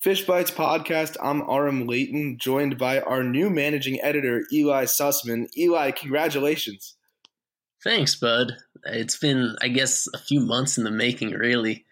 Fish 0.00 0.24
Bites 0.24 0.50
podcast. 0.50 1.18
I'm 1.22 1.42
Aram 1.42 1.86
Leighton, 1.86 2.38
joined 2.38 2.78
by 2.78 3.00
our 3.02 3.22
new 3.22 3.50
managing 3.50 4.00
editor, 4.00 4.44
Ely 4.50 4.84
Sussman. 4.84 5.44
Ely, 5.58 5.90
congratulations. 5.90 6.96
Thanks, 7.84 8.14
bud. 8.14 8.54
It's 8.84 9.18
been, 9.18 9.56
I 9.60 9.68
guess, 9.68 10.08
a 10.14 10.18
few 10.18 10.40
months 10.40 10.78
in 10.78 10.84
the 10.84 10.90
making, 10.90 11.32
really. 11.32 11.84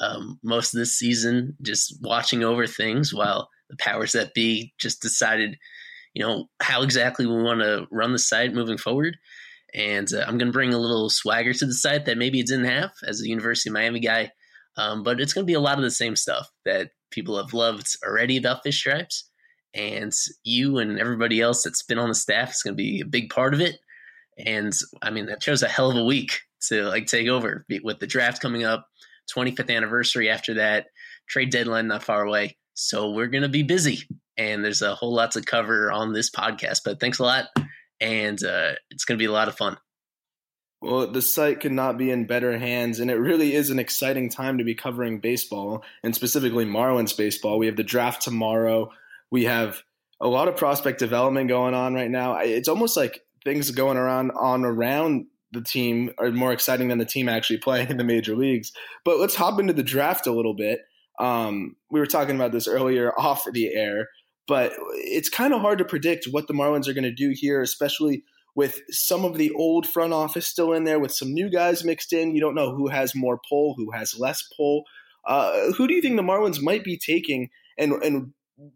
Um, 0.00 0.38
most 0.44 0.74
of 0.74 0.78
this 0.78 0.96
season, 0.96 1.56
just 1.60 1.98
watching 2.02 2.44
over 2.44 2.68
things 2.68 3.12
while 3.12 3.48
the 3.68 3.76
powers 3.80 4.12
that 4.12 4.32
be 4.32 4.72
just 4.78 5.02
decided, 5.02 5.58
you 6.14 6.24
know, 6.24 6.46
how 6.62 6.82
exactly 6.82 7.26
we 7.26 7.42
want 7.42 7.62
to 7.62 7.88
run 7.90 8.12
the 8.12 8.20
site 8.20 8.54
moving 8.54 8.78
forward. 8.78 9.16
And 9.74 10.06
uh, 10.14 10.20
I'm 10.20 10.38
going 10.38 10.52
to 10.52 10.56
bring 10.56 10.72
a 10.72 10.78
little 10.78 11.10
swagger 11.10 11.52
to 11.52 11.66
the 11.66 11.74
site 11.74 12.06
that 12.06 12.16
maybe 12.16 12.38
it 12.38 12.46
didn't 12.46 12.66
have 12.66 12.92
as 13.04 13.20
a 13.20 13.28
University 13.28 13.70
of 13.70 13.74
Miami 13.74 13.98
guy. 13.98 14.30
Um, 14.76 15.02
but 15.02 15.20
it's 15.20 15.32
going 15.32 15.44
to 15.44 15.50
be 15.50 15.54
a 15.54 15.60
lot 15.60 15.78
of 15.78 15.84
the 15.84 15.90
same 15.90 16.14
stuff 16.14 16.48
that 16.64 16.90
people 17.10 17.36
have 17.36 17.54
loved 17.54 17.86
already 18.04 18.36
about 18.36 18.62
Fish 18.62 18.78
Stripes. 18.78 19.28
And 19.74 20.12
you 20.42 20.78
and 20.78 20.98
everybody 20.98 21.40
else 21.40 21.62
that's 21.62 21.82
been 21.82 21.98
on 21.98 22.08
the 22.08 22.14
staff 22.14 22.50
is 22.50 22.62
going 22.62 22.74
to 22.74 22.82
be 22.82 23.00
a 23.00 23.06
big 23.06 23.30
part 23.30 23.52
of 23.52 23.60
it. 23.60 23.76
And 24.38 24.72
I 25.02 25.10
mean, 25.10 25.26
that 25.26 25.42
shows 25.42 25.62
a 25.62 25.68
hell 25.68 25.90
of 25.90 25.96
a 25.96 26.04
week 26.04 26.40
to 26.68 26.84
like 26.84 27.06
take 27.06 27.28
over 27.28 27.64
with 27.82 27.98
the 27.98 28.06
draft 28.06 28.40
coming 28.40 28.64
up, 28.64 28.86
25th 29.34 29.74
anniversary 29.74 30.30
after 30.30 30.54
that, 30.54 30.86
trade 31.28 31.50
deadline 31.50 31.88
not 31.88 32.02
far 32.02 32.24
away. 32.24 32.56
So 32.74 33.10
we're 33.10 33.28
going 33.28 33.42
to 33.42 33.48
be 33.48 33.62
busy. 33.62 34.02
And 34.36 34.64
there's 34.64 34.82
a 34.82 34.94
whole 34.94 35.14
lot 35.14 35.32
to 35.32 35.42
cover 35.42 35.90
on 35.90 36.12
this 36.12 36.30
podcast. 36.30 36.80
But 36.84 37.00
thanks 37.00 37.18
a 37.18 37.24
lot. 37.24 37.46
And 38.00 38.42
uh, 38.42 38.72
it's 38.90 39.04
going 39.04 39.18
to 39.18 39.22
be 39.22 39.26
a 39.26 39.32
lot 39.32 39.48
of 39.48 39.56
fun. 39.56 39.78
Well, 40.82 41.10
the 41.10 41.22
site 41.22 41.60
could 41.60 41.72
not 41.72 41.96
be 41.96 42.10
in 42.10 42.26
better 42.26 42.58
hands, 42.58 43.00
and 43.00 43.10
it 43.10 43.14
really 43.14 43.54
is 43.54 43.70
an 43.70 43.78
exciting 43.78 44.28
time 44.28 44.58
to 44.58 44.64
be 44.64 44.74
covering 44.74 45.20
baseball, 45.20 45.82
and 46.02 46.14
specifically 46.14 46.66
Marlins 46.66 47.16
baseball. 47.16 47.58
We 47.58 47.66
have 47.66 47.76
the 47.76 47.82
draft 47.82 48.22
tomorrow. 48.22 48.90
We 49.30 49.44
have 49.44 49.82
a 50.20 50.28
lot 50.28 50.48
of 50.48 50.56
prospect 50.56 50.98
development 50.98 51.48
going 51.48 51.74
on 51.74 51.94
right 51.94 52.10
now. 52.10 52.36
It's 52.36 52.68
almost 52.68 52.96
like 52.96 53.22
things 53.44 53.70
going 53.70 53.96
around 53.96 54.32
on 54.32 54.64
around 54.64 55.26
the 55.52 55.62
team 55.62 56.10
are 56.18 56.30
more 56.30 56.52
exciting 56.52 56.88
than 56.88 56.98
the 56.98 57.04
team 57.04 57.28
actually 57.28 57.58
playing 57.62 57.88
in 57.88 57.96
the 57.96 58.04
major 58.04 58.36
leagues. 58.36 58.72
But 59.04 59.18
let's 59.18 59.34
hop 59.34 59.58
into 59.58 59.72
the 59.72 59.82
draft 59.82 60.26
a 60.26 60.32
little 60.32 60.54
bit. 60.54 60.80
Um, 61.18 61.76
we 61.90 62.00
were 62.00 62.06
talking 62.06 62.36
about 62.36 62.52
this 62.52 62.68
earlier 62.68 63.18
off 63.18 63.44
the 63.50 63.74
air, 63.74 64.08
but 64.46 64.74
it's 64.92 65.30
kind 65.30 65.54
of 65.54 65.62
hard 65.62 65.78
to 65.78 65.84
predict 65.86 66.26
what 66.30 66.48
the 66.48 66.54
Marlins 66.54 66.86
are 66.86 66.92
going 66.92 67.04
to 67.04 67.10
do 67.10 67.32
here, 67.34 67.62
especially– 67.62 68.24
with 68.56 68.80
some 68.88 69.24
of 69.24 69.36
the 69.36 69.52
old 69.52 69.86
front 69.86 70.14
office 70.14 70.48
still 70.48 70.72
in 70.72 70.84
there, 70.84 70.98
with 70.98 71.12
some 71.12 71.32
new 71.32 71.50
guys 71.50 71.84
mixed 71.84 72.12
in. 72.12 72.34
You 72.34 72.40
don't 72.40 72.54
know 72.54 72.74
who 72.74 72.88
has 72.88 73.14
more 73.14 73.38
pull, 73.48 73.74
who 73.76 73.92
has 73.92 74.18
less 74.18 74.42
pull. 74.56 74.84
Uh, 75.26 75.72
who 75.72 75.86
do 75.86 75.94
you 75.94 76.00
think 76.00 76.16
the 76.16 76.22
Marlins 76.22 76.62
might 76.62 76.82
be 76.82 76.98
taking? 76.98 77.50
And 77.78 77.92
and 78.02 78.32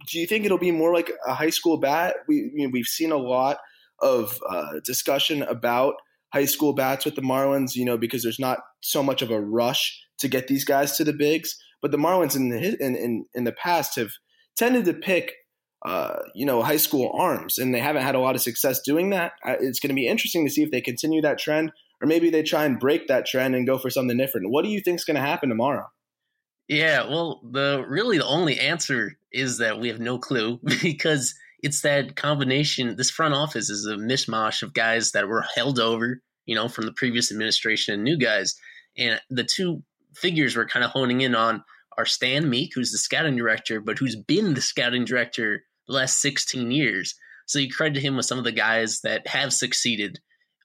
do 0.07 0.21
you 0.21 0.27
think 0.27 0.45
it'll 0.45 0.59
be 0.59 0.71
more 0.71 0.93
like 0.93 1.11
a 1.27 1.35
high 1.35 1.51
school 1.51 1.79
bat? 1.79 2.17
We 2.29 2.69
we've 2.71 2.85
seen 2.85 3.11
a 3.11 3.17
lot 3.17 3.57
of 4.01 4.39
uh, 4.49 4.81
discussion 4.85 5.43
about 5.43 5.95
high 6.33 6.45
school 6.45 6.75
bats 6.75 7.07
with 7.07 7.17
the 7.17 7.23
Marlins. 7.23 7.75
You 7.75 7.87
know 7.87 7.97
because 7.97 8.23
there's 8.23 8.39
not 8.39 8.59
so 8.83 9.03
much 9.03 9.23
of 9.23 9.31
a 9.31 9.41
rush 9.41 9.99
to 10.19 10.29
get 10.29 10.47
these 10.47 10.65
guys 10.65 10.97
to 10.99 11.05
the 11.05 11.15
bigs. 11.15 11.57
But 11.81 11.91
the 11.91 11.97
Marlins 11.97 12.37
in 12.37 12.51
the 12.51 12.77
in, 12.85 12.97
in, 12.97 13.25
in 13.33 13.45
the 13.45 13.53
past 13.53 13.97
have 13.97 14.11
tended 14.57 14.85
to 14.85 14.93
pick 14.93 15.33
uh, 15.83 16.17
you 16.35 16.45
know, 16.45 16.63
high 16.63 16.77
school 16.77 17.11
arms, 17.15 17.59
and 17.59 17.75
they 17.75 17.81
haven't 17.81 18.03
had 18.03 18.15
a 18.15 18.21
lot 18.21 18.35
of 18.35 18.43
success 18.43 18.81
doing 18.83 19.11
that. 19.11 19.33
It's 19.45 19.81
going 19.81 19.89
to 19.89 19.95
be 19.95 20.07
interesting 20.07 20.45
to 20.47 20.53
see 20.53 20.63
if 20.63 20.71
they 20.71 20.81
continue 20.81 21.23
that 21.23 21.39
trend, 21.39 21.73
or 22.03 22.07
maybe 22.07 22.31
they 22.31 22.43
try 22.43 22.65
and 22.65 22.79
break 22.79 23.09
that 23.09 23.27
trend 23.27 23.55
and 23.55 23.67
go 23.67 23.79
for 23.79 23.89
something 23.89 24.17
different. 24.17 24.51
What 24.51 24.65
do 24.65 24.71
you 24.71 24.81
think 24.81 24.97
is 24.99 25.05
going 25.05 25.17
to 25.17 25.23
happen 25.23 25.49
tomorrow? 25.49 25.87
Yeah, 26.69 27.09
well, 27.09 27.41
the 27.51 27.85
really 27.89 28.19
the 28.19 28.27
only 28.27 28.61
answer 28.61 29.17
is 29.33 29.59
that 29.59 29.81
we 29.81 29.89
have 29.89 30.01
no 30.01 30.19
clue 30.19 30.61
because 30.83 31.35
it's 31.63 31.81
that 31.81 32.15
combination. 32.15 32.97
This 32.97 33.11
front 33.11 33.35
office 33.35 33.71
is 33.71 33.87
a 33.87 33.97
mishmash 33.97 34.63
of 34.63 34.75
guys 34.75 35.13
that 35.13 35.29
were 35.29 35.45
held 35.55 35.81
over, 35.81 36.21
you 36.45 36.55
know, 36.55 36.69
from 36.69 36.87
the 36.87 36.93
previous 36.93 37.33
administration 37.33 37.95
and 37.95 38.05
new 38.05 38.19
guys, 38.19 38.55
and 38.99 39.21
the 39.31 39.45
two 39.45 39.83
figures 40.15 40.57
we're 40.57 40.67
kind 40.67 40.85
of 40.85 40.91
honing 40.91 41.23
in 41.23 41.35
on 41.35 41.65
are 41.97 42.07
Stan 42.07 42.49
Meek, 42.49 42.73
who's 42.75 42.93
the 42.93 42.99
scouting 42.99 43.37
director, 43.37 43.81
but 43.81 43.99
who's 43.99 44.17
been 44.17 44.55
the 44.55 44.61
scouting 44.61 45.05
director 45.05 45.65
the 45.91 45.97
last 45.97 46.21
16 46.21 46.71
years. 46.71 47.15
So 47.47 47.59
you 47.59 47.69
credit 47.69 48.03
him 48.03 48.17
with 48.17 48.27
some 48.27 48.39
of 48.39 48.45
the 48.45 48.53
guys 48.53 49.01
that 49.01 49.27
have 49.27 49.53
succeeded 49.53 50.21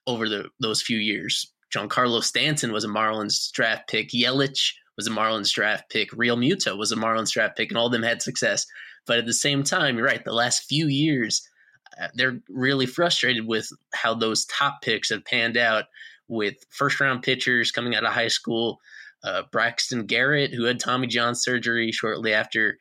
over 0.06 0.28
the, 0.28 0.50
those 0.60 0.82
few 0.82 0.98
years. 0.98 1.52
Giancarlo 1.74 2.22
Stanton 2.22 2.72
was 2.72 2.84
a 2.84 2.88
Marlins 2.88 3.50
draft 3.52 3.88
pick. 3.88 4.10
Yelich 4.10 4.72
was 4.96 5.06
a 5.06 5.10
Marlins 5.10 5.52
draft 5.52 5.90
pick. 5.90 6.10
Realmuto 6.12 6.78
was 6.78 6.92
a 6.92 6.96
Marlins 6.96 7.32
draft 7.32 7.56
pick, 7.56 7.70
and 7.70 7.76
all 7.76 7.86
of 7.86 7.92
them 7.92 8.04
had 8.04 8.22
success. 8.22 8.66
But 9.06 9.18
at 9.18 9.26
the 9.26 9.32
same 9.32 9.64
time, 9.64 9.96
you're 9.96 10.06
right. 10.06 10.24
The 10.24 10.32
last 10.32 10.64
few 10.68 10.86
years, 10.86 11.46
uh, 12.00 12.08
they're 12.14 12.40
really 12.48 12.86
frustrated 12.86 13.46
with 13.46 13.68
how 13.92 14.14
those 14.14 14.46
top 14.46 14.80
picks 14.82 15.10
have 15.10 15.24
panned 15.24 15.56
out 15.56 15.86
with 16.28 16.54
first 16.70 17.00
round 17.00 17.22
pitchers 17.22 17.72
coming 17.72 17.94
out 17.94 18.04
of 18.04 18.12
high 18.12 18.28
school. 18.28 18.78
Uh, 19.24 19.42
Braxton 19.50 20.06
Garrett, 20.06 20.54
who 20.54 20.64
had 20.64 20.78
Tommy 20.78 21.08
John 21.08 21.34
surgery 21.34 21.90
shortly 21.90 22.32
after 22.32 22.78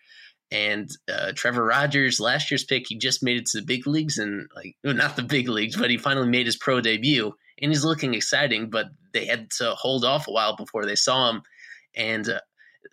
and 0.55 0.89
uh, 1.11 1.33
Trevor 1.35 1.65
Rogers, 1.65 2.21
last 2.21 2.49
year's 2.49 2.63
pick, 2.63 2.87
he 2.87 2.97
just 2.97 3.21
made 3.21 3.35
it 3.35 3.45
to 3.47 3.59
the 3.59 3.65
big 3.65 3.85
leagues 3.85 4.17
and 4.17 4.47
like 4.55 4.77
well, 4.85 4.93
not 4.93 5.17
the 5.17 5.21
big 5.21 5.49
leagues, 5.49 5.75
but 5.75 5.89
he 5.89 5.97
finally 5.97 6.29
made 6.29 6.45
his 6.45 6.55
pro 6.55 6.79
debut 6.79 7.33
and 7.61 7.71
he's 7.71 7.83
looking 7.83 8.13
exciting. 8.13 8.69
But 8.69 8.87
they 9.13 9.25
had 9.25 9.51
to 9.57 9.71
hold 9.71 10.05
off 10.05 10.29
a 10.29 10.31
while 10.31 10.55
before 10.55 10.85
they 10.85 10.95
saw 10.95 11.29
him, 11.29 11.41
and 11.93 12.29
uh, 12.29 12.39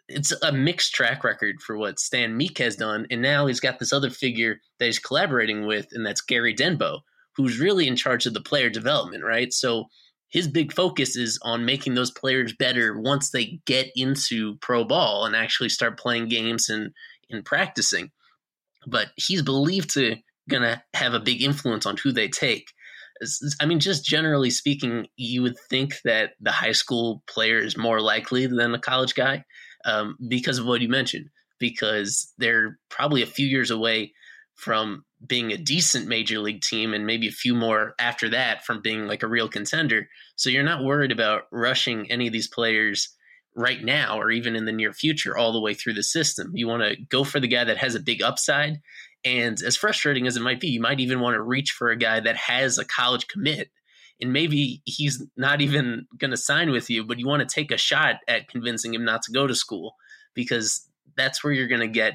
it's 0.08 0.32
a 0.42 0.50
mixed 0.50 0.92
track 0.92 1.22
record 1.22 1.62
for 1.62 1.76
what 1.76 2.00
Stan 2.00 2.36
Meek 2.36 2.58
has 2.58 2.74
done. 2.74 3.06
And 3.12 3.22
now 3.22 3.46
he's 3.46 3.60
got 3.60 3.78
this 3.78 3.92
other 3.92 4.10
figure 4.10 4.60
that 4.80 4.86
he's 4.86 4.98
collaborating 4.98 5.64
with, 5.64 5.86
and 5.92 6.04
that's 6.04 6.20
Gary 6.20 6.56
Denbo, 6.56 7.02
who's 7.36 7.60
really 7.60 7.86
in 7.86 7.94
charge 7.94 8.26
of 8.26 8.34
the 8.34 8.40
player 8.40 8.70
development, 8.70 9.22
right? 9.22 9.52
So 9.52 9.86
his 10.30 10.48
big 10.48 10.72
focus 10.72 11.14
is 11.14 11.38
on 11.42 11.64
making 11.64 11.94
those 11.94 12.10
players 12.10 12.54
better 12.58 12.98
once 12.98 13.30
they 13.30 13.60
get 13.66 13.90
into 13.94 14.56
pro 14.56 14.82
ball 14.82 15.26
and 15.26 15.36
actually 15.36 15.68
start 15.68 16.00
playing 16.00 16.28
games 16.28 16.68
and 16.68 16.92
in 17.32 17.42
practicing, 17.42 18.10
but 18.86 19.08
he's 19.16 19.42
believed 19.42 19.94
to 19.94 20.16
gonna 20.48 20.82
have 20.94 21.14
a 21.14 21.20
big 21.20 21.42
influence 21.42 21.86
on 21.86 21.96
who 21.96 22.12
they 22.12 22.28
take. 22.28 22.72
I 23.60 23.66
mean, 23.66 23.78
just 23.78 24.04
generally 24.04 24.50
speaking, 24.50 25.06
you 25.16 25.42
would 25.42 25.56
think 25.70 25.94
that 26.04 26.32
the 26.40 26.50
high 26.50 26.72
school 26.72 27.22
player 27.28 27.58
is 27.58 27.76
more 27.76 28.00
likely 28.00 28.46
than 28.46 28.74
a 28.74 28.80
college 28.80 29.14
guy 29.14 29.44
um, 29.84 30.16
because 30.28 30.58
of 30.58 30.66
what 30.66 30.80
you 30.80 30.88
mentioned, 30.88 31.28
because 31.60 32.32
they're 32.38 32.78
probably 32.88 33.22
a 33.22 33.26
few 33.26 33.46
years 33.46 33.70
away 33.70 34.12
from 34.54 35.04
being 35.26 35.52
a 35.52 35.56
decent 35.56 36.08
major 36.08 36.38
league 36.38 36.62
team 36.62 36.94
and 36.94 37.06
maybe 37.06 37.28
a 37.28 37.32
few 37.32 37.54
more 37.54 37.94
after 37.98 38.28
that 38.28 38.64
from 38.64 38.82
being 38.82 39.06
like 39.06 39.22
a 39.22 39.28
real 39.28 39.48
contender. 39.48 40.08
So 40.36 40.50
you're 40.50 40.64
not 40.64 40.84
worried 40.84 41.12
about 41.12 41.42
rushing 41.52 42.10
any 42.10 42.26
of 42.26 42.32
these 42.32 42.48
players 42.48 43.08
right 43.54 43.82
now 43.82 44.18
or 44.18 44.30
even 44.30 44.56
in 44.56 44.64
the 44.64 44.72
near 44.72 44.92
future 44.92 45.36
all 45.36 45.52
the 45.52 45.60
way 45.60 45.74
through 45.74 45.94
the 45.94 46.02
system. 46.02 46.52
You 46.54 46.68
want 46.68 46.82
to 46.82 46.96
go 46.96 47.24
for 47.24 47.40
the 47.40 47.48
guy 47.48 47.64
that 47.64 47.78
has 47.78 47.94
a 47.94 48.00
big 48.00 48.22
upside. 48.22 48.80
And 49.24 49.60
as 49.62 49.76
frustrating 49.76 50.26
as 50.26 50.36
it 50.36 50.42
might 50.42 50.60
be, 50.60 50.68
you 50.68 50.80
might 50.80 51.00
even 51.00 51.20
want 51.20 51.34
to 51.34 51.42
reach 51.42 51.70
for 51.70 51.90
a 51.90 51.96
guy 51.96 52.20
that 52.20 52.36
has 52.36 52.78
a 52.78 52.84
college 52.84 53.28
commit. 53.28 53.70
And 54.20 54.32
maybe 54.32 54.82
he's 54.84 55.24
not 55.36 55.60
even 55.60 56.06
going 56.16 56.30
to 56.30 56.36
sign 56.36 56.70
with 56.70 56.88
you, 56.88 57.04
but 57.04 57.18
you 57.18 57.26
want 57.26 57.46
to 57.46 57.54
take 57.54 57.70
a 57.70 57.76
shot 57.76 58.16
at 58.28 58.48
convincing 58.48 58.94
him 58.94 59.04
not 59.04 59.22
to 59.22 59.32
go 59.32 59.46
to 59.46 59.54
school 59.54 59.96
because 60.34 60.88
that's 61.16 61.42
where 61.42 61.52
you're 61.52 61.68
going 61.68 61.80
to 61.80 61.88
get 61.88 62.14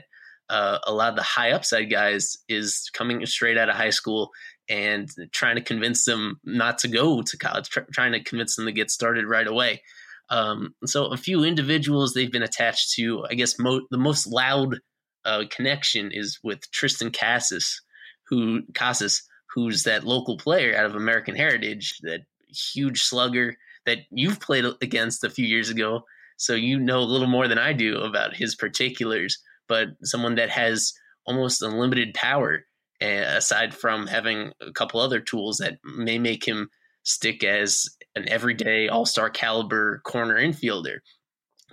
uh, 0.49 0.79
a 0.85 0.93
lot 0.93 1.09
of 1.09 1.15
the 1.17 1.23
high 1.23 1.51
upside 1.51 1.89
guys 1.89 2.37
is 2.47 2.89
coming 2.93 3.25
straight 3.25 3.57
out 3.57 3.69
of 3.69 3.75
high 3.75 3.89
school 3.89 4.31
and 4.69 5.09
trying 5.31 5.55
to 5.55 5.61
convince 5.61 6.05
them 6.05 6.39
not 6.43 6.77
to 6.79 6.87
go 6.87 7.21
to 7.21 7.37
college, 7.37 7.69
tr- 7.69 7.81
trying 7.91 8.13
to 8.13 8.23
convince 8.23 8.55
them 8.55 8.65
to 8.65 8.71
get 8.71 8.89
started 8.89 9.25
right 9.25 9.47
away. 9.47 9.81
Um, 10.29 10.75
so 10.85 11.05
a 11.05 11.17
few 11.17 11.43
individuals 11.43 12.13
they've 12.13 12.31
been 12.31 12.43
attached 12.43 12.93
to. 12.93 13.25
I 13.29 13.35
guess 13.35 13.57
mo- 13.59 13.87
the 13.91 13.97
most 13.97 14.27
loud 14.27 14.79
uh, 15.25 15.43
connection 15.49 16.11
is 16.11 16.39
with 16.43 16.69
Triston 16.71 17.17
Casas, 17.17 17.81
who 18.27 18.61
Casas, 18.73 19.23
who's 19.53 19.83
that 19.83 20.03
local 20.03 20.37
player 20.37 20.75
out 20.75 20.85
of 20.85 20.95
American 20.95 21.35
Heritage, 21.35 21.97
that 22.03 22.21
huge 22.47 23.01
slugger 23.01 23.55
that 23.85 23.99
you've 24.11 24.39
played 24.39 24.65
against 24.81 25.23
a 25.23 25.29
few 25.29 25.45
years 25.45 25.69
ago. 25.69 26.01
So 26.37 26.53
you 26.53 26.79
know 26.79 26.99
a 26.99 27.01
little 27.01 27.27
more 27.27 27.47
than 27.47 27.57
I 27.57 27.73
do 27.73 27.97
about 27.97 28.35
his 28.35 28.55
particulars, 28.55 29.39
but 29.67 29.89
someone 30.03 30.35
that 30.35 30.49
has 30.49 30.93
almost 31.25 31.61
unlimited 31.61 32.13
power, 32.13 32.65
uh, 33.01 33.05
aside 33.05 33.73
from 33.73 34.07
having 34.07 34.51
a 34.61 34.71
couple 34.71 34.99
other 34.99 35.19
tools 35.19 35.57
that 35.57 35.79
may 35.83 36.19
make 36.19 36.47
him 36.47 36.69
stick 37.07 37.43
as 37.43 37.87
an 38.15 38.27
everyday 38.29 38.89
all 38.89 39.05
star 39.05 39.29
caliber 39.29 40.01
corner 40.05 40.35
infielder. 40.35 40.97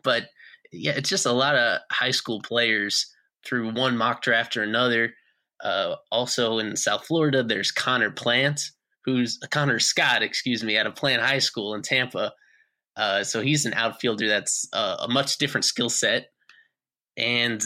But 0.03 0.25
yeah, 0.73 0.93
it's 0.93 1.09
just 1.09 1.27
a 1.27 1.33
lot 1.33 1.57
of 1.57 1.81
high 1.91 2.13
school 2.13 2.41
players 2.41 3.13
through 3.45 3.73
one 3.73 3.97
mock 3.97 4.23
draft 4.23 4.57
or 4.57 4.63
another. 4.63 5.13
Uh, 5.63 5.97
also 6.11 6.59
in 6.59 6.77
South 6.77 7.07
Florida, 7.07 7.43
there's 7.43 7.71
Connor 7.71 8.11
Plant, 8.11 8.61
who's 9.05 9.39
Connor 9.51 9.79
Scott, 9.79 10.23
excuse 10.23 10.63
me, 10.63 10.77
out 10.77 10.87
of 10.87 10.95
Plant 10.95 11.23
High 11.23 11.39
School 11.39 11.75
in 11.75 11.83
Tampa. 11.83 12.33
Uh, 12.97 13.25
so 13.25 13.41
he's 13.41 13.67
an 13.67 13.75
outfielder 13.75 14.29
that's 14.29 14.69
uh, 14.73 14.97
a 15.01 15.09
much 15.09 15.39
different 15.39 15.65
skill 15.65 15.89
set. 15.89 16.27
And 17.17 17.63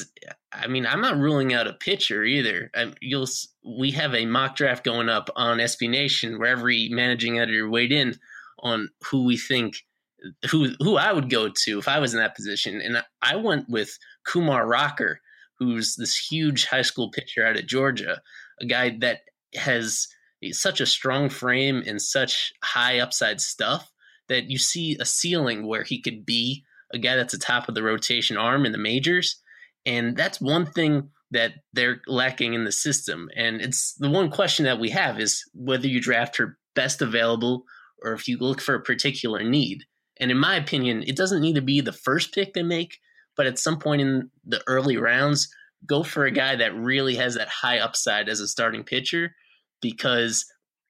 I 0.53 0.67
mean, 0.67 0.87
I'm 0.87 1.00
not 1.00 1.19
ruling 1.19 1.55
out 1.55 1.67
a 1.67 1.73
pitcher 1.73 2.25
either. 2.25 2.71
I, 2.75 2.93
you'll 3.00 3.27
we 3.65 3.91
have 3.93 4.15
a 4.15 4.27
mock 4.27 4.56
draft 4.56 4.85
going 4.85 5.09
up 5.09 5.31
on 5.37 5.59
SB 5.59 5.89
Nation 5.89 6.39
where 6.39 6.49
every 6.49 6.89
managing 6.91 7.39
editor 7.39 7.69
weighed 7.69 7.93
in 7.93 8.15
on 8.61 8.89
who 9.11 9.25
we 9.25 9.37
think 9.37 9.77
who 10.50 10.71
who 10.81 10.97
I 10.97 11.12
would 11.12 11.31
go 11.31 11.49
to 11.49 11.79
if 11.79 11.89
I 11.89 11.99
was 11.99 12.12
in 12.12 12.21
that 12.21 12.37
position, 12.37 12.81
and 12.81 13.03
I 13.23 13.37
went 13.37 13.69
with 13.69 13.97
Kumar 14.27 14.67
Rocker, 14.67 15.21
who's 15.59 15.97
this 15.97 16.17
huge 16.17 16.67
high 16.67 16.83
school 16.83 17.11
pitcher 17.11 17.47
out 17.47 17.56
of 17.56 17.67
Georgia, 17.67 18.21
a 18.61 18.67
guy 18.67 18.97
that 19.00 19.21
has 19.55 20.09
such 20.53 20.81
a 20.81 20.87
strong 20.87 21.29
frame 21.29 21.83
and 21.87 22.00
such 22.00 22.53
high 22.62 22.99
upside 22.99 23.41
stuff 23.41 23.93
that 24.29 24.50
you 24.50 24.59
see 24.59 24.97
a 25.00 25.05
ceiling 25.05 25.67
where 25.67 25.83
he 25.83 26.00
could 26.00 26.25
be 26.25 26.65
a 26.93 26.99
guy 26.99 27.17
that's 27.17 27.35
a 27.35 27.38
top 27.38 27.69
of 27.69 27.75
the 27.75 27.82
rotation 27.82 28.37
arm 28.37 28.64
in 28.67 28.73
the 28.73 28.79
majors. 28.79 29.40
And 29.87 30.17
that's 30.17 30.40
one 30.40 30.67
thing 30.67 31.11
that 31.31 31.52
they're 31.73 32.00
lacking 32.06 32.55
in 32.55 32.64
the 32.64 32.73
system. 32.73 33.29
And 33.37 33.61
it's 33.61 33.94
the 33.94 34.11
one 34.11 34.31
question 34.31 34.64
that 34.64 34.81
we 34.81 34.90
have 34.90 35.20
is 35.20 35.44
whether 35.55 35.87
you 35.87 36.00
draft 36.00 36.37
her 36.38 36.58
best 36.75 37.02
available 37.02 37.64
or 38.02 38.12
if 38.12 38.29
you 38.29 38.38
look 38.38 38.61
for 38.61 38.75
a 38.75 38.82
particular 38.82 39.43
need. 39.43 39.85
And 40.20 40.31
in 40.31 40.38
my 40.38 40.56
opinion, 40.56 41.05
it 41.06 41.17
doesn't 41.17 41.40
need 41.40 41.55
to 41.55 41.62
be 41.62 41.81
the 41.81 41.93
first 41.93 42.35
pick 42.35 42.55
they 42.55 42.62
make, 42.62 42.99
but 43.37 43.46
at 43.46 43.58
some 43.58 43.79
point 43.79 44.00
in 44.00 44.31
the 44.44 44.62
early 44.67 44.96
rounds, 44.96 45.49
go 45.87 46.02
for 46.02 46.25
a 46.25 46.31
guy 46.31 46.56
that 46.56 46.75
really 46.75 47.17
has 47.17 47.35
that 47.35 47.49
high 47.49 47.79
upside 47.79 48.29
as 48.29 48.40
a 48.40 48.49
starting 48.49 48.82
pitcher 48.82 49.35
because 49.81 50.44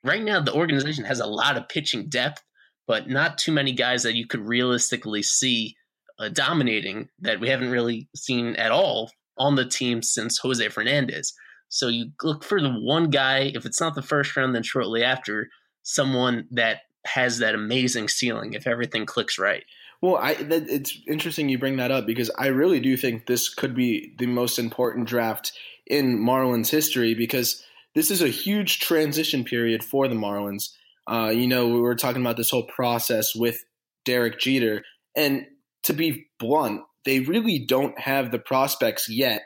right 0.04 0.22
now 0.22 0.40
the 0.40 0.54
organization 0.54 1.04
has 1.04 1.20
a 1.20 1.26
lot 1.26 1.56
of 1.56 1.68
pitching 1.68 2.08
depth, 2.08 2.42
but 2.86 3.08
not 3.08 3.38
too 3.38 3.52
many 3.52 3.72
guys 3.72 4.02
that 4.04 4.14
you 4.14 4.26
could 4.26 4.40
realistically 4.40 5.22
see 5.22 5.76
uh, 6.18 6.28
dominating 6.28 7.08
that 7.20 7.40
we 7.40 7.48
haven't 7.48 7.70
really 7.70 8.08
seen 8.14 8.56
at 8.56 8.72
all 8.72 9.10
on 9.36 9.54
the 9.54 9.66
team 9.66 10.02
since 10.02 10.38
Jose 10.38 10.68
Fernandez. 10.68 11.32
So 11.68 11.88
you 11.88 12.10
look 12.22 12.44
for 12.44 12.60
the 12.60 12.70
one 12.70 13.10
guy, 13.10 13.52
if 13.54 13.66
it's 13.66 13.80
not 13.80 13.94
the 13.94 14.02
first 14.02 14.36
round, 14.36 14.54
then 14.54 14.62
shortly 14.62 15.04
after, 15.04 15.48
someone 15.82 16.46
that 16.50 16.80
has 17.06 17.38
that 17.38 17.54
amazing 17.54 18.08
ceiling 18.08 18.54
if 18.54 18.66
everything 18.66 19.06
clicks 19.06 19.38
right. 19.38 19.64
Well, 20.00 20.16
I 20.16 20.34
that, 20.34 20.68
it's 20.68 20.96
interesting 21.08 21.48
you 21.48 21.58
bring 21.58 21.76
that 21.76 21.90
up 21.90 22.06
because 22.06 22.30
I 22.38 22.48
really 22.48 22.80
do 22.80 22.96
think 22.96 23.26
this 23.26 23.52
could 23.52 23.74
be 23.74 24.14
the 24.18 24.26
most 24.26 24.58
important 24.58 25.08
draft 25.08 25.52
in 25.86 26.18
Marlins 26.18 26.70
history 26.70 27.14
because 27.14 27.64
this 27.94 28.10
is 28.10 28.22
a 28.22 28.28
huge 28.28 28.78
transition 28.80 29.44
period 29.44 29.82
for 29.82 30.06
the 30.06 30.14
Marlins. 30.14 30.70
Uh, 31.10 31.30
you 31.30 31.48
know, 31.48 31.68
we 31.68 31.80
were 31.80 31.94
talking 31.94 32.20
about 32.20 32.36
this 32.36 32.50
whole 32.50 32.66
process 32.66 33.34
with 33.34 33.64
Derek 34.04 34.38
Jeter, 34.38 34.84
and 35.16 35.46
to 35.88 35.92
be 35.92 36.28
blunt, 36.38 36.82
they 37.04 37.20
really 37.20 37.58
don't 37.58 37.98
have 37.98 38.30
the 38.30 38.38
prospects 38.38 39.08
yet 39.08 39.42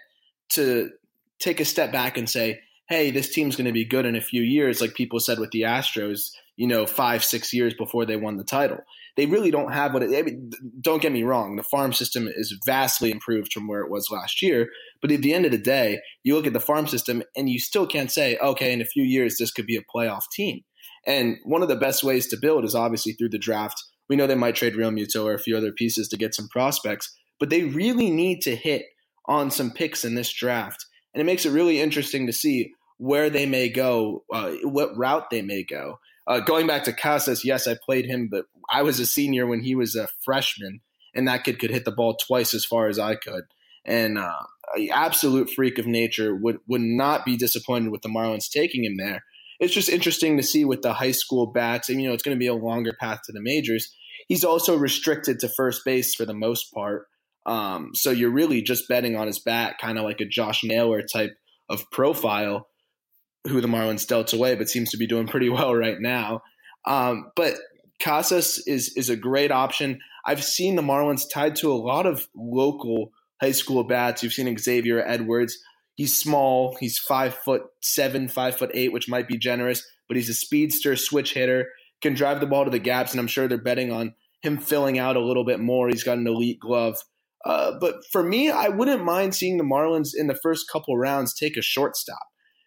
to 0.50 0.90
take 1.40 1.60
a 1.60 1.64
step 1.64 1.90
back 1.90 2.16
and 2.16 2.28
say, 2.28 2.60
hey, 2.88 3.10
this 3.10 3.32
team's 3.32 3.56
going 3.56 3.66
to 3.66 3.72
be 3.72 3.84
good 3.84 4.04
in 4.04 4.16
a 4.16 4.20
few 4.20 4.42
years, 4.42 4.80
like 4.80 4.94
people 4.94 5.18
said 5.18 5.38
with 5.38 5.50
the 5.50 5.62
Astros, 5.62 6.30
you 6.56 6.66
know, 6.66 6.84
five, 6.84 7.24
six 7.24 7.52
years 7.52 7.74
before 7.74 8.04
they 8.04 8.16
won 8.16 8.36
the 8.36 8.44
title. 8.44 8.78
They 9.16 9.26
really 9.26 9.50
don't 9.50 9.72
have 9.72 9.94
what 9.94 10.02
it, 10.02 10.16
I 10.16 10.22
mean, 10.22 10.50
don't 10.80 11.00
get 11.00 11.12
me 11.12 11.22
wrong, 11.22 11.56
the 11.56 11.62
farm 11.62 11.92
system 11.92 12.28
is 12.28 12.58
vastly 12.66 13.10
improved 13.10 13.52
from 13.52 13.66
where 13.66 13.80
it 13.80 13.90
was 13.90 14.08
last 14.10 14.42
year. 14.42 14.68
But 15.00 15.10
at 15.10 15.22
the 15.22 15.32
end 15.34 15.44
of 15.44 15.52
the 15.52 15.58
day, 15.58 16.00
you 16.22 16.34
look 16.34 16.46
at 16.46 16.52
the 16.52 16.60
farm 16.60 16.86
system 16.86 17.22
and 17.36 17.48
you 17.48 17.58
still 17.58 17.86
can't 17.86 18.10
say, 18.10 18.36
okay, 18.38 18.72
in 18.72 18.80
a 18.80 18.86
few 18.86 19.04
years, 19.04 19.36
this 19.38 19.50
could 19.50 19.66
be 19.66 19.76
a 19.76 19.96
playoff 19.96 20.24
team. 20.32 20.60
And 21.06 21.36
one 21.44 21.62
of 21.62 21.68
the 21.68 21.76
best 21.76 22.04
ways 22.04 22.26
to 22.28 22.36
build 22.36 22.64
is 22.64 22.74
obviously 22.74 23.12
through 23.12 23.30
the 23.30 23.38
draft. 23.38 23.82
We 24.12 24.16
know 24.16 24.26
they 24.26 24.34
might 24.34 24.56
trade 24.56 24.74
Realmuto 24.74 25.24
or 25.24 25.32
a 25.32 25.38
few 25.38 25.56
other 25.56 25.72
pieces 25.72 26.06
to 26.08 26.18
get 26.18 26.34
some 26.34 26.46
prospects, 26.46 27.16
but 27.40 27.48
they 27.48 27.62
really 27.62 28.10
need 28.10 28.42
to 28.42 28.54
hit 28.54 28.84
on 29.24 29.50
some 29.50 29.70
picks 29.70 30.04
in 30.04 30.16
this 30.16 30.30
draft. 30.30 30.84
And 31.14 31.22
it 31.22 31.24
makes 31.24 31.46
it 31.46 31.50
really 31.50 31.80
interesting 31.80 32.26
to 32.26 32.32
see 32.34 32.74
where 32.98 33.30
they 33.30 33.46
may 33.46 33.70
go, 33.70 34.24
uh, 34.30 34.50
what 34.64 34.94
route 34.98 35.30
they 35.30 35.40
may 35.40 35.62
go. 35.62 35.98
Uh, 36.26 36.40
going 36.40 36.66
back 36.66 36.84
to 36.84 36.92
Casas, 36.92 37.42
yes, 37.42 37.66
I 37.66 37.78
played 37.86 38.04
him, 38.04 38.28
but 38.30 38.44
I 38.70 38.82
was 38.82 39.00
a 39.00 39.06
senior 39.06 39.46
when 39.46 39.62
he 39.62 39.74
was 39.74 39.96
a 39.96 40.08
freshman, 40.22 40.82
and 41.14 41.26
that 41.26 41.44
kid 41.44 41.58
could 41.58 41.70
hit 41.70 41.86
the 41.86 41.90
ball 41.90 42.18
twice 42.26 42.52
as 42.52 42.66
far 42.66 42.88
as 42.88 42.98
I 42.98 43.14
could. 43.14 43.44
And 43.86 44.18
uh, 44.18 44.42
absolute 44.92 45.48
freak 45.48 45.78
of 45.78 45.86
nature 45.86 46.36
would 46.36 46.58
would 46.68 46.82
not 46.82 47.24
be 47.24 47.38
disappointed 47.38 47.92
with 47.92 48.02
the 48.02 48.10
Marlins 48.10 48.50
taking 48.50 48.84
him 48.84 48.98
there. 48.98 49.24
It's 49.58 49.72
just 49.72 49.88
interesting 49.88 50.36
to 50.36 50.42
see 50.42 50.64
with 50.64 50.82
the 50.82 50.92
high 50.92 51.12
school 51.12 51.46
bats. 51.46 51.88
And, 51.88 52.02
you 52.02 52.08
know, 52.08 52.14
it's 52.14 52.24
going 52.24 52.36
to 52.36 52.38
be 52.38 52.48
a 52.48 52.54
longer 52.54 52.92
path 52.98 53.20
to 53.26 53.32
the 53.32 53.40
majors. 53.40 53.94
He's 54.28 54.44
also 54.44 54.76
restricted 54.76 55.40
to 55.40 55.48
first 55.48 55.82
base 55.84 56.14
for 56.14 56.24
the 56.24 56.34
most 56.34 56.72
part. 56.72 57.06
Um, 57.44 57.90
so 57.94 58.10
you're 58.10 58.30
really 58.30 58.62
just 58.62 58.88
betting 58.88 59.16
on 59.16 59.26
his 59.26 59.40
bat, 59.40 59.76
kind 59.80 59.98
of 59.98 60.04
like 60.04 60.20
a 60.20 60.26
Josh 60.26 60.62
Naylor 60.62 61.02
type 61.02 61.32
of 61.68 61.90
profile 61.90 62.68
who 63.48 63.60
the 63.60 63.68
Marlins 63.68 64.06
dealt 64.06 64.32
away, 64.32 64.54
but 64.54 64.68
seems 64.68 64.90
to 64.90 64.96
be 64.96 65.06
doing 65.06 65.26
pretty 65.26 65.48
well 65.50 65.74
right 65.74 66.00
now. 66.00 66.42
Um, 66.86 67.30
but 67.36 67.54
Casas 68.00 68.62
is 68.66 68.92
is 68.96 69.08
a 69.08 69.16
great 69.16 69.50
option. 69.50 70.00
I've 70.24 70.42
seen 70.42 70.76
the 70.76 70.82
Marlins 70.82 71.24
tied 71.32 71.56
to 71.56 71.72
a 71.72 71.74
lot 71.74 72.06
of 72.06 72.26
local 72.34 73.10
high 73.40 73.52
school 73.52 73.84
bats. 73.84 74.22
You've 74.22 74.32
seen 74.32 74.56
Xavier 74.56 75.04
Edwards. 75.04 75.58
He's 75.94 76.16
small. 76.16 76.76
He's 76.80 76.98
five 76.98 77.34
foot 77.34 77.62
seven, 77.80 78.28
five 78.28 78.56
foot 78.56 78.70
eight, 78.74 78.92
which 78.92 79.08
might 79.08 79.28
be 79.28 79.36
generous, 79.36 79.84
but 80.08 80.16
he's 80.16 80.28
a 80.28 80.34
speedster, 80.34 80.96
switch 80.96 81.34
hitter, 81.34 81.68
can 82.02 82.14
drive 82.14 82.40
the 82.40 82.46
ball 82.46 82.64
to 82.64 82.70
the 82.70 82.78
gaps, 82.78 83.12
and 83.12 83.20
I'm 83.20 83.26
sure 83.26 83.48
they're 83.48 83.58
betting 83.58 83.92
on 83.92 84.14
him 84.42 84.58
filling 84.58 84.98
out 84.98 85.16
a 85.16 85.24
little 85.24 85.44
bit 85.44 85.60
more. 85.60 85.88
He's 85.88 86.04
got 86.04 86.18
an 86.18 86.26
elite 86.26 86.58
glove. 86.60 86.98
Uh, 87.44 87.72
but 87.80 87.96
for 88.10 88.22
me, 88.22 88.50
I 88.50 88.68
wouldn't 88.68 89.04
mind 89.04 89.34
seeing 89.34 89.56
the 89.56 89.64
Marlins 89.64 90.10
in 90.16 90.26
the 90.26 90.38
first 90.42 90.66
couple 90.70 90.96
rounds 90.96 91.34
take 91.34 91.56
a 91.56 91.62
shortstop 91.62 92.22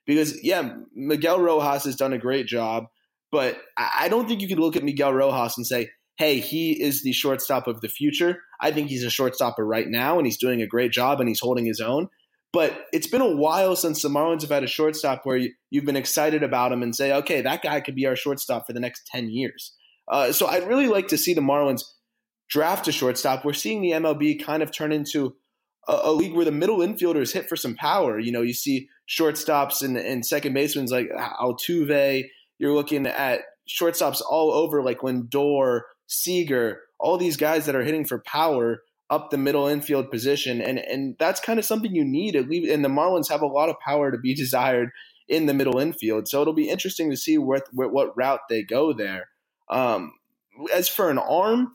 because 0.05 0.43
yeah, 0.43 0.75
Miguel 0.93 1.39
Rojas 1.39 1.85
has 1.85 1.95
done 1.95 2.13
a 2.13 2.17
great 2.17 2.47
job, 2.47 2.85
but 3.31 3.57
I 3.77 4.07
don't 4.09 4.27
think 4.27 4.41
you 4.41 4.47
could 4.47 4.59
look 4.59 4.75
at 4.75 4.83
Miguel 4.83 5.13
Rojas 5.13 5.57
and 5.57 5.65
say, 5.65 5.89
"Hey, 6.17 6.39
he 6.39 6.81
is 6.81 7.03
the 7.03 7.13
shortstop 7.13 7.67
of 7.67 7.81
the 7.81 7.89
future." 7.89 8.41
I 8.61 8.71
think 8.71 8.89
he's 8.89 9.03
a 9.03 9.07
shortstopper 9.07 9.59
right 9.59 9.87
now, 9.87 10.17
and 10.17 10.27
he's 10.27 10.37
doing 10.37 10.61
a 10.61 10.67
great 10.67 10.91
job, 10.91 11.19
and 11.19 11.29
he's 11.29 11.41
holding 11.41 11.65
his 11.65 11.79
own. 11.79 12.09
But 12.55 12.85
it's 12.93 13.07
been 13.07 13.19
a 13.19 13.35
while 13.35 13.75
since 13.75 14.01
the 14.01 14.07
Marlins 14.07 14.39
have 14.39 14.49
had 14.49 14.63
a 14.63 14.67
shortstop 14.67 15.25
where 15.25 15.35
you, 15.35 15.51
have 15.73 15.83
been 15.83 15.97
excited 15.97 16.41
about 16.41 16.71
him 16.71 16.83
and 16.83 16.95
say, 16.95 17.11
"Okay, 17.11 17.41
that 17.41 17.61
guy 17.61 17.81
could 17.81 17.95
be 17.95 18.05
our 18.05 18.15
shortstop 18.15 18.65
for 18.65 18.71
the 18.71 18.79
next 18.79 19.05
ten 19.07 19.29
years." 19.29 19.73
Uh, 20.09 20.31
so 20.31 20.47
I'd 20.47 20.65
really 20.65 20.87
like 20.87 21.09
to 21.09 21.17
see 21.17 21.33
the 21.33 21.41
Marlins 21.41 21.83
draft 22.49 22.87
a 22.87 22.93
shortstop. 22.93 23.43
We're 23.43 23.51
seeing 23.51 23.81
the 23.81 23.91
MLB 23.91 24.41
kind 24.41 24.63
of 24.63 24.71
turn 24.71 24.93
into 24.93 25.35
a, 25.85 25.99
a 26.03 26.11
league 26.13 26.33
where 26.33 26.45
the 26.45 26.51
middle 26.53 26.77
infielders 26.77 27.33
hit 27.33 27.49
for 27.49 27.57
some 27.57 27.75
power. 27.75 28.19
You 28.19 28.31
know, 28.31 28.41
you 28.41 28.53
see 28.53 28.87
shortstops 29.05 29.83
and, 29.83 29.97
and 29.97 30.25
second 30.25 30.53
basemen 30.53 30.85
like 30.85 31.09
Altuve. 31.09 32.23
You're 32.57 32.73
looking 32.73 33.05
at 33.05 33.41
shortstops 33.67 34.21
all 34.21 34.53
over 34.53 34.81
like 34.81 34.99
Lindor, 34.99 35.81
Seager, 36.07 36.79
all 37.01 37.17
these 37.17 37.35
guys 37.35 37.65
that 37.65 37.75
are 37.75 37.83
hitting 37.83 38.05
for 38.05 38.19
power 38.19 38.81
up 39.09 39.29
the 39.29 39.37
middle 39.37 39.67
infield 39.67 40.09
position, 40.11 40.61
and 40.61 40.79
and 40.79 41.15
that's 41.19 41.39
kind 41.39 41.59
of 41.59 41.65
something 41.65 41.93
you 41.93 42.05
need. 42.05 42.35
And 42.35 42.83
the 42.83 42.89
Marlins 42.89 43.29
have 43.29 43.41
a 43.41 43.47
lot 43.47 43.69
of 43.69 43.79
power 43.79 44.11
to 44.11 44.17
be 44.17 44.33
desired 44.35 44.89
in 45.27 45.47
the 45.47 45.53
middle 45.53 45.79
infield, 45.79 46.27
so 46.27 46.41
it'll 46.41 46.53
be 46.53 46.69
interesting 46.69 47.09
to 47.11 47.17
see 47.17 47.37
what 47.37 47.63
what 47.71 48.15
route 48.17 48.41
they 48.49 48.63
go 48.63 48.93
there. 48.93 49.29
Um, 49.69 50.13
as 50.73 50.87
for 50.87 51.09
an 51.09 51.17
arm, 51.17 51.73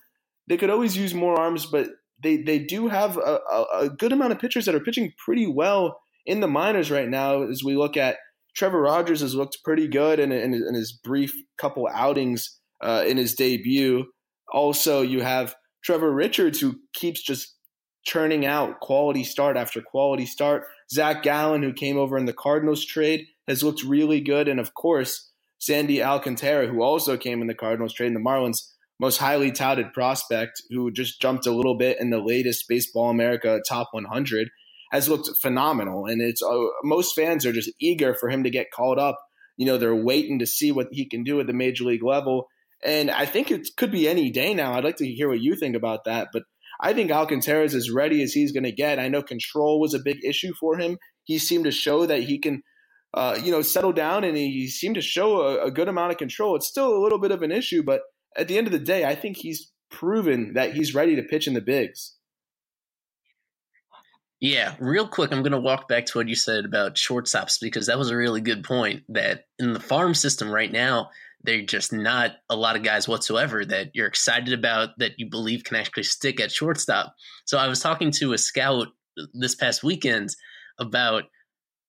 they 0.49 0.57
could 0.57 0.71
always 0.71 0.97
use 0.97 1.15
more 1.15 1.39
arms, 1.39 1.67
but 1.67 1.89
they 2.23 2.37
they 2.39 2.59
do 2.59 2.89
have 2.89 3.17
a, 3.17 3.41
a, 3.51 3.67
a 3.81 3.91
good 3.91 4.13
amount 4.13 4.33
of 4.33 4.39
pitchers 4.39 4.67
that 4.67 4.75
are 4.75 4.81
pitching 4.81 5.13
pretty 5.25 5.47
well 5.47 6.01
in 6.27 6.41
the 6.41 6.49
minors 6.49 6.91
right 6.91 7.09
now, 7.09 7.43
as 7.43 7.65
we 7.65 7.77
look 7.77 7.97
at 7.97 8.19
Trevor 8.55 8.83
Rogers 8.83 9.21
has 9.21 9.35
looked 9.35 9.59
pretty 9.65 9.89
good 9.89 10.19
in, 10.19 10.33
in, 10.33 10.55
in 10.55 10.75
his 10.75 10.93
brief 10.93 11.35
couple 11.57 11.89
outings 11.93 12.59
uh, 12.83 13.05
in 13.07 13.17
his 13.17 13.35
debut. 13.35 14.05
Also, 14.53 15.03
you 15.03 15.21
have 15.21 15.55
Trevor 15.83 16.13
Richards 16.13 16.61
who 16.61 16.77
keeps 16.95 17.23
just 17.23 17.57
churning 18.05 18.47
out 18.47 18.81
quality 18.81 19.25
start 19.25 19.57
after 19.57 19.81
quality 19.81 20.27
start. 20.27 20.65
Zach 20.91 21.23
Gallen, 21.23 21.63
who 21.63 21.73
came 21.73 21.99
over 21.99 22.17
in 22.17 22.27
the 22.27 22.33
Cardinals 22.33 22.85
trade, 22.85 23.27
has 23.47 23.63
looked 23.63 23.83
really 23.83 24.21
good. 24.21 24.49
And 24.49 24.59
of 24.59 24.75
course, 24.75 25.31
Sandy 25.59 26.03
Alcantara, 26.03 26.67
who 26.67 26.83
also 26.83 27.17
came 27.17 27.41
in 27.43 27.47
the 27.47 27.55
Cardinals 27.55 27.93
trade, 27.93 28.09
and 28.09 28.17
the 28.17 28.21
Marlins' 28.21 28.71
most 28.99 29.19
highly 29.19 29.53
touted 29.53 29.93
prospect, 29.93 30.63
who 30.71 30.91
just 30.91 31.21
jumped 31.21 31.47
a 31.47 31.53
little 31.53 31.77
bit 31.77 32.01
in 32.01 32.11
the 32.11 32.19
latest 32.19 32.67
Baseball 32.69 33.11
America 33.11 33.61
Top 33.69 33.89
100 33.93 34.49
has 34.91 35.09
looked 35.09 35.31
phenomenal, 35.41 36.07
and 36.07 36.21
it's 36.21 36.43
uh, 36.43 36.67
most 36.83 37.15
fans 37.15 37.47
are 37.47 37.53
just 37.53 37.71
eager 37.81 38.15
for 38.15 38.29
him 38.29 38.43
to 38.43 38.51
get 38.51 38.73
called 38.73 38.99
up. 38.99 39.19
You 39.57 39.67
know, 39.67 39.79
they're 39.79 39.95
waiting 39.95 40.41
to 40.41 40.47
see 40.47 40.73
what 40.73 40.89
he 40.91 41.09
can 41.09 41.23
do 41.23 41.39
at 41.41 41.47
the 41.47 41.53
major 41.53 41.85
league 41.85 42.03
level, 42.03 42.49
and 42.85 43.11
I 43.11 43.27
think 43.27 43.51
it 43.51 43.69
could 43.77 43.91
be 43.91 44.09
any 44.09 44.31
day 44.31 44.55
now. 44.55 44.75
I'd 44.75 44.85
like 44.85 44.97
to 44.97 45.07
hear 45.07 45.29
what 45.29 45.41
you 45.41 45.55
think 45.57 45.77
about 45.77 46.05
that, 46.05 46.29
but 46.33 46.45
I 46.81 46.95
think 46.95 47.11
Alcantara 47.11 47.65
is 47.65 47.75
as 47.75 47.91
ready 47.91 48.23
as 48.23 48.33
he's 48.33 48.53
going 48.53 48.65
to 48.65 48.73
get. 48.73 48.99
I 48.99 49.09
know 49.09 49.23
control 49.23 49.81
was 49.81 49.95
a 49.95 49.99
big 49.99 50.25
issue 50.25 50.53
for 50.59 50.79
him. 50.79 50.99
He 51.25 51.39
seemed 51.39 51.65
to 51.65 51.71
show 51.71 52.07
that 52.07 52.23
he 52.23 52.39
can. 52.39 52.63
Uh, 53.13 53.37
you 53.43 53.51
know, 53.51 53.61
settle 53.61 53.93
down, 53.93 54.23
and 54.23 54.37
he 54.37 54.69
seemed 54.69 54.95
to 54.95 55.01
show 55.01 55.41
a, 55.41 55.65
a 55.65 55.71
good 55.73 55.89
amount 55.89 56.13
of 56.13 56.17
control. 56.17 56.55
It's 56.55 56.69
still 56.69 56.97
a 56.97 57.03
little 57.03 57.19
bit 57.19 57.33
of 57.33 57.43
an 57.43 57.51
issue, 57.51 57.83
but 57.83 58.03
at 58.37 58.47
the 58.47 58.57
end 58.57 58.69
of 58.69 58.73
the 58.73 58.79
day, 58.79 59.05
I 59.05 59.17
think 59.17 59.37
he's 59.37 59.73
proven 59.91 60.55
that 60.55 60.75
he's 60.75 60.95
ready 60.95 61.17
to 61.17 61.23
pitch 61.25 61.49
in 61.49 61.55
the 61.55 61.61
bigs. 61.61 62.15
Yeah, 64.41 64.75
real 64.79 65.07
quick, 65.07 65.33
I'm 65.33 65.43
going 65.43 65.53
to 65.53 65.61
walk 65.61 65.87
back 65.87 66.07
to 66.07 66.19
what 66.19 66.29
you 66.29 66.35
said 66.35 66.65
about 66.65 66.95
shortstops 66.95 67.59
because 67.61 67.87
that 67.87 67.99
was 67.99 68.11
a 68.11 68.17
really 68.17 68.41
good 68.41 68.65
point. 68.65 69.03
That 69.11 69.45
in 69.59 69.75
the 69.75 69.81
farm 69.81 70.15
system 70.15 70.51
right 70.51 70.73
now, 70.73 71.11
they're 71.43 71.63
just 71.63 71.93
not 71.93 72.33
a 72.49 72.57
lot 72.57 72.77
of 72.77 72.83
guys 72.83 73.09
whatsoever 73.09 73.65
that 73.65 73.91
you're 73.95 74.07
excited 74.07 74.53
about 74.53 74.91
that 74.99 75.13
you 75.19 75.29
believe 75.29 75.65
can 75.65 75.77
actually 75.77 76.03
stick 76.03 76.41
at 76.41 76.53
shortstop. 76.53 77.15
So 77.47 77.59
I 77.59 77.69
was 77.69 77.81
talking 77.81 78.11
to 78.13 78.33
a 78.33 78.39
scout 78.39 78.89
this 79.35 79.55
past 79.55 79.83
weekend 79.83 80.31
about 80.79 81.25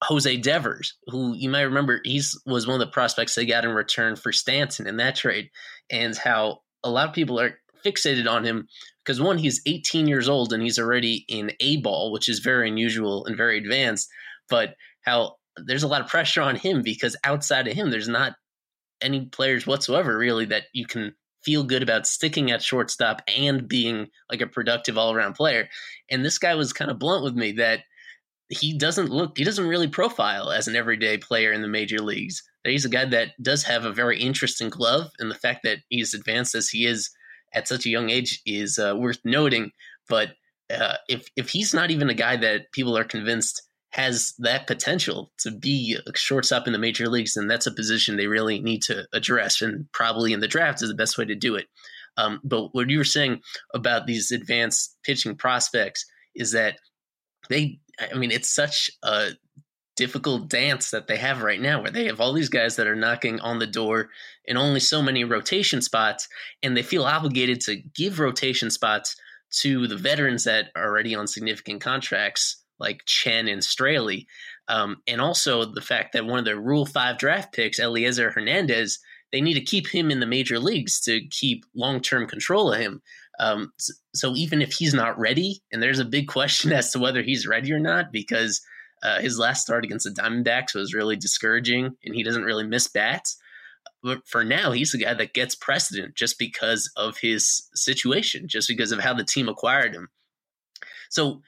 Jose 0.03 0.37
Devers, 0.37 0.97
who 1.07 1.35
you 1.35 1.49
might 1.49 1.61
remember 1.61 2.01
he's 2.03 2.39
was 2.45 2.65
one 2.65 2.81
of 2.81 2.87
the 2.87 2.91
prospects 2.91 3.35
they 3.35 3.45
got 3.45 3.65
in 3.65 3.71
return 3.71 4.15
for 4.15 4.31
Stanton 4.31 4.87
in 4.87 4.97
that 4.97 5.15
trade, 5.15 5.49
and 5.91 6.17
how 6.17 6.61
a 6.83 6.89
lot 6.89 7.07
of 7.07 7.13
people 7.13 7.39
are 7.39 7.59
fixated 7.85 8.29
on 8.29 8.43
him 8.43 8.67
because 9.03 9.21
one, 9.21 9.37
he's 9.37 9.61
18 9.65 10.07
years 10.07 10.29
old 10.29 10.53
and 10.53 10.61
he's 10.61 10.79
already 10.79 11.25
in 11.27 11.51
A 11.59 11.77
ball, 11.77 12.11
which 12.11 12.29
is 12.29 12.39
very 12.39 12.67
unusual 12.67 13.25
and 13.25 13.37
very 13.37 13.57
advanced, 13.57 14.07
but 14.49 14.75
how 15.03 15.35
there's 15.57 15.83
a 15.83 15.87
lot 15.87 16.01
of 16.01 16.07
pressure 16.07 16.41
on 16.41 16.55
him 16.55 16.81
because 16.81 17.15
outside 17.23 17.67
of 17.67 17.73
him, 17.73 17.89
there's 17.89 18.07
not 18.07 18.33
any 19.01 19.25
players 19.25 19.67
whatsoever 19.67 20.17
really 20.17 20.45
that 20.45 20.63
you 20.73 20.85
can 20.85 21.13
feel 21.43 21.63
good 21.63 21.83
about 21.83 22.07
sticking 22.07 22.51
at 22.51 22.61
shortstop 22.61 23.21
and 23.27 23.67
being 23.67 24.07
like 24.29 24.41
a 24.41 24.47
productive 24.47 24.97
all 24.97 25.13
around 25.13 25.33
player. 25.33 25.67
And 26.09 26.23
this 26.23 26.37
guy 26.37 26.55
was 26.55 26.73
kind 26.73 26.91
of 26.91 26.99
blunt 26.99 27.23
with 27.23 27.35
me 27.35 27.53
that 27.53 27.81
he 28.49 28.77
doesn't 28.77 29.09
look, 29.09 29.37
he 29.37 29.43
doesn't 29.43 29.67
really 29.67 29.87
profile 29.87 30.51
as 30.51 30.67
an 30.67 30.75
everyday 30.75 31.17
player 31.17 31.51
in 31.51 31.61
the 31.61 31.67
major 31.67 31.99
leagues. 31.99 32.43
That 32.63 32.71
He's 32.71 32.85
a 32.85 32.89
guy 32.89 33.05
that 33.05 33.29
does 33.41 33.63
have 33.63 33.85
a 33.85 33.93
very 33.93 34.19
interesting 34.19 34.69
glove, 34.69 35.09
and 35.19 35.31
the 35.31 35.35
fact 35.35 35.61
that 35.63 35.79
he's 35.89 36.13
advanced 36.13 36.53
as 36.53 36.69
he 36.69 36.85
is 36.85 37.09
at 37.53 37.67
such 37.67 37.85
a 37.85 37.89
young 37.89 38.09
age 38.09 38.41
is 38.45 38.77
uh, 38.77 38.95
worth 38.95 39.19
noting. 39.23 39.71
But 40.07 40.33
uh, 40.69 40.95
if 41.07 41.27
if 41.35 41.49
he's 41.49 41.73
not 41.73 41.91
even 41.91 42.09
a 42.09 42.13
guy 42.13 42.37
that 42.37 42.71
people 42.71 42.97
are 42.97 43.03
convinced 43.03 43.63
has 43.91 44.33
that 44.39 44.67
potential 44.67 45.31
to 45.39 45.51
be 45.51 45.97
a 46.07 46.17
shortstop 46.17 46.65
in 46.65 46.73
the 46.73 46.79
major 46.79 47.07
leagues, 47.07 47.35
and 47.37 47.49
that's 47.49 47.67
a 47.67 47.73
position 47.73 48.17
they 48.17 48.27
really 48.27 48.59
need 48.59 48.81
to 48.83 49.05
address, 49.13 49.61
and 49.61 49.91
probably 49.91 50.33
in 50.33 50.39
the 50.39 50.47
draft 50.47 50.81
is 50.81 50.89
the 50.89 50.95
best 50.95 51.17
way 51.17 51.25
to 51.25 51.35
do 51.35 51.55
it. 51.55 51.67
Um, 52.17 52.39
but 52.43 52.73
what 52.73 52.89
you 52.89 52.97
were 52.97 53.03
saying 53.03 53.41
about 53.73 54.05
these 54.05 54.31
advanced 54.31 54.97
pitching 55.03 55.35
prospects 55.35 56.05
is 56.35 56.51
that 56.51 56.77
they, 57.49 57.79
I 57.99 58.17
mean, 58.17 58.31
it's 58.31 58.53
such 58.53 58.91
a 59.03 59.31
difficult 59.97 60.49
dance 60.49 60.91
that 60.91 61.07
they 61.07 61.17
have 61.17 61.43
right 61.43 61.61
now 61.61 61.81
where 61.81 61.91
they 61.91 62.05
have 62.05 62.19
all 62.19 62.33
these 62.33 62.49
guys 62.49 62.75
that 62.77 62.87
are 62.87 62.95
knocking 62.95 63.39
on 63.41 63.59
the 63.59 63.67
door 63.67 64.09
in 64.45 64.57
only 64.57 64.79
so 64.79 65.01
many 65.01 65.23
rotation 65.23 65.81
spots 65.81 66.27
and 66.63 66.75
they 66.75 66.81
feel 66.81 67.03
obligated 67.03 67.59
to 67.61 67.75
give 67.93 68.19
rotation 68.19 68.71
spots 68.71 69.15
to 69.51 69.87
the 69.87 69.97
veterans 69.97 70.45
that 70.45 70.69
are 70.75 70.85
already 70.85 71.13
on 71.13 71.27
significant 71.27 71.81
contracts 71.81 72.60
like 72.81 73.05
Chen 73.05 73.47
and 73.47 73.61
Straily. 73.61 74.25
Um, 74.67 74.97
and 75.07 75.21
also 75.21 75.65
the 75.65 75.81
fact 75.81 76.13
that 76.13 76.25
one 76.25 76.39
of 76.39 76.45
the 76.45 76.59
Rule 76.59 76.85
5 76.85 77.17
draft 77.17 77.53
picks, 77.53 77.79
Elieser 77.79 78.33
Hernandez, 78.33 78.99
they 79.31 79.39
need 79.39 79.53
to 79.53 79.61
keep 79.61 79.87
him 79.87 80.11
in 80.11 80.19
the 80.19 80.25
major 80.25 80.59
leagues 80.59 80.99
to 81.01 81.25
keep 81.29 81.65
long 81.73 82.01
term 82.01 82.27
control 82.27 82.73
of 82.73 82.79
him. 82.79 83.01
Um, 83.39 83.71
so 84.13 84.35
even 84.35 84.61
if 84.61 84.73
he's 84.73 84.93
not 84.93 85.17
ready, 85.17 85.61
and 85.71 85.81
there's 85.81 85.99
a 85.99 86.05
big 86.05 86.27
question 86.37 86.73
as 86.73 86.91
to 86.91 86.99
whether 86.99 87.21
he's 87.21 87.47
ready 87.47 87.71
or 87.71 87.79
not, 87.79 88.11
because 88.11 88.61
uh, 89.03 89.19
his 89.19 89.39
last 89.39 89.61
start 89.61 89.85
against 89.85 90.05
the 90.05 90.21
Diamondbacks 90.21 90.75
was 90.75 90.93
really 90.93 91.15
discouraging, 91.15 91.95
and 92.03 92.15
he 92.15 92.23
doesn't 92.23 92.43
really 92.43 92.65
miss 92.65 92.87
bats. 92.87 93.37
But 94.03 94.27
for 94.27 94.43
now, 94.43 94.71
he's 94.71 94.91
the 94.91 94.97
guy 94.97 95.13
that 95.13 95.33
gets 95.33 95.55
precedent 95.55 96.15
just 96.15 96.39
because 96.39 96.91
of 96.95 97.17
his 97.17 97.69
situation, 97.75 98.47
just 98.47 98.67
because 98.67 98.91
of 98.91 98.99
how 98.99 99.13
the 99.13 99.23
team 99.23 99.47
acquired 99.47 99.93
him. 99.93 100.09
So 101.09 101.41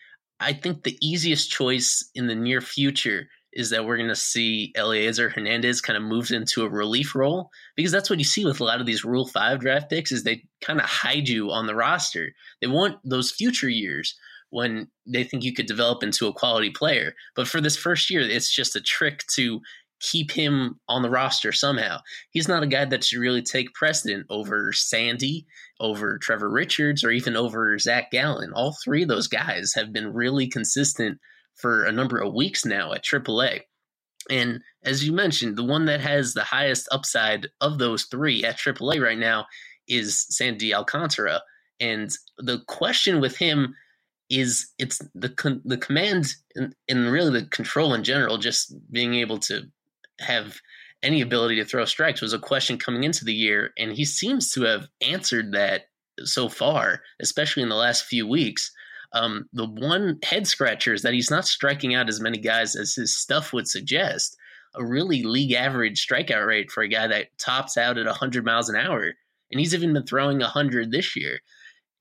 I 0.43 0.53
think 0.53 0.83
the 0.83 0.97
easiest 1.01 1.49
choice 1.49 2.09
in 2.13 2.27
the 2.27 2.35
near 2.35 2.61
future 2.61 3.27
is 3.53 3.69
that 3.69 3.85
we're 3.85 3.97
going 3.97 4.09
to 4.09 4.15
see 4.15 4.73
Elieser 4.75 5.31
Hernandez 5.31 5.79
kind 5.79 5.95
of 5.95 6.03
moved 6.03 6.31
into 6.31 6.63
a 6.63 6.69
relief 6.69 7.15
role 7.15 7.49
because 7.75 7.91
that's 7.91 8.09
what 8.09 8.19
you 8.19 8.25
see 8.25 8.45
with 8.45 8.59
a 8.59 8.63
lot 8.63 8.79
of 8.79 8.85
these 8.85 9.05
Rule 9.05 9.27
Five 9.27 9.59
draft 9.59 9.89
picks 9.89 10.11
is 10.11 10.23
they 10.23 10.43
kind 10.61 10.79
of 10.79 10.85
hide 10.85 11.29
you 11.29 11.51
on 11.51 11.67
the 11.67 11.75
roster. 11.75 12.33
They 12.61 12.67
want 12.67 12.97
those 13.03 13.31
future 13.31 13.69
years 13.69 14.15
when 14.49 14.87
they 15.07 15.23
think 15.23 15.43
you 15.43 15.53
could 15.53 15.65
develop 15.65 16.03
into 16.03 16.27
a 16.27 16.33
quality 16.33 16.69
player. 16.69 17.13
But 17.35 17.47
for 17.47 17.61
this 17.61 17.77
first 17.77 18.09
year, 18.09 18.21
it's 18.21 18.53
just 18.53 18.75
a 18.75 18.81
trick 18.81 19.23
to 19.35 19.61
keep 20.03 20.31
him 20.31 20.79
on 20.89 21.01
the 21.01 21.09
roster 21.09 21.51
somehow. 21.51 21.99
He's 22.29 22.47
not 22.47 22.61
a 22.61 22.67
guy 22.67 22.85
that 22.85 23.03
should 23.03 23.19
really 23.19 23.41
take 23.41 23.73
precedent 23.73 24.27
over 24.29 24.73
Sandy, 24.73 25.47
over 25.79 26.17
Trevor 26.17 26.49
Richards, 26.49 27.03
or 27.03 27.11
even 27.11 27.37
over 27.37 27.79
Zach 27.79 28.11
Gallen. 28.11 28.51
All 28.53 28.75
three 28.83 29.03
of 29.03 29.07
those 29.07 29.27
guys 29.27 29.73
have 29.75 29.93
been 29.93 30.13
really 30.13 30.47
consistent 30.47 31.19
for 31.55 31.85
a 31.85 31.91
number 31.91 32.19
of 32.19 32.33
weeks 32.33 32.65
now 32.65 32.91
at 32.91 33.03
AAA. 33.03 33.61
And 34.29 34.61
as 34.83 35.05
you 35.05 35.13
mentioned, 35.13 35.55
the 35.55 35.63
one 35.63 35.85
that 35.85 36.01
has 36.01 36.33
the 36.33 36.43
highest 36.43 36.87
upside 36.91 37.47
of 37.61 37.79
those 37.79 38.03
three 38.03 38.43
at 38.43 38.57
AAA 38.57 39.01
right 39.01 39.17
now 39.17 39.45
is 39.87 40.25
Sandy 40.29 40.73
Alcantara. 40.73 41.41
And 41.79 42.11
the 42.37 42.59
question 42.67 43.21
with 43.21 43.37
him 43.37 43.75
is 44.29 44.71
it's 44.79 44.99
the 45.13 45.61
the 45.65 45.77
command 45.77 46.27
and, 46.55 46.73
and 46.87 47.11
really 47.11 47.41
the 47.41 47.47
control 47.47 47.93
in 47.93 48.03
general, 48.03 48.37
just 48.37 48.73
being 48.91 49.15
able 49.15 49.37
to 49.37 49.63
have 50.23 50.59
any 51.01 51.21
ability 51.21 51.55
to 51.57 51.65
throw 51.65 51.85
strikes 51.85 52.21
was 52.21 52.33
a 52.33 52.39
question 52.39 52.77
coming 52.77 53.03
into 53.03 53.25
the 53.25 53.33
year, 53.33 53.71
and 53.77 53.91
he 53.91 54.05
seems 54.05 54.51
to 54.53 54.63
have 54.63 54.87
answered 55.01 55.51
that 55.51 55.83
so 56.23 56.47
far, 56.47 57.01
especially 57.21 57.63
in 57.63 57.69
the 57.69 57.75
last 57.75 58.05
few 58.05 58.27
weeks. 58.27 58.71
Um, 59.11 59.47
the 59.53 59.67
one 59.67 60.17
head 60.23 60.47
scratcher 60.47 60.93
is 60.93 61.03
that 61.03 61.13
he's 61.13 61.29
not 61.29 61.45
striking 61.45 61.93
out 61.93 62.09
as 62.09 62.21
many 62.21 62.39
guys 62.39 62.75
as 62.75 62.95
his 62.95 63.15
stuff 63.15 63.53
would 63.53 63.67
suggest. 63.67 64.35
A 64.75 64.83
really 64.83 65.21
league 65.21 65.53
average 65.53 66.05
strikeout 66.05 66.47
rate 66.47 66.71
for 66.71 66.81
a 66.81 66.87
guy 66.87 67.07
that 67.07 67.37
tops 67.37 67.77
out 67.77 67.97
at 67.97 68.07
100 68.07 68.43
miles 68.43 68.69
an 68.69 68.75
hour, 68.75 69.03
and 69.51 69.59
he's 69.59 69.75
even 69.75 69.93
been 69.93 70.07
throwing 70.07 70.39
100 70.39 70.91
this 70.91 71.15
year 71.15 71.39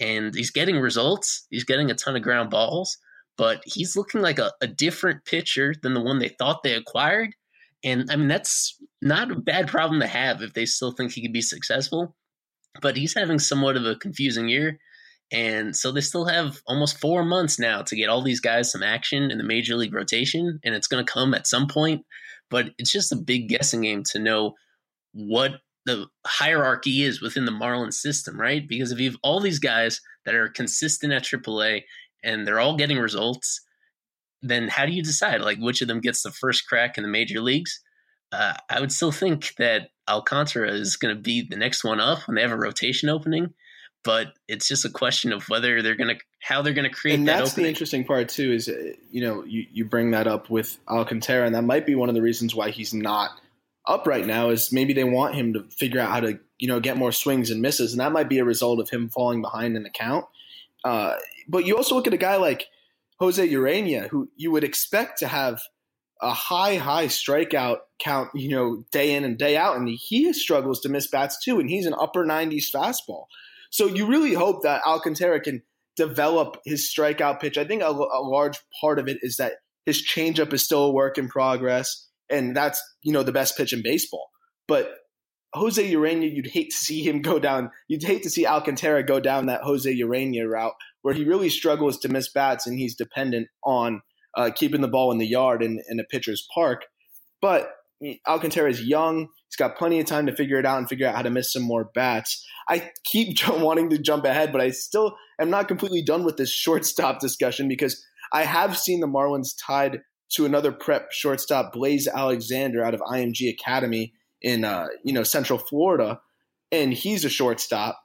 and 0.02 0.34
he's 0.34 0.50
getting 0.50 0.78
results. 0.80 1.46
He's 1.50 1.64
getting 1.64 1.90
a 1.90 1.94
ton 1.94 2.16
of 2.16 2.22
ground 2.22 2.50
balls, 2.50 2.98
but 3.38 3.62
he's 3.64 3.96
looking 3.96 4.20
like 4.20 4.38
a, 4.38 4.52
a 4.60 4.66
different 4.66 5.24
pitcher 5.24 5.74
than 5.82 5.94
the 5.94 6.02
one 6.02 6.18
they 6.18 6.28
thought 6.28 6.62
they 6.62 6.74
acquired. 6.74 7.34
And 7.84 8.10
I 8.10 8.16
mean, 8.16 8.28
that's 8.28 8.78
not 9.00 9.30
a 9.30 9.36
bad 9.36 9.68
problem 9.68 10.00
to 10.00 10.06
have 10.06 10.42
if 10.42 10.54
they 10.54 10.66
still 10.66 10.92
think 10.92 11.12
he 11.12 11.22
could 11.22 11.32
be 11.32 11.42
successful. 11.42 12.14
But 12.80 12.96
he's 12.96 13.14
having 13.14 13.38
somewhat 13.38 13.76
of 13.76 13.84
a 13.84 13.96
confusing 13.96 14.48
year. 14.48 14.78
And 15.32 15.74
so 15.74 15.92
they 15.92 16.00
still 16.00 16.26
have 16.26 16.60
almost 16.66 17.00
four 17.00 17.24
months 17.24 17.58
now 17.58 17.82
to 17.82 17.96
get 17.96 18.08
all 18.08 18.22
these 18.22 18.40
guys 18.40 18.70
some 18.70 18.82
action 18.82 19.30
in 19.30 19.38
the 19.38 19.44
major 19.44 19.76
league 19.76 19.94
rotation. 19.94 20.60
And 20.62 20.74
it's 20.74 20.86
going 20.86 21.04
to 21.04 21.12
come 21.12 21.34
at 21.34 21.46
some 21.46 21.66
point. 21.66 22.04
But 22.50 22.70
it's 22.78 22.92
just 22.92 23.12
a 23.12 23.16
big 23.16 23.48
guessing 23.48 23.82
game 23.82 24.04
to 24.10 24.18
know 24.18 24.54
what 25.12 25.52
the 25.84 26.06
hierarchy 26.26 27.02
is 27.02 27.20
within 27.20 27.44
the 27.44 27.52
Marlins 27.52 27.94
system, 27.94 28.38
right? 28.38 28.66
Because 28.66 28.92
if 28.92 29.00
you 29.00 29.10
have 29.10 29.18
all 29.22 29.40
these 29.40 29.58
guys 29.58 30.00
that 30.24 30.34
are 30.34 30.48
consistent 30.48 31.12
at 31.12 31.24
AAA 31.24 31.82
and 32.22 32.46
they're 32.46 32.60
all 32.60 32.76
getting 32.76 32.98
results, 32.98 33.62
then 34.42 34.68
how 34.68 34.86
do 34.86 34.92
you 34.92 35.02
decide 35.02 35.40
like 35.40 35.58
which 35.58 35.82
of 35.82 35.88
them 35.88 36.00
gets 36.00 36.22
the 36.22 36.30
first 36.30 36.66
crack 36.66 36.96
in 36.96 37.02
the 37.02 37.08
major 37.08 37.40
leagues? 37.40 37.80
Uh, 38.32 38.54
I 38.70 38.80
would 38.80 38.92
still 38.92 39.12
think 39.12 39.54
that 39.58 39.90
Alcantara 40.08 40.72
is 40.72 40.96
going 40.96 41.14
to 41.14 41.20
be 41.20 41.46
the 41.48 41.56
next 41.56 41.84
one 41.84 42.00
up 42.00 42.26
when 42.26 42.34
they 42.34 42.42
have 42.42 42.50
a 42.50 42.56
rotation 42.56 43.08
opening, 43.08 43.52
but 44.04 44.28
it's 44.48 44.66
just 44.66 44.84
a 44.84 44.90
question 44.90 45.32
of 45.32 45.48
whether 45.48 45.82
they're 45.82 45.96
going 45.96 46.16
to 46.16 46.22
how 46.40 46.62
they're 46.62 46.72
going 46.72 46.88
to 46.88 46.94
create. 46.94 47.18
And 47.18 47.28
that 47.28 47.38
that's 47.38 47.52
opening. 47.52 47.64
the 47.64 47.68
interesting 47.68 48.04
part 48.04 48.28
too. 48.28 48.52
Is 48.52 48.68
uh, 48.68 48.92
you 49.10 49.22
know 49.22 49.44
you 49.44 49.64
you 49.70 49.84
bring 49.84 50.10
that 50.12 50.26
up 50.26 50.50
with 50.50 50.78
Alcantara, 50.88 51.46
and 51.46 51.54
that 51.54 51.62
might 51.62 51.86
be 51.86 51.94
one 51.94 52.08
of 52.08 52.14
the 52.14 52.22
reasons 52.22 52.54
why 52.54 52.70
he's 52.70 52.92
not 52.92 53.30
up 53.86 54.06
right 54.06 54.26
now 54.26 54.50
is 54.50 54.72
maybe 54.72 54.92
they 54.92 55.04
want 55.04 55.34
him 55.34 55.52
to 55.54 55.64
figure 55.64 56.00
out 56.00 56.10
how 56.10 56.20
to 56.20 56.38
you 56.58 56.68
know 56.68 56.80
get 56.80 56.96
more 56.96 57.12
swings 57.12 57.50
and 57.50 57.60
misses, 57.60 57.92
and 57.92 58.00
that 58.00 58.12
might 58.12 58.28
be 58.28 58.38
a 58.38 58.44
result 58.44 58.80
of 58.80 58.90
him 58.90 59.08
falling 59.08 59.42
behind 59.42 59.76
in 59.76 59.82
the 59.82 59.90
count. 59.90 60.24
Uh, 60.84 61.14
but 61.48 61.64
you 61.64 61.76
also 61.76 61.94
look 61.94 62.06
at 62.06 62.14
a 62.14 62.18
guy 62.18 62.36
like 62.36 62.66
Jose 63.18 63.48
Ureña, 63.48 64.08
who 64.08 64.28
you 64.36 64.50
would 64.50 64.64
expect 64.64 65.18
to 65.18 65.28
have 65.28 65.60
a 66.20 66.32
high, 66.32 66.76
high 66.76 67.06
strikeout 67.06 67.78
count, 67.98 68.30
you 68.34 68.50
know, 68.50 68.84
day 68.92 69.14
in 69.14 69.24
and 69.24 69.38
day 69.38 69.56
out, 69.56 69.76
and 69.76 69.88
he 69.88 70.32
struggles 70.32 70.80
to 70.80 70.88
miss 70.88 71.08
bats 71.08 71.42
too, 71.42 71.58
and 71.58 71.68
he's 71.68 71.86
an 71.86 71.94
upper 71.98 72.24
90s 72.24 72.66
fastball. 72.74 73.24
So 73.70 73.86
you 73.86 74.06
really 74.06 74.34
hope 74.34 74.62
that 74.62 74.82
Alcantara 74.86 75.40
can 75.40 75.62
develop 75.96 76.58
his 76.64 76.92
strikeout 76.92 77.40
pitch. 77.40 77.58
I 77.58 77.64
think 77.64 77.82
a, 77.82 77.86
a 77.86 78.22
large 78.22 78.58
part 78.80 78.98
of 78.98 79.08
it 79.08 79.18
is 79.22 79.36
that 79.36 79.54
his 79.84 80.06
changeup 80.06 80.52
is 80.52 80.64
still 80.64 80.84
a 80.84 80.92
work 80.92 81.18
in 81.18 81.28
progress 81.28 82.08
and 82.32 82.56
that's 82.56 82.82
you 83.02 83.12
know 83.12 83.22
the 83.22 83.30
best 83.30 83.56
pitch 83.56 83.72
in 83.72 83.82
baseball. 83.82 84.30
But 84.66 84.92
Jose 85.54 85.92
Ureña, 85.92 86.32
you'd 86.32 86.48
hate 86.48 86.70
to 86.70 86.76
see 86.76 87.06
him 87.06 87.20
go 87.22 87.38
down. 87.38 87.70
You'd 87.86 88.02
hate 88.02 88.22
to 88.24 88.30
see 88.30 88.46
Alcantara 88.46 89.04
go 89.04 89.20
down 89.20 89.46
that 89.46 89.62
Jose 89.62 89.94
Ureña 89.94 90.48
route, 90.48 90.74
where 91.02 91.14
he 91.14 91.24
really 91.24 91.48
struggles 91.48 91.98
to 91.98 92.08
miss 92.08 92.32
bats, 92.32 92.66
and 92.66 92.78
he's 92.78 92.94
dependent 92.94 93.48
on 93.64 94.02
uh, 94.36 94.50
keeping 94.54 94.80
the 94.80 94.88
ball 94.88 95.12
in 95.12 95.18
the 95.18 95.26
yard 95.26 95.62
in, 95.62 95.82
in 95.88 96.00
a 96.00 96.04
pitcher's 96.04 96.46
park. 96.54 96.86
But 97.40 97.70
Alcantara 98.26 98.70
is 98.70 98.82
young. 98.82 99.28
He's 99.48 99.56
got 99.56 99.76
plenty 99.76 100.00
of 100.00 100.06
time 100.06 100.26
to 100.26 100.34
figure 100.34 100.58
it 100.58 100.66
out 100.66 100.78
and 100.78 100.88
figure 100.88 101.06
out 101.06 101.14
how 101.14 101.22
to 101.22 101.30
miss 101.30 101.52
some 101.52 101.62
more 101.62 101.90
bats. 101.94 102.44
I 102.68 102.90
keep 103.04 103.36
wanting 103.48 103.90
to 103.90 103.98
jump 103.98 104.24
ahead, 104.24 104.52
but 104.52 104.60
I 104.60 104.70
still 104.70 105.16
am 105.40 105.50
not 105.50 105.68
completely 105.68 106.02
done 106.02 106.24
with 106.24 106.36
this 106.36 106.50
shortstop 106.52 107.20
discussion 107.20 107.68
because 107.68 108.04
I 108.32 108.44
have 108.44 108.78
seen 108.78 109.00
the 109.00 109.06
Marlins 109.06 109.50
tied 109.60 110.00
to 110.30 110.46
another 110.46 110.72
prep 110.72 111.12
shortstop, 111.12 111.72
Blaze 111.72 112.08
Alexander, 112.08 112.82
out 112.82 112.94
of 112.94 113.00
IMG 113.00 113.50
Academy 113.50 114.14
in 114.40 114.64
uh, 114.64 114.88
you 115.04 115.12
know 115.12 115.22
Central 115.22 115.58
Florida, 115.58 116.20
and 116.70 116.92
he's 116.92 117.24
a 117.24 117.28
shortstop. 117.28 118.00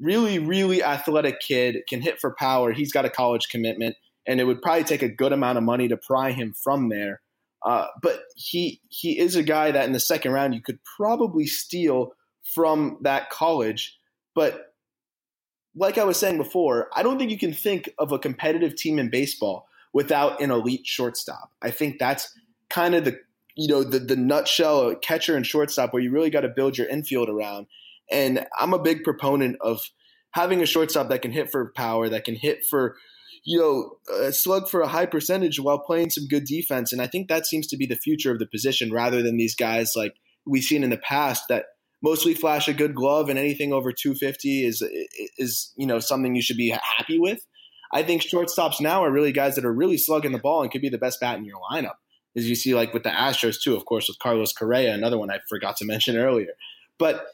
Really, 0.00 0.38
really 0.38 0.82
athletic 0.82 1.40
kid, 1.40 1.78
can 1.88 2.00
hit 2.00 2.20
for 2.20 2.34
power. 2.38 2.72
He's 2.72 2.92
got 2.92 3.04
a 3.04 3.10
college 3.10 3.48
commitment, 3.48 3.96
and 4.26 4.40
it 4.40 4.44
would 4.44 4.62
probably 4.62 4.84
take 4.84 5.02
a 5.02 5.08
good 5.08 5.32
amount 5.32 5.58
of 5.58 5.64
money 5.64 5.88
to 5.88 5.96
pry 5.96 6.30
him 6.32 6.52
from 6.52 6.88
there. 6.88 7.20
Uh, 7.64 7.86
but 8.02 8.20
he 8.36 8.80
he 8.88 9.18
is 9.18 9.34
a 9.34 9.42
guy 9.42 9.70
that 9.70 9.86
in 9.86 9.92
the 9.92 10.00
second 10.00 10.32
round 10.32 10.54
you 10.54 10.62
could 10.62 10.78
probably 10.96 11.46
steal 11.46 12.12
from 12.54 12.98
that 13.02 13.30
college. 13.30 13.98
But 14.34 14.74
like 15.74 15.98
I 15.98 16.04
was 16.04 16.18
saying 16.18 16.36
before, 16.36 16.88
I 16.94 17.02
don't 17.02 17.18
think 17.18 17.30
you 17.30 17.38
can 17.38 17.52
think 17.52 17.90
of 17.98 18.12
a 18.12 18.18
competitive 18.18 18.76
team 18.76 18.98
in 18.98 19.10
baseball 19.10 19.66
without 19.92 20.40
an 20.40 20.50
elite 20.50 20.86
shortstop. 20.86 21.50
I 21.62 21.70
think 21.70 21.98
that's 21.98 22.32
kind 22.70 22.94
of 22.94 23.04
the 23.04 23.18
you 23.56 23.68
know 23.68 23.82
the 23.82 23.98
the 23.98 24.16
nutshell 24.16 24.94
catcher 24.96 25.36
and 25.36 25.46
shortstop 25.46 25.92
where 25.92 26.02
you 26.02 26.10
really 26.10 26.30
got 26.30 26.42
to 26.42 26.48
build 26.48 26.78
your 26.78 26.88
infield 26.88 27.28
around. 27.28 27.66
And 28.10 28.46
I'm 28.58 28.72
a 28.72 28.78
big 28.78 29.04
proponent 29.04 29.56
of 29.60 29.80
having 30.32 30.62
a 30.62 30.66
shortstop 30.66 31.08
that 31.08 31.22
can 31.22 31.32
hit 31.32 31.50
for 31.50 31.72
power, 31.74 32.08
that 32.08 32.24
can 32.24 32.34
hit 32.34 32.64
for 32.68 32.96
you 33.44 33.58
know, 33.58 33.96
a 34.22 34.32
slug 34.32 34.68
for 34.68 34.80
a 34.80 34.88
high 34.88 35.06
percentage 35.06 35.58
while 35.58 35.78
playing 35.78 36.10
some 36.10 36.26
good 36.26 36.44
defense. 36.44 36.92
And 36.92 37.00
I 37.00 37.06
think 37.06 37.28
that 37.28 37.46
seems 37.46 37.66
to 37.68 37.76
be 37.76 37.86
the 37.86 37.96
future 37.96 38.30
of 38.30 38.38
the 38.38 38.46
position 38.46 38.92
rather 38.92 39.22
than 39.22 39.36
these 39.36 39.54
guys 39.54 39.92
like 39.96 40.14
we've 40.46 40.62
seen 40.62 40.84
in 40.84 40.90
the 40.90 40.98
past 40.98 41.44
that 41.48 41.66
mostly 42.02 42.34
flash 42.34 42.68
a 42.68 42.74
good 42.74 42.94
glove 42.94 43.28
and 43.28 43.38
anything 43.38 43.72
over 43.72 43.92
250 43.92 44.64
is 44.64 44.82
is 45.38 45.72
you 45.76 45.86
know 45.86 45.98
something 45.98 46.34
you 46.34 46.42
should 46.42 46.56
be 46.56 46.70
happy 46.70 47.18
with. 47.18 47.40
I 47.90 48.02
think 48.02 48.22
shortstops 48.22 48.82
now 48.82 49.02
are 49.02 49.10
really 49.10 49.32
guys 49.32 49.54
that 49.54 49.64
are 49.64 49.72
really 49.72 49.96
slugging 49.96 50.32
the 50.32 50.38
ball 50.38 50.62
and 50.62 50.70
could 50.70 50.82
be 50.82 50.90
the 50.90 50.98
best 50.98 51.20
bat 51.20 51.38
in 51.38 51.46
your 51.46 51.58
lineup. 51.72 51.96
As 52.36 52.48
you 52.48 52.54
see, 52.54 52.74
like 52.74 52.92
with 52.92 53.02
the 53.02 53.08
Astros 53.08 53.56
too, 53.62 53.74
of 53.74 53.86
course, 53.86 54.08
with 54.08 54.18
Carlos 54.18 54.52
Correa, 54.52 54.92
another 54.92 55.16
one 55.16 55.30
I 55.30 55.38
forgot 55.48 55.78
to 55.78 55.86
mention 55.86 56.18
earlier. 56.18 56.52
But 56.98 57.26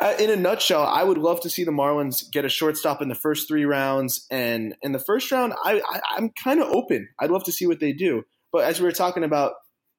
uh, 0.00 0.14
in 0.18 0.30
a 0.30 0.36
nutshell, 0.36 0.82
I 0.82 1.04
would 1.04 1.18
love 1.18 1.40
to 1.42 1.50
see 1.50 1.62
the 1.62 1.70
Marlins 1.70 2.30
get 2.32 2.44
a 2.44 2.48
shortstop 2.48 3.00
in 3.00 3.08
the 3.08 3.14
first 3.14 3.46
three 3.46 3.64
rounds, 3.64 4.26
and 4.30 4.74
in 4.82 4.92
the 4.92 4.98
first 4.98 5.30
round, 5.30 5.54
I, 5.64 5.80
I 5.88 6.00
I'm 6.16 6.30
kind 6.30 6.60
of 6.60 6.68
open. 6.68 7.08
I'd 7.20 7.30
love 7.30 7.44
to 7.44 7.52
see 7.52 7.66
what 7.66 7.80
they 7.80 7.92
do. 7.92 8.24
But 8.52 8.64
as 8.64 8.80
we 8.80 8.86
were 8.86 8.92
talking 8.92 9.24
about, 9.24 9.52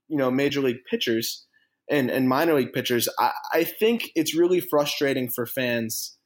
you 0.08 0.18
know, 0.18 0.30
major 0.30 0.62
league 0.62 0.84
pitchers 0.90 1.46
and 1.90 2.12
and 2.12 2.28
minor 2.28 2.56
league 2.56 2.74
pitchers, 2.74 3.08
I, 3.20 3.32
I 3.54 3.64
think 3.64 4.10
it's 4.16 4.36
really 4.36 4.60
frustrating 4.60 5.30
for 5.30 5.46
fans 5.46 6.18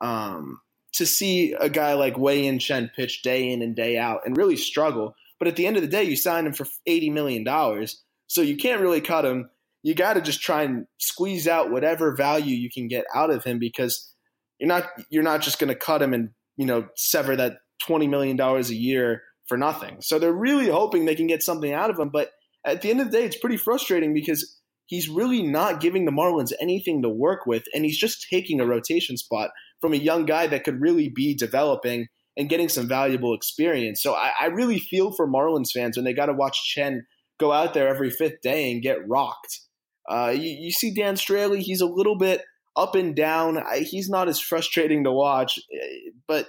um, 0.00 0.60
to 0.94 1.04
see 1.04 1.52
a 1.52 1.68
guy 1.68 1.94
like 1.94 2.16
Wei 2.16 2.56
Chen 2.58 2.90
pitch 2.94 3.22
day 3.22 3.50
in 3.50 3.60
and 3.60 3.74
day 3.74 3.98
out 3.98 4.20
and 4.24 4.36
really 4.36 4.56
struggle. 4.56 5.14
But 5.40 5.48
at 5.48 5.56
the 5.56 5.66
end 5.66 5.76
of 5.76 5.82
the 5.82 5.88
day, 5.88 6.04
you 6.04 6.16
signed 6.16 6.46
him 6.46 6.52
for 6.52 6.66
eighty 6.86 7.10
million 7.10 7.42
dollars, 7.42 8.04
so 8.28 8.40
you 8.40 8.56
can't 8.56 8.80
really 8.80 9.00
cut 9.00 9.24
him 9.24 9.50
you 9.86 9.94
got 9.94 10.14
to 10.14 10.20
just 10.20 10.40
try 10.40 10.64
and 10.64 10.84
squeeze 10.98 11.46
out 11.46 11.70
whatever 11.70 12.16
value 12.16 12.56
you 12.56 12.68
can 12.68 12.88
get 12.88 13.04
out 13.14 13.30
of 13.30 13.44
him 13.44 13.60
because 13.60 14.12
you're 14.58 14.66
not 14.66 14.88
you're 15.10 15.22
not 15.22 15.42
just 15.42 15.60
going 15.60 15.68
to 15.68 15.76
cut 15.76 16.02
him 16.02 16.12
and 16.12 16.30
you 16.56 16.66
know 16.66 16.88
sever 16.96 17.36
that 17.36 17.58
20 17.86 18.08
million 18.08 18.36
dollars 18.36 18.68
a 18.68 18.74
year 18.74 19.22
for 19.46 19.56
nothing. 19.56 19.98
So 20.00 20.18
they're 20.18 20.32
really 20.32 20.68
hoping 20.68 21.04
they 21.04 21.14
can 21.14 21.28
get 21.28 21.40
something 21.40 21.72
out 21.72 21.88
of 21.88 22.00
him, 22.00 22.10
but 22.12 22.30
at 22.64 22.82
the 22.82 22.90
end 22.90 23.00
of 23.00 23.12
the 23.12 23.16
day 23.16 23.24
it's 23.24 23.38
pretty 23.38 23.58
frustrating 23.58 24.12
because 24.12 24.60
he's 24.86 25.08
really 25.08 25.44
not 25.44 25.80
giving 25.80 26.04
the 26.04 26.10
Marlins 26.10 26.52
anything 26.60 27.00
to 27.02 27.08
work 27.08 27.46
with 27.46 27.62
and 27.72 27.84
he's 27.84 27.98
just 27.98 28.26
taking 28.28 28.60
a 28.60 28.66
rotation 28.66 29.16
spot 29.16 29.50
from 29.80 29.92
a 29.92 29.98
young 29.98 30.26
guy 30.26 30.48
that 30.48 30.64
could 30.64 30.80
really 30.80 31.08
be 31.14 31.32
developing 31.32 32.08
and 32.36 32.48
getting 32.48 32.68
some 32.68 32.88
valuable 32.88 33.34
experience. 33.34 34.02
So 34.02 34.14
I, 34.14 34.32
I 34.40 34.46
really 34.46 34.80
feel 34.80 35.12
for 35.12 35.30
Marlins 35.30 35.70
fans 35.72 35.96
when 35.96 36.02
they 36.04 36.12
got 36.12 36.26
to 36.26 36.32
watch 36.32 36.74
Chen 36.74 37.06
go 37.38 37.52
out 37.52 37.72
there 37.72 37.86
every 37.86 38.10
fifth 38.10 38.40
day 38.42 38.72
and 38.72 38.82
get 38.82 39.06
rocked. 39.06 39.60
Uh, 40.08 40.32
you, 40.34 40.56
you, 40.60 40.70
see 40.70 40.92
Dan 40.92 41.14
Straily, 41.14 41.58
he's 41.58 41.80
a 41.80 41.86
little 41.86 42.16
bit 42.16 42.42
up 42.76 42.94
and 42.94 43.14
down. 43.14 43.58
I, 43.58 43.78
he's 43.78 44.08
not 44.08 44.28
as 44.28 44.40
frustrating 44.40 45.04
to 45.04 45.12
watch, 45.12 45.58
eh, 45.72 46.10
but 46.28 46.48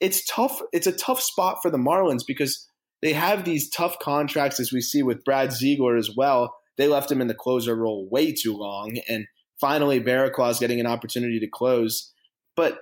it's 0.00 0.24
tough. 0.24 0.60
It's 0.72 0.86
a 0.86 0.92
tough 0.92 1.20
spot 1.20 1.58
for 1.62 1.70
the 1.70 1.78
Marlins 1.78 2.24
because 2.26 2.68
they 3.02 3.12
have 3.12 3.44
these 3.44 3.70
tough 3.70 3.98
contracts, 3.98 4.58
as 4.58 4.72
we 4.72 4.80
see 4.80 5.02
with 5.02 5.24
Brad 5.24 5.52
Ziegler 5.52 5.96
as 5.96 6.10
well. 6.16 6.56
They 6.76 6.88
left 6.88 7.10
him 7.10 7.20
in 7.20 7.28
the 7.28 7.34
closer 7.34 7.74
role 7.74 8.08
way 8.10 8.32
too 8.32 8.54
long, 8.56 8.98
and 9.08 9.26
finally 9.60 9.98
Barraclough's 9.98 10.58
getting 10.58 10.80
an 10.80 10.86
opportunity 10.86 11.40
to 11.40 11.48
close. 11.48 12.12
But 12.54 12.80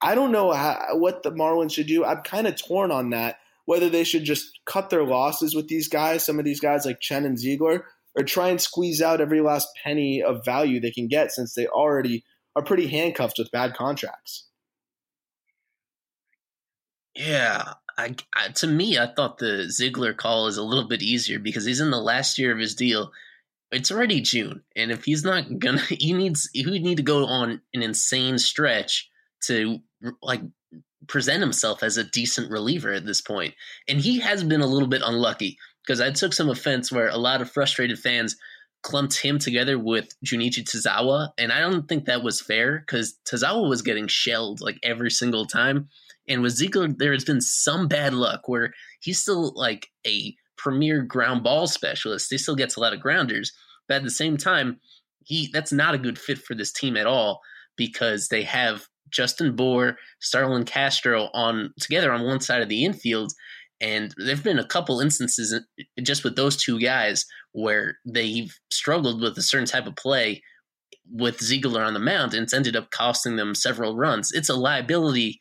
I 0.00 0.14
don't 0.14 0.32
know 0.32 0.52
how, 0.52 0.78
what 0.92 1.22
the 1.22 1.32
Marlins 1.32 1.72
should 1.72 1.86
do. 1.86 2.04
I'm 2.04 2.22
kind 2.22 2.46
of 2.46 2.56
torn 2.56 2.90
on 2.90 3.10
that. 3.10 3.36
Whether 3.64 3.90
they 3.90 4.04
should 4.04 4.24
just 4.24 4.46
cut 4.64 4.88
their 4.88 5.04
losses 5.04 5.54
with 5.54 5.68
these 5.68 5.88
guys, 5.88 6.24
some 6.24 6.38
of 6.38 6.44
these 6.46 6.60
guys 6.60 6.86
like 6.86 7.00
Chen 7.00 7.26
and 7.26 7.38
Ziegler, 7.38 7.84
or 8.18 8.24
try 8.24 8.48
and 8.48 8.60
squeeze 8.60 9.00
out 9.00 9.20
every 9.20 9.40
last 9.40 9.68
penny 9.84 10.22
of 10.22 10.44
value 10.44 10.80
they 10.80 10.90
can 10.90 11.06
get 11.06 11.30
since 11.30 11.54
they 11.54 11.68
already 11.68 12.24
are 12.56 12.64
pretty 12.64 12.88
handcuffed 12.88 13.38
with 13.38 13.52
bad 13.52 13.74
contracts. 13.74 14.48
Yeah, 17.14 17.74
I, 17.96 18.16
I, 18.34 18.48
to 18.48 18.66
me, 18.66 18.98
I 18.98 19.12
thought 19.14 19.38
the 19.38 19.70
Ziegler 19.70 20.14
call 20.14 20.48
is 20.48 20.56
a 20.56 20.62
little 20.62 20.88
bit 20.88 21.02
easier 21.02 21.38
because 21.38 21.64
he's 21.64 21.80
in 21.80 21.90
the 21.90 22.00
last 22.00 22.38
year 22.38 22.52
of 22.52 22.58
his 22.58 22.74
deal. 22.74 23.12
It's 23.70 23.92
already 23.92 24.20
June, 24.20 24.62
and 24.74 24.90
if 24.90 25.04
he's 25.04 25.24
not 25.24 25.58
gonna, 25.58 25.80
he 25.88 26.12
needs 26.12 26.48
he 26.52 26.64
would 26.64 26.82
need 26.82 26.96
to 26.96 27.02
go 27.02 27.26
on 27.26 27.60
an 27.74 27.82
insane 27.82 28.38
stretch 28.38 29.08
to 29.44 29.78
like 30.22 30.40
present 31.06 31.40
himself 31.40 31.82
as 31.82 31.96
a 31.96 32.04
decent 32.04 32.50
reliever 32.50 32.92
at 32.92 33.06
this 33.06 33.20
point. 33.20 33.54
And 33.88 34.00
he 34.00 34.20
has 34.20 34.42
been 34.42 34.60
a 34.60 34.66
little 34.66 34.88
bit 34.88 35.02
unlucky 35.04 35.58
because 35.88 36.02
I 36.02 36.10
took 36.10 36.34
some 36.34 36.50
offense 36.50 36.92
where 36.92 37.08
a 37.08 37.16
lot 37.16 37.40
of 37.40 37.50
frustrated 37.50 37.98
fans 37.98 38.36
clumped 38.82 39.16
him 39.16 39.38
together 39.38 39.78
with 39.78 40.14
Junichi 40.22 40.62
Tazawa, 40.62 41.30
and 41.38 41.50
I 41.50 41.60
don't 41.60 41.88
think 41.88 42.04
that 42.04 42.22
was 42.22 42.42
fair 42.42 42.80
because 42.80 43.18
Tazawa 43.26 43.66
was 43.66 43.80
getting 43.80 44.06
shelled 44.06 44.60
like 44.60 44.78
every 44.82 45.10
single 45.10 45.46
time. 45.46 45.88
And 46.28 46.42
with 46.42 46.52
Ziegler, 46.52 46.88
there 46.88 47.14
has 47.14 47.24
been 47.24 47.40
some 47.40 47.88
bad 47.88 48.12
luck 48.12 48.48
where 48.48 48.74
he's 49.00 49.18
still 49.18 49.54
like 49.56 49.88
a 50.06 50.36
premier 50.58 51.00
ground 51.00 51.42
ball 51.42 51.66
specialist. 51.66 52.30
He 52.30 52.36
still 52.36 52.54
gets 52.54 52.76
a 52.76 52.80
lot 52.80 52.92
of 52.92 53.00
grounders, 53.00 53.52
but 53.88 53.94
at 53.94 54.02
the 54.02 54.10
same 54.10 54.36
time, 54.36 54.80
he 55.24 55.48
that's 55.54 55.72
not 55.72 55.94
a 55.94 55.98
good 55.98 56.18
fit 56.18 56.36
for 56.36 56.54
this 56.54 56.70
team 56.70 56.98
at 56.98 57.06
all 57.06 57.40
because 57.76 58.28
they 58.28 58.42
have 58.42 58.88
Justin 59.10 59.56
Bour, 59.56 59.96
Starlin 60.20 60.64
Castro 60.64 61.30
on 61.32 61.72
together 61.80 62.12
on 62.12 62.26
one 62.26 62.40
side 62.40 62.60
of 62.60 62.68
the 62.68 62.84
infield, 62.84 63.32
and 63.80 64.14
there've 64.16 64.42
been 64.42 64.58
a 64.58 64.66
couple 64.66 65.00
instances 65.00 65.54
just 66.02 66.24
with 66.24 66.36
those 66.36 66.56
two 66.56 66.80
guys 66.80 67.24
where 67.52 67.98
they've 68.04 68.52
struggled 68.70 69.20
with 69.20 69.36
a 69.38 69.42
certain 69.42 69.66
type 69.66 69.86
of 69.86 69.96
play 69.96 70.42
with 71.10 71.42
Ziegler 71.42 71.82
on 71.82 71.94
the 71.94 72.00
mound, 72.00 72.34
and 72.34 72.42
it's 72.42 72.52
ended 72.52 72.76
up 72.76 72.90
costing 72.90 73.36
them 73.36 73.54
several 73.54 73.96
runs. 73.96 74.30
It's 74.32 74.48
a 74.48 74.54
liability. 74.54 75.40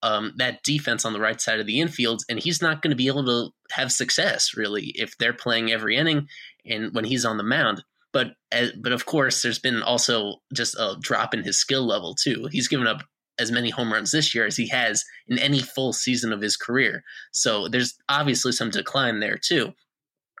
Um, 0.00 0.34
that 0.36 0.62
defense 0.62 1.04
on 1.04 1.12
the 1.12 1.18
right 1.18 1.40
side 1.40 1.58
of 1.58 1.66
the 1.66 1.80
infield, 1.80 2.22
and 2.28 2.38
he's 2.38 2.62
not 2.62 2.82
going 2.82 2.92
to 2.92 2.96
be 2.96 3.08
able 3.08 3.24
to 3.24 3.50
have 3.72 3.90
success 3.90 4.50
really 4.56 4.92
if 4.94 5.18
they're 5.18 5.32
playing 5.32 5.72
every 5.72 5.96
inning 5.96 6.28
and 6.64 6.94
when 6.94 7.04
he's 7.04 7.24
on 7.24 7.36
the 7.36 7.42
mound. 7.42 7.82
But 8.12 8.28
uh, 8.52 8.68
but 8.80 8.92
of 8.92 9.06
course, 9.06 9.42
there's 9.42 9.58
been 9.58 9.82
also 9.82 10.36
just 10.54 10.76
a 10.76 10.96
drop 11.00 11.34
in 11.34 11.42
his 11.42 11.58
skill 11.58 11.84
level 11.84 12.14
too. 12.14 12.48
He's 12.52 12.68
given 12.68 12.86
up 12.86 13.02
as 13.38 13.52
many 13.52 13.70
home 13.70 13.92
runs 13.92 14.10
this 14.10 14.34
year 14.34 14.46
as 14.46 14.56
he 14.56 14.68
has 14.68 15.04
in 15.28 15.38
any 15.38 15.60
full 15.60 15.92
season 15.92 16.32
of 16.32 16.40
his 16.40 16.56
career. 16.56 17.04
So 17.32 17.68
there's 17.68 17.96
obviously 18.08 18.52
some 18.52 18.70
decline 18.70 19.20
there 19.20 19.38
too. 19.38 19.72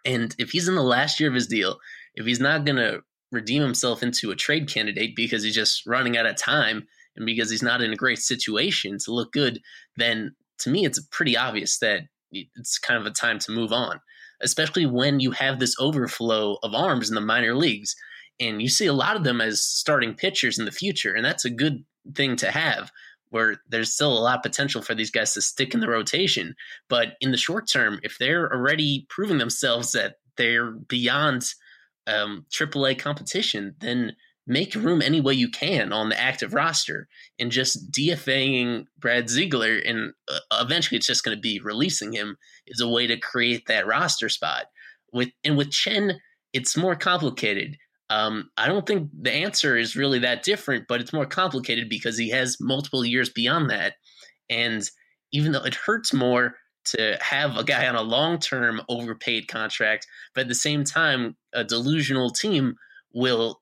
And 0.04 0.34
if 0.38 0.50
he's 0.50 0.68
in 0.68 0.74
the 0.74 0.82
last 0.82 1.20
year 1.20 1.28
of 1.28 1.34
his 1.34 1.46
deal, 1.46 1.78
if 2.14 2.26
he's 2.26 2.40
not 2.40 2.64
going 2.64 2.76
to 2.76 3.02
redeem 3.30 3.62
himself 3.62 4.02
into 4.02 4.30
a 4.30 4.36
trade 4.36 4.68
candidate 4.68 5.14
because 5.14 5.42
he's 5.44 5.54
just 5.54 5.86
running 5.86 6.16
out 6.16 6.26
of 6.26 6.36
time 6.36 6.86
and 7.16 7.26
because 7.26 7.50
he's 7.50 7.62
not 7.62 7.82
in 7.82 7.92
a 7.92 7.96
great 7.96 8.18
situation 8.18 8.98
to 8.98 9.12
look 9.12 9.32
good, 9.32 9.60
then 9.96 10.34
to 10.60 10.70
me, 10.70 10.84
it's 10.84 11.00
pretty 11.10 11.36
obvious 11.36 11.78
that 11.78 12.02
it's 12.32 12.78
kind 12.78 13.00
of 13.00 13.06
a 13.06 13.14
time 13.14 13.38
to 13.40 13.52
move 13.52 13.72
on, 13.72 14.00
especially 14.42 14.86
when 14.86 15.20
you 15.20 15.30
have 15.32 15.58
this 15.58 15.76
overflow 15.78 16.58
of 16.62 16.74
arms 16.74 17.08
in 17.08 17.14
the 17.14 17.20
minor 17.20 17.54
leagues. 17.54 17.94
And 18.40 18.62
you 18.62 18.68
see 18.68 18.86
a 18.86 18.92
lot 18.92 19.16
of 19.16 19.24
them 19.24 19.40
as 19.40 19.62
starting 19.62 20.14
pitchers 20.14 20.58
in 20.58 20.64
the 20.64 20.70
future. 20.70 21.14
And 21.14 21.24
that's 21.24 21.44
a 21.44 21.50
good 21.50 21.84
thing 22.14 22.36
to 22.36 22.50
have 22.50 22.90
where 23.30 23.60
there's 23.68 23.92
still 23.92 24.16
a 24.16 24.20
lot 24.20 24.36
of 24.36 24.42
potential 24.42 24.82
for 24.82 24.94
these 24.94 25.10
guys 25.10 25.34
to 25.34 25.42
stick 25.42 25.74
in 25.74 25.80
the 25.80 25.88
rotation. 25.88 26.54
But 26.88 27.16
in 27.20 27.30
the 27.30 27.36
short 27.36 27.68
term, 27.68 28.00
if 28.02 28.18
they're 28.18 28.50
already 28.52 29.06
proving 29.08 29.38
themselves 29.38 29.92
that 29.92 30.16
they're 30.36 30.70
beyond 30.70 31.44
um, 32.06 32.46
AAA 32.50 32.98
competition, 32.98 33.74
then 33.80 34.16
make 34.46 34.74
room 34.74 35.02
any 35.02 35.20
way 35.20 35.34
you 35.34 35.50
can 35.50 35.92
on 35.92 36.08
the 36.08 36.18
active 36.18 36.54
roster 36.54 37.06
and 37.38 37.52
just 37.52 37.92
DFAing 37.92 38.86
Brad 38.98 39.28
Ziegler 39.28 39.76
and 39.76 40.14
uh, 40.26 40.38
eventually 40.52 40.96
it's 40.96 41.06
just 41.06 41.22
going 41.22 41.36
to 41.36 41.40
be 41.40 41.60
releasing 41.60 42.14
him 42.14 42.38
is 42.66 42.80
a 42.80 42.88
way 42.88 43.06
to 43.06 43.18
create 43.18 43.66
that 43.66 43.86
roster 43.86 44.30
spot. 44.30 44.64
With 45.12 45.28
and 45.44 45.56
with 45.58 45.70
Chen, 45.70 46.18
it's 46.54 46.78
more 46.78 46.96
complicated 46.96 47.76
um, 48.10 48.50
I 48.56 48.68
don't 48.68 48.86
think 48.86 49.10
the 49.20 49.32
answer 49.32 49.76
is 49.76 49.96
really 49.96 50.18
that 50.20 50.42
different, 50.42 50.86
but 50.88 51.00
it's 51.00 51.12
more 51.12 51.26
complicated 51.26 51.88
because 51.88 52.16
he 52.16 52.30
has 52.30 52.56
multiple 52.60 53.04
years 53.04 53.28
beyond 53.28 53.70
that. 53.70 53.94
And 54.48 54.82
even 55.32 55.52
though 55.52 55.64
it 55.64 55.74
hurts 55.74 56.12
more 56.12 56.56
to 56.86 57.18
have 57.20 57.56
a 57.56 57.64
guy 57.64 57.86
on 57.86 57.96
a 57.96 58.02
long 58.02 58.38
term 58.38 58.80
overpaid 58.88 59.48
contract, 59.48 60.06
but 60.34 60.42
at 60.42 60.48
the 60.48 60.54
same 60.54 60.84
time, 60.84 61.36
a 61.52 61.64
delusional 61.64 62.30
team 62.30 62.76
will 63.12 63.60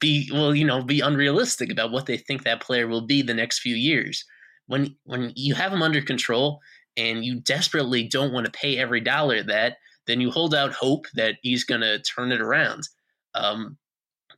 be 0.00 0.30
will 0.32 0.54
you 0.54 0.64
know 0.64 0.82
be 0.82 1.00
unrealistic 1.00 1.70
about 1.70 1.92
what 1.92 2.06
they 2.06 2.16
think 2.16 2.42
that 2.42 2.62
player 2.62 2.88
will 2.88 3.06
be 3.06 3.22
the 3.22 3.34
next 3.34 3.60
few 3.60 3.76
years. 3.76 4.24
When 4.66 4.96
when 5.04 5.32
you 5.36 5.54
have 5.54 5.72
him 5.72 5.82
under 5.82 6.00
control 6.00 6.60
and 6.96 7.24
you 7.24 7.40
desperately 7.40 8.08
don't 8.08 8.32
want 8.32 8.46
to 8.46 8.52
pay 8.52 8.78
every 8.78 9.00
dollar 9.00 9.42
that, 9.44 9.76
then 10.06 10.20
you 10.20 10.30
hold 10.30 10.54
out 10.54 10.72
hope 10.72 11.06
that 11.14 11.36
he's 11.42 11.64
going 11.64 11.80
to 11.82 12.00
turn 12.00 12.32
it 12.32 12.40
around. 12.40 12.88
Um, 13.34 13.76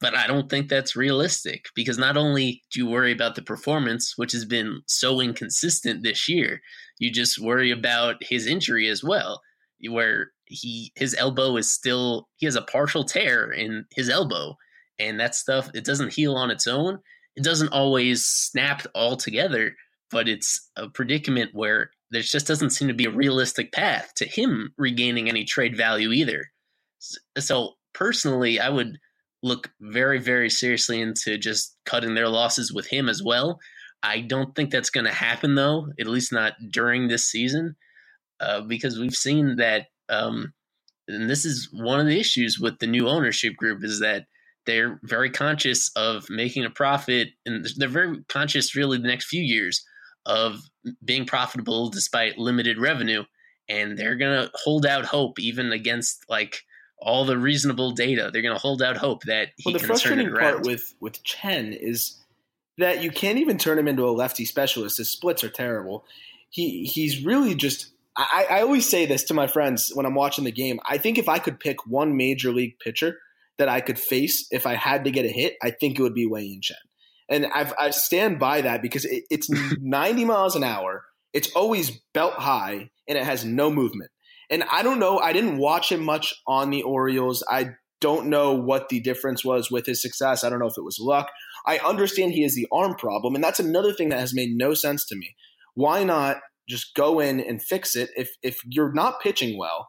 but 0.00 0.16
I 0.16 0.26
don't 0.26 0.48
think 0.50 0.68
that's 0.68 0.96
realistic 0.96 1.66
because 1.74 1.98
not 1.98 2.16
only 2.16 2.62
do 2.72 2.80
you 2.80 2.87
worry 2.87 3.12
about 3.12 3.35
the 3.35 3.42
performance, 3.42 4.14
which 4.16 4.32
has 4.32 4.44
been 4.44 4.82
so 4.87 5.20
inconsistent 5.20 6.02
this 6.02 6.28
year, 6.28 6.61
you 6.98 7.11
just 7.11 7.38
worry 7.38 7.70
about 7.70 8.16
his 8.20 8.46
injury 8.46 8.88
as 8.88 9.02
well, 9.02 9.40
where 9.88 10.32
he 10.46 10.92
his 10.94 11.14
elbow 11.18 11.56
is 11.56 11.72
still 11.72 12.28
he 12.37 12.46
has 12.46 12.56
a 12.56 12.62
partial 12.62 13.04
tear 13.04 13.50
in 13.50 13.85
his 13.92 14.09
elbow, 14.09 14.56
and 14.98 15.18
that 15.20 15.35
stuff 15.35 15.70
it 15.74 15.85
doesn't 15.85 16.14
heal 16.14 16.35
on 16.35 16.50
its 16.50 16.66
own. 16.66 16.98
It 17.37 17.44
doesn't 17.44 17.72
always 17.72 18.24
snap 18.24 18.87
all 18.94 19.16
together, 19.16 19.74
but 20.11 20.28
it's 20.28 20.70
a 20.76 20.88
predicament 20.88 21.50
where 21.52 21.90
there 22.11 22.22
just 22.22 22.46
doesn't 22.46 22.70
seem 22.70 22.88
to 22.88 22.94
be 22.94 23.04
a 23.04 23.11
realistic 23.11 23.72
path 23.72 24.12
to 24.16 24.26
him 24.26 24.72
regaining 24.78 25.28
any 25.28 25.44
trade 25.44 25.76
value 25.76 26.12
either. 26.12 26.46
So 27.38 27.72
personally, 27.92 28.61
I 28.61 28.68
would 28.68 28.98
look 29.46 29.70
very, 29.80 30.18
very 30.18 30.50
seriously 30.50 31.00
into 31.00 31.38
just 31.38 31.76
cutting 31.87 32.14
their 32.14 32.28
losses 32.28 32.72
with 32.72 32.87
him 32.87 33.09
as 33.09 33.22
well. 33.22 33.59
I 34.02 34.20
don't 34.20 34.54
think 34.54 34.70
that's 34.70 34.90
going 34.90 35.06
to 35.06 35.12
happen, 35.12 35.54
though, 35.54 35.88
at 35.98 36.06
least 36.06 36.32
not 36.32 36.54
during 36.70 37.09
this 37.09 37.26
season, 37.26 37.76
uh, 38.40 38.61
because 38.62 38.98
we've 38.98 39.14
seen 39.14 39.56
that. 39.56 39.87
Um, 40.09 40.52
and 41.09 41.30
this 41.30 41.44
is 41.44 41.68
one 41.72 42.00
of 42.00 42.06
the 42.06 42.18
issues 42.18 42.59
with 42.59 42.78
the 42.78 42.87
new 42.87 43.09
ownership 43.09 43.54
group 43.56 43.85
is 43.85 44.00
that 44.00 44.26
they're 44.66 44.98
very 45.04 45.30
conscious 45.30 45.90
of 45.94 46.28
making 46.28 46.64
a 46.64 46.70
profit, 46.70 47.28
and 47.46 47.64
they're 47.76 47.88
very 47.88 48.24
conscious, 48.28 48.74
really, 48.74 48.98
the 48.98 49.06
next 49.06 49.26
few 49.26 49.42
years 49.42 49.85
of 50.26 50.61
being 51.04 51.24
profitable 51.24 51.88
despite 51.88 52.38
limited 52.38 52.78
revenue. 52.78 53.22
And 53.68 53.96
they're 53.96 54.16
going 54.16 54.42
to 54.42 54.50
hold 54.54 54.85
out 54.85 55.04
hope 55.04 55.38
even 55.38 55.72
against 55.72 56.24
like 56.28 56.62
all 56.98 57.24
the 57.24 57.38
reasonable 57.38 57.92
data. 57.92 58.30
They're 58.32 58.42
going 58.42 58.54
to 58.54 58.61
hold 58.61 58.82
out 58.82 58.96
hope 58.96 59.24
that 59.24 59.48
he 59.56 59.70
well, 59.72 59.78
the 59.78 59.87
frustrating 59.87 60.32
part 60.32 60.64
with 60.64 60.94
with 61.00 61.22
Chen 61.22 61.72
is 61.72 62.18
that 62.78 63.02
you 63.02 63.11
can't 63.11 63.38
even 63.38 63.59
turn 63.59 63.78
him 63.78 63.88
into 63.88 64.06
a 64.06 64.11
lefty 64.11 64.44
specialist. 64.44 64.98
His 64.98 65.11
splits 65.11 65.44
are 65.44 65.50
terrible. 65.50 66.04
He 66.50 66.85
he's 66.85 67.24
really 67.24 67.54
just. 67.54 67.92
I, 68.18 68.46
I 68.50 68.61
always 68.62 68.88
say 68.88 69.04
this 69.04 69.24
to 69.24 69.35
my 69.35 69.46
friends 69.46 69.90
when 69.92 70.06
I'm 70.06 70.14
watching 70.14 70.44
the 70.44 70.52
game. 70.52 70.80
I 70.88 70.96
think 70.96 71.18
if 71.18 71.28
I 71.28 71.38
could 71.38 71.61
pick 71.61 71.87
one 71.87 72.16
major 72.16 72.50
league 72.50 72.78
pitcher 72.78 73.18
that 73.59 73.68
I 73.68 73.80
could 73.80 73.98
face 73.98 74.46
if 74.50 74.66
I 74.66 74.74
had 74.74 75.04
to 75.04 75.11
get 75.11 75.26
a 75.26 75.28
hit, 75.28 75.56
I 75.62 75.70
think 75.70 75.98
it 75.98 76.02
would 76.02 76.14
be 76.14 76.26
Wei 76.26 76.44
Yin 76.44 76.62
Chen. 76.62 76.76
And 77.28 77.46
I've, 77.46 77.74
I 77.78 77.90
stand 77.90 78.38
by 78.38 78.62
that 78.62 78.82
because 78.82 79.04
it, 79.04 79.24
it's 79.30 79.50
90 79.80 80.24
miles 80.24 80.56
an 80.56 80.64
hour. 80.64 81.04
It's 81.32 81.50
always 81.52 81.90
belt 82.14 82.35
high 82.35 82.90
and 83.09 83.18
it 83.18 83.24
has 83.24 83.44
no 83.44 83.70
movement. 83.70 84.11
And 84.50 84.64
I 84.70 84.82
don't 84.82 84.98
know. 84.98 85.18
I 85.18 85.32
didn't 85.32 85.59
watch 85.59 85.90
him 85.90 86.04
much 86.04 86.35
on 86.46 86.70
the 86.70 86.82
Orioles. 86.82 87.42
I 87.48 87.70
don't 88.00 88.26
know 88.26 88.54
what 88.54 88.88
the 88.88 89.00
difference 89.00 89.44
was 89.44 89.70
with 89.70 89.87
his 89.87 90.02
success. 90.02 90.44
I 90.44 90.50
don't 90.50 90.59
know 90.59 90.66
if 90.66 90.78
it 90.78 90.85
was 90.85 90.98
luck. 91.00 91.30
I 91.66 91.78
understand 91.78 92.32
he 92.32 92.42
has 92.42 92.54
the 92.54 92.68
arm 92.70 92.94
problem, 92.94 93.35
and 93.35 93.42
that's 93.42 93.61
another 93.61 93.92
thing 93.92 94.11
that 94.11 94.20
has 94.20 94.35
made 94.35 94.50
no 94.56 94.74
sense 94.74 95.04
to 95.06 95.16
me. 95.16 95.35
Why 95.74 96.04
not 96.04 96.38
just 96.68 96.94
go 96.94 97.20
in 97.20 97.40
and 97.40 97.62
fix 97.62 97.96
it 97.96 98.11
if 98.16 98.37
if 98.42 98.59
you're 98.64 98.92
not 98.92 99.20
pitching 99.20 99.59
well? 99.59 99.88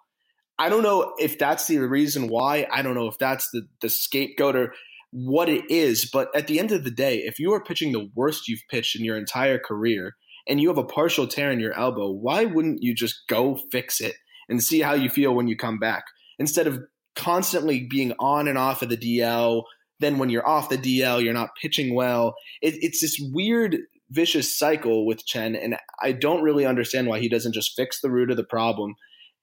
I 0.59 0.69
don't 0.69 0.83
know 0.83 1.13
if 1.19 1.37
that's 1.37 1.67
the 1.67 1.77
reason 1.79 2.29
why. 2.29 2.65
I 2.71 2.81
don't 2.81 2.95
know 2.95 3.07
if 3.07 3.17
that's 3.19 3.49
the 3.51 3.67
the 3.81 3.89
scapegoat 3.89 4.55
or 4.55 4.73
what 5.11 5.49
it 5.49 5.69
is, 5.69 6.09
but 6.11 6.35
at 6.35 6.47
the 6.47 6.59
end 6.59 6.71
of 6.71 6.83
the 6.83 6.91
day, 6.91 7.19
if 7.19 7.39
you 7.39 7.53
are 7.53 7.63
pitching 7.63 7.91
the 7.91 8.09
worst 8.15 8.47
you've 8.47 8.67
pitched 8.69 8.97
in 8.97 9.05
your 9.05 9.17
entire 9.17 9.59
career 9.59 10.15
and 10.47 10.59
you 10.59 10.67
have 10.69 10.77
a 10.77 10.83
partial 10.83 11.27
tear 11.27 11.51
in 11.51 11.59
your 11.59 11.73
elbow, 11.73 12.09
why 12.09 12.45
wouldn't 12.45 12.81
you 12.81 12.93
just 12.95 13.27
go 13.27 13.59
fix 13.71 14.01
it? 14.01 14.15
And 14.49 14.63
see 14.63 14.81
how 14.81 14.93
you 14.93 15.09
feel 15.09 15.33
when 15.33 15.47
you 15.47 15.55
come 15.55 15.79
back 15.79 16.05
instead 16.39 16.67
of 16.67 16.81
constantly 17.15 17.85
being 17.89 18.13
on 18.19 18.47
and 18.47 18.57
off 18.57 18.81
of 18.81 18.89
the 18.89 18.97
DL. 18.97 19.63
Then 19.99 20.19
when 20.19 20.29
you're 20.29 20.47
off 20.47 20.69
the 20.69 20.77
DL, 20.77 21.23
you're 21.23 21.33
not 21.33 21.55
pitching 21.59 21.95
well. 21.95 22.35
It, 22.61 22.75
it's 22.81 23.01
this 23.01 23.19
weird 23.33 23.77
vicious 24.09 24.57
cycle 24.57 25.05
with 25.05 25.25
Chen, 25.25 25.55
and 25.55 25.77
I 26.01 26.11
don't 26.11 26.43
really 26.43 26.65
understand 26.65 27.07
why 27.07 27.19
he 27.19 27.29
doesn't 27.29 27.53
just 27.53 27.75
fix 27.75 27.99
the 27.99 28.11
root 28.11 28.31
of 28.31 28.37
the 28.37 28.43
problem 28.43 28.95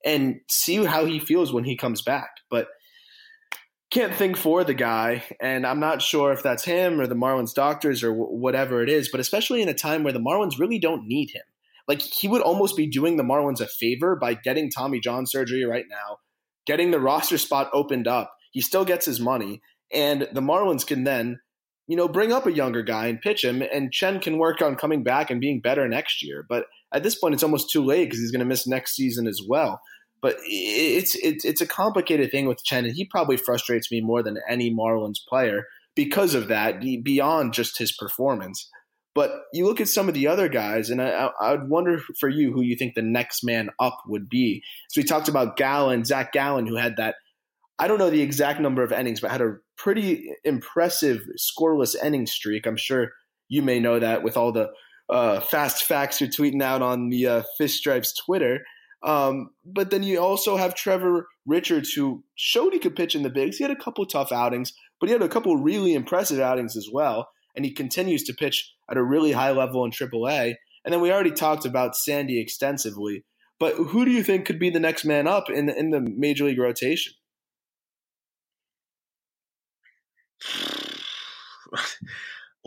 and 0.05 0.39
see 0.49 0.83
how 0.85 1.05
he 1.05 1.19
feels 1.19 1.51
when 1.51 1.65
he 1.65 1.75
comes 1.75 2.01
back. 2.01 2.29
But 2.49 2.67
can't 3.91 4.13
think 4.13 4.37
for 4.37 4.63
the 4.63 4.73
guy, 4.73 5.23
and 5.39 5.65
I'm 5.65 5.79
not 5.79 6.01
sure 6.01 6.31
if 6.31 6.41
that's 6.41 6.65
him 6.65 6.99
or 6.99 7.07
the 7.07 7.15
Marlins 7.15 7.53
doctors 7.53 8.03
or 8.03 8.09
w- 8.09 8.27
whatever 8.29 8.81
it 8.81 8.89
is. 8.89 9.09
But 9.09 9.19
especially 9.19 9.61
in 9.61 9.69
a 9.69 9.73
time 9.73 10.03
where 10.03 10.13
the 10.13 10.19
Marlins 10.19 10.59
really 10.59 10.79
don't 10.79 11.07
need 11.07 11.31
him, 11.31 11.43
like 11.87 12.01
he 12.01 12.27
would 12.27 12.41
almost 12.41 12.75
be 12.75 12.87
doing 12.87 13.17
the 13.17 13.23
Marlins 13.23 13.61
a 13.61 13.67
favor 13.67 14.15
by 14.15 14.33
getting 14.33 14.71
Tommy 14.71 14.99
John 14.99 15.25
surgery 15.25 15.65
right 15.65 15.85
now, 15.89 16.17
getting 16.65 16.91
the 16.91 16.99
roster 16.99 17.37
spot 17.37 17.69
opened 17.73 18.07
up. 18.07 18.33
He 18.51 18.61
still 18.61 18.85
gets 18.85 19.05
his 19.05 19.19
money, 19.19 19.61
and 19.93 20.27
the 20.31 20.41
Marlins 20.41 20.85
can 20.85 21.03
then, 21.03 21.39
you 21.87 21.95
know, 21.95 22.07
bring 22.07 22.31
up 22.31 22.47
a 22.47 22.53
younger 22.53 22.81
guy 22.81 23.07
and 23.07 23.21
pitch 23.21 23.43
him, 23.43 23.61
and 23.61 23.91
Chen 23.91 24.19
can 24.19 24.37
work 24.37 24.61
on 24.61 24.75
coming 24.75 25.03
back 25.03 25.29
and 25.29 25.41
being 25.41 25.61
better 25.61 25.87
next 25.87 26.23
year. 26.23 26.45
But 26.47 26.65
at 26.93 27.03
this 27.03 27.15
point, 27.15 27.33
it's 27.33 27.43
almost 27.43 27.71
too 27.71 27.83
late 27.83 28.05
because 28.05 28.19
he's 28.19 28.31
going 28.31 28.39
to 28.39 28.45
miss 28.45 28.65
next 28.65 28.95
season 28.95 29.27
as 29.27 29.41
well. 29.47 29.81
But 30.21 30.37
it's 30.41 31.15
it's 31.15 31.45
it's 31.45 31.61
a 31.61 31.67
complicated 31.67 32.31
thing 32.31 32.47
with 32.47 32.63
Chen, 32.63 32.85
and 32.85 32.95
he 32.95 33.05
probably 33.05 33.37
frustrates 33.37 33.91
me 33.91 34.01
more 34.01 34.23
than 34.23 34.39
any 34.49 34.73
Marlins 34.73 35.19
player 35.27 35.65
because 35.95 36.33
of 36.33 36.47
that, 36.47 36.81
beyond 37.03 37.53
just 37.53 37.77
his 37.77 37.91
performance. 37.91 38.69
But 39.15 39.31
you 39.53 39.65
look 39.65 39.79
at 39.79 39.87
some 39.87 40.09
of 40.09 40.13
the 40.13 40.27
other 40.27 40.49
guys, 40.49 40.89
and 40.89 41.01
I, 41.01 41.29
I 41.39 41.51
would 41.51 41.69
wonder 41.69 41.99
for 42.19 42.27
you 42.27 42.51
who 42.51 42.61
you 42.61 42.75
think 42.75 42.93
the 42.95 43.01
next 43.01 43.45
man 43.45 43.69
up 43.79 43.97
would 44.07 44.29
be. 44.29 44.61
So 44.89 44.99
we 44.99 45.05
talked 45.05 45.29
about 45.29 45.55
Gallen, 45.55 46.03
Zach 46.03 46.33
Gallen, 46.33 46.67
who 46.67 46.75
had 46.75 46.97
that. 46.97 47.15
I 47.79 47.87
don't 47.87 47.97
know 47.97 48.09
the 48.09 48.21
exact 48.21 48.59
number 48.59 48.83
of 48.83 48.91
innings, 48.91 49.21
but 49.21 49.31
had 49.31 49.41
a 49.41 49.55
pretty 49.77 50.29
impressive 50.43 51.21
scoreless 51.39 51.95
inning 52.01 52.25
streak. 52.25 52.67
I'm 52.67 52.77
sure 52.77 53.11
you 53.47 53.61
may 53.61 53.79
know 53.79 53.99
that 53.99 54.21
with 54.21 54.35
all 54.35 54.51
the 54.51 54.69
uh, 55.09 55.39
fast 55.39 55.85
facts 55.85 56.19
you're 56.19 56.29
tweeting 56.29 56.61
out 56.61 56.81
on 56.81 57.09
the 57.09 57.27
uh, 57.27 57.43
Fish 57.57 57.75
Stripes 57.75 58.13
Twitter. 58.13 58.59
Um, 59.03 59.51
but 59.65 59.91
then 59.91 60.03
you 60.03 60.19
also 60.19 60.57
have 60.57 60.75
Trevor 60.75 61.27
Richards, 61.45 61.93
who 61.93 62.23
showed 62.35 62.73
he 62.73 62.79
could 62.79 62.95
pitch 62.95 63.15
in 63.15 63.23
the 63.23 63.29
bigs. 63.29 63.57
He 63.57 63.63
had 63.63 63.71
a 63.71 63.81
couple 63.81 64.05
tough 64.05 64.31
outings, 64.31 64.73
but 64.99 65.07
he 65.07 65.13
had 65.13 65.21
a 65.21 65.29
couple 65.29 65.55
really 65.55 65.93
impressive 65.93 66.39
outings 66.39 66.75
as 66.75 66.89
well 66.91 67.29
and 67.55 67.65
he 67.65 67.71
continues 67.71 68.23
to 68.23 68.33
pitch 68.33 68.74
at 68.89 68.97
a 68.97 69.03
really 69.03 69.31
high 69.31 69.51
level 69.51 69.83
in 69.85 69.91
AAA. 69.91 70.55
And 70.83 70.93
then 70.93 71.01
we 71.01 71.11
already 71.11 71.31
talked 71.31 71.65
about 71.65 71.95
Sandy 71.95 72.39
extensively, 72.39 73.25
but 73.59 73.75
who 73.75 74.05
do 74.05 74.11
you 74.11 74.23
think 74.23 74.45
could 74.45 74.59
be 74.59 74.69
the 74.69 74.79
next 74.79 75.05
man 75.05 75.27
up 75.27 75.49
in 75.49 75.65
the, 75.65 75.77
in 75.77 75.89
the 75.89 76.01
major 76.01 76.45
league 76.45 76.59
rotation? 76.59 77.13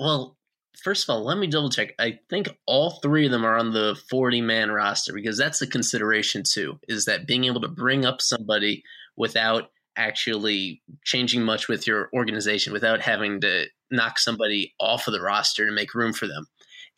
Well, 0.01 0.39
first 0.81 1.09
of 1.09 1.13
all, 1.13 1.25
let 1.25 1.39
me 1.39 1.49
double 1.49 1.71
check. 1.71 1.93
I 1.99 2.21
think 2.31 2.49
all 2.67 3.01
three 3.03 3.27
of 3.27 3.33
them 3.33 3.45
are 3.45 3.59
on 3.59 3.73
the 3.73 4.01
40 4.09 4.41
man 4.43 4.71
roster 4.71 5.13
because 5.13 5.37
that's 5.37 5.61
a 5.61 5.67
consideration 5.67 6.45
too, 6.45 6.79
is 6.89 7.05
that 7.07 7.27
being 7.27 7.45
able 7.45 7.61
to 7.63 7.69
bring 7.69 8.05
up 8.05 8.21
somebody 8.21 8.85
without 9.17 9.71
actually 9.97 10.81
changing 11.05 11.43
much 11.43 11.69
with 11.69 11.87
your 11.87 12.09
organization, 12.15 12.73
without 12.73 13.01
having 13.01 13.41
to 13.41 13.67
knock 13.91 14.19
somebody 14.19 14.75
off 14.79 15.07
of 15.07 15.13
the 15.13 15.21
roster 15.21 15.67
to 15.67 15.73
make 15.73 15.95
room 15.95 16.13
for 16.13 16.27
them. 16.27 16.47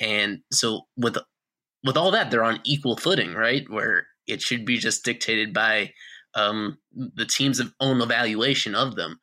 And 0.01 0.41
so 0.53 0.87
with 0.97 1.19
with 1.83 1.97
all 1.97 2.11
that, 2.11 2.31
they're 2.31 2.45
on 2.45 2.61
equal 2.65 2.97
footing, 2.97 3.33
right? 3.33 3.69
Where 3.69 4.07
it 4.27 4.43
should 4.43 4.65
be 4.65 4.79
just 4.79 5.05
dictated 5.05 5.55
by 5.55 5.93
um, 6.35 6.79
the 6.93 7.27
team's 7.27 7.61
own 7.81 8.01
evaluation 8.01 8.75
of 8.75 8.97
them. 8.97 9.19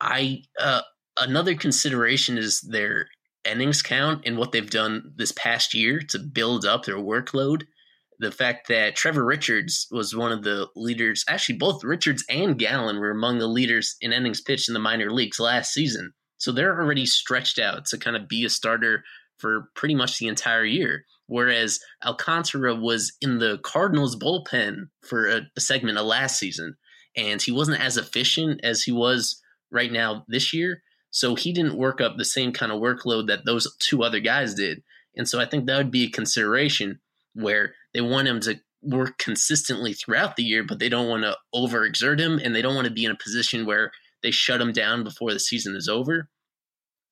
I 0.00 0.42
uh, 0.60 0.82
another 1.16 1.54
consideration 1.54 2.38
is 2.38 2.60
their 2.60 3.08
innings 3.44 3.82
count 3.82 4.22
and 4.26 4.36
what 4.36 4.52
they've 4.52 4.68
done 4.68 5.12
this 5.16 5.32
past 5.32 5.74
year 5.74 6.00
to 6.10 6.18
build 6.18 6.64
up 6.64 6.84
their 6.84 6.96
workload. 6.96 7.62
The 8.18 8.32
fact 8.32 8.68
that 8.68 8.96
Trevor 8.96 9.24
Richards 9.24 9.86
was 9.90 10.16
one 10.16 10.32
of 10.32 10.42
the 10.42 10.68
leaders, 10.74 11.24
actually, 11.28 11.58
both 11.58 11.84
Richards 11.84 12.24
and 12.30 12.58
Gallen 12.58 12.98
were 12.98 13.10
among 13.10 13.38
the 13.38 13.46
leaders 13.46 13.96
in 14.00 14.12
innings 14.12 14.40
pitched 14.40 14.68
in 14.68 14.74
the 14.74 14.80
minor 14.80 15.10
leagues 15.10 15.38
last 15.38 15.72
season. 15.72 16.12
So 16.38 16.52
they're 16.52 16.78
already 16.78 17.06
stretched 17.06 17.58
out 17.58 17.86
to 17.86 17.98
kind 17.98 18.16
of 18.16 18.28
be 18.28 18.44
a 18.44 18.50
starter 18.50 19.04
for 19.38 19.68
pretty 19.74 19.94
much 19.94 20.18
the 20.18 20.28
entire 20.28 20.64
year. 20.64 21.04
Whereas 21.26 21.80
Alcantara 22.04 22.74
was 22.74 23.12
in 23.20 23.38
the 23.38 23.58
Cardinals 23.62 24.16
bullpen 24.16 24.88
for 25.02 25.28
a, 25.28 25.40
a 25.56 25.60
segment 25.60 25.98
of 25.98 26.06
last 26.06 26.38
season, 26.38 26.76
and 27.16 27.42
he 27.42 27.50
wasn't 27.50 27.80
as 27.80 27.96
efficient 27.96 28.60
as 28.62 28.82
he 28.82 28.92
was 28.92 29.42
right 29.70 29.90
now 29.90 30.24
this 30.28 30.52
year. 30.52 30.82
So 31.10 31.34
he 31.34 31.52
didn't 31.52 31.76
work 31.76 32.00
up 32.00 32.16
the 32.16 32.24
same 32.24 32.52
kind 32.52 32.70
of 32.70 32.80
workload 32.80 33.26
that 33.28 33.44
those 33.44 33.74
two 33.78 34.02
other 34.04 34.20
guys 34.20 34.54
did. 34.54 34.82
And 35.16 35.28
so 35.28 35.40
I 35.40 35.46
think 35.46 35.66
that 35.66 35.78
would 35.78 35.90
be 35.90 36.04
a 36.04 36.10
consideration 36.10 37.00
where 37.34 37.74
they 37.94 38.00
want 38.02 38.28
him 38.28 38.40
to 38.40 38.60
work 38.82 39.18
consistently 39.18 39.94
throughout 39.94 40.36
the 40.36 40.42
year, 40.42 40.62
but 40.62 40.78
they 40.78 40.88
don't 40.88 41.08
want 41.08 41.24
to 41.24 41.36
overexert 41.54 42.20
him 42.20 42.38
and 42.42 42.54
they 42.54 42.62
don't 42.62 42.74
want 42.74 42.86
to 42.86 42.92
be 42.92 43.04
in 43.04 43.10
a 43.10 43.16
position 43.16 43.66
where 43.66 43.92
they 44.26 44.32
shut 44.32 44.60
him 44.60 44.72
down 44.72 45.04
before 45.04 45.32
the 45.32 45.38
season 45.38 45.76
is 45.76 45.88
over. 45.88 46.28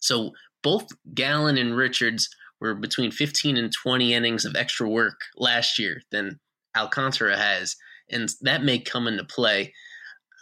So 0.00 0.33
both 0.64 0.88
Gallen 1.14 1.57
and 1.57 1.77
Richards 1.77 2.29
were 2.61 2.74
between 2.74 3.12
15 3.12 3.57
and 3.57 3.72
20 3.72 4.12
innings 4.12 4.44
of 4.44 4.57
extra 4.57 4.88
work 4.88 5.20
last 5.37 5.79
year 5.79 6.03
than 6.11 6.40
Alcantara 6.77 7.37
has, 7.37 7.77
and 8.11 8.29
that 8.40 8.64
may 8.64 8.81
come 8.81 9.07
into 9.07 9.22
play. 9.22 9.72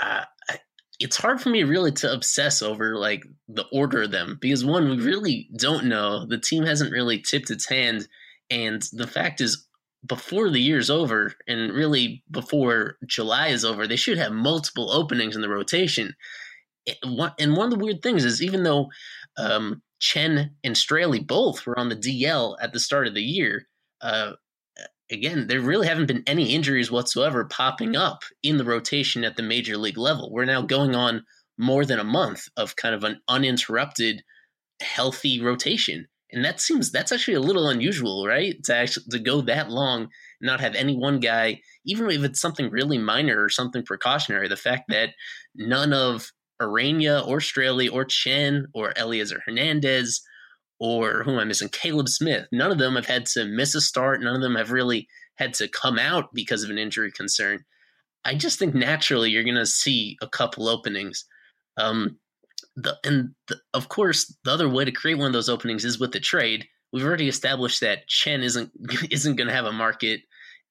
Uh, 0.00 0.24
it's 0.98 1.18
hard 1.18 1.42
for 1.42 1.50
me 1.50 1.62
really 1.62 1.92
to 1.92 2.10
obsess 2.10 2.62
over 2.62 2.96
like 2.96 3.22
the 3.48 3.66
order 3.70 4.04
of 4.04 4.10
them 4.10 4.38
because 4.40 4.64
one, 4.64 4.88
we 4.88 4.96
really 4.96 5.50
don't 5.58 5.84
know. 5.84 6.24
The 6.24 6.38
team 6.38 6.64
hasn't 6.64 6.92
really 6.92 7.18
tipped 7.18 7.50
its 7.50 7.68
hand, 7.68 8.08
and 8.50 8.82
the 8.92 9.06
fact 9.06 9.42
is, 9.42 9.66
before 10.06 10.48
the 10.48 10.60
year's 10.60 10.88
over, 10.88 11.34
and 11.46 11.70
really 11.70 12.24
before 12.30 12.96
July 13.06 13.48
is 13.48 13.62
over, 13.62 13.86
they 13.86 13.96
should 13.96 14.16
have 14.16 14.32
multiple 14.32 14.90
openings 14.90 15.36
in 15.36 15.42
the 15.42 15.50
rotation. 15.50 16.14
And 16.86 17.56
one 17.56 17.66
of 17.66 17.70
the 17.70 17.84
weird 17.84 18.02
things 18.02 18.24
is, 18.24 18.42
even 18.42 18.62
though 18.62 18.90
um, 19.36 19.82
Chen 20.00 20.56
and 20.64 20.74
Straily 20.74 21.24
both 21.24 21.64
were 21.66 21.78
on 21.78 21.88
the 21.88 21.96
DL 21.96 22.56
at 22.60 22.72
the 22.72 22.80
start 22.80 23.06
of 23.06 23.14
the 23.14 23.22
year, 23.22 23.68
uh, 24.00 24.32
again, 25.10 25.46
there 25.46 25.60
really 25.60 25.86
haven't 25.86 26.06
been 26.06 26.24
any 26.26 26.54
injuries 26.54 26.90
whatsoever 26.90 27.44
popping 27.44 27.94
up 27.94 28.24
in 28.42 28.56
the 28.56 28.64
rotation 28.64 29.24
at 29.24 29.36
the 29.36 29.42
major 29.42 29.76
league 29.76 29.98
level. 29.98 30.32
We're 30.32 30.44
now 30.44 30.62
going 30.62 30.94
on 30.94 31.24
more 31.58 31.84
than 31.84 31.98
a 31.98 32.04
month 32.04 32.48
of 32.56 32.76
kind 32.76 32.94
of 32.94 33.04
an 33.04 33.20
uninterrupted, 33.28 34.24
healthy 34.80 35.40
rotation. 35.40 36.08
And 36.32 36.44
that 36.44 36.60
seems 36.60 36.90
that's 36.90 37.12
actually 37.12 37.34
a 37.34 37.40
little 37.40 37.68
unusual, 37.68 38.26
right? 38.26 38.62
To 38.64 38.74
actually 38.74 39.04
to 39.10 39.18
go 39.18 39.42
that 39.42 39.70
long 39.70 40.08
not 40.40 40.60
have 40.60 40.74
any 40.74 40.96
one 40.96 41.20
guy, 41.20 41.60
even 41.84 42.10
if 42.10 42.24
it's 42.24 42.40
something 42.40 42.70
really 42.70 42.96
minor 42.96 43.42
or 43.42 43.50
something 43.50 43.84
precautionary. 43.84 44.48
The 44.48 44.56
fact 44.56 44.84
that 44.88 45.10
none 45.54 45.92
of 45.92 46.32
Ureña 46.68 47.26
or 47.26 47.38
Straily 47.38 47.92
or 47.92 48.04
Chen 48.04 48.66
or 48.74 48.92
Elieser 48.94 49.38
Hernandez 49.44 50.22
or 50.78 51.22
who 51.22 51.34
am 51.34 51.38
I 51.38 51.44
missing? 51.44 51.68
Caleb 51.68 52.08
Smith. 52.08 52.48
None 52.50 52.72
of 52.72 52.78
them 52.78 52.96
have 52.96 53.06
had 53.06 53.26
to 53.26 53.44
miss 53.44 53.76
a 53.76 53.80
start. 53.80 54.20
None 54.20 54.34
of 54.34 54.42
them 54.42 54.56
have 54.56 54.72
really 54.72 55.06
had 55.36 55.54
to 55.54 55.68
come 55.68 55.96
out 55.96 56.34
because 56.34 56.64
of 56.64 56.70
an 56.70 56.78
injury 56.78 57.12
concern. 57.12 57.64
I 58.24 58.34
just 58.34 58.58
think 58.58 58.74
naturally 58.74 59.30
you're 59.30 59.44
going 59.44 59.54
to 59.54 59.64
see 59.64 60.16
a 60.20 60.28
couple 60.28 60.68
openings. 60.68 61.24
Um, 61.76 62.18
the, 62.74 62.96
and 63.04 63.30
the, 63.46 63.60
of 63.74 63.88
course, 63.88 64.36
the 64.44 64.50
other 64.50 64.68
way 64.68 64.84
to 64.84 64.90
create 64.90 65.18
one 65.18 65.28
of 65.28 65.32
those 65.32 65.48
openings 65.48 65.84
is 65.84 66.00
with 66.00 66.10
the 66.10 66.18
trade. 66.18 66.66
We've 66.92 67.04
already 67.04 67.28
established 67.28 67.80
that 67.80 68.08
Chen 68.08 68.42
isn't 68.42 68.72
isn't 69.10 69.36
going 69.36 69.48
to 69.48 69.54
have 69.54 69.66
a 69.66 69.72
market, 69.72 70.22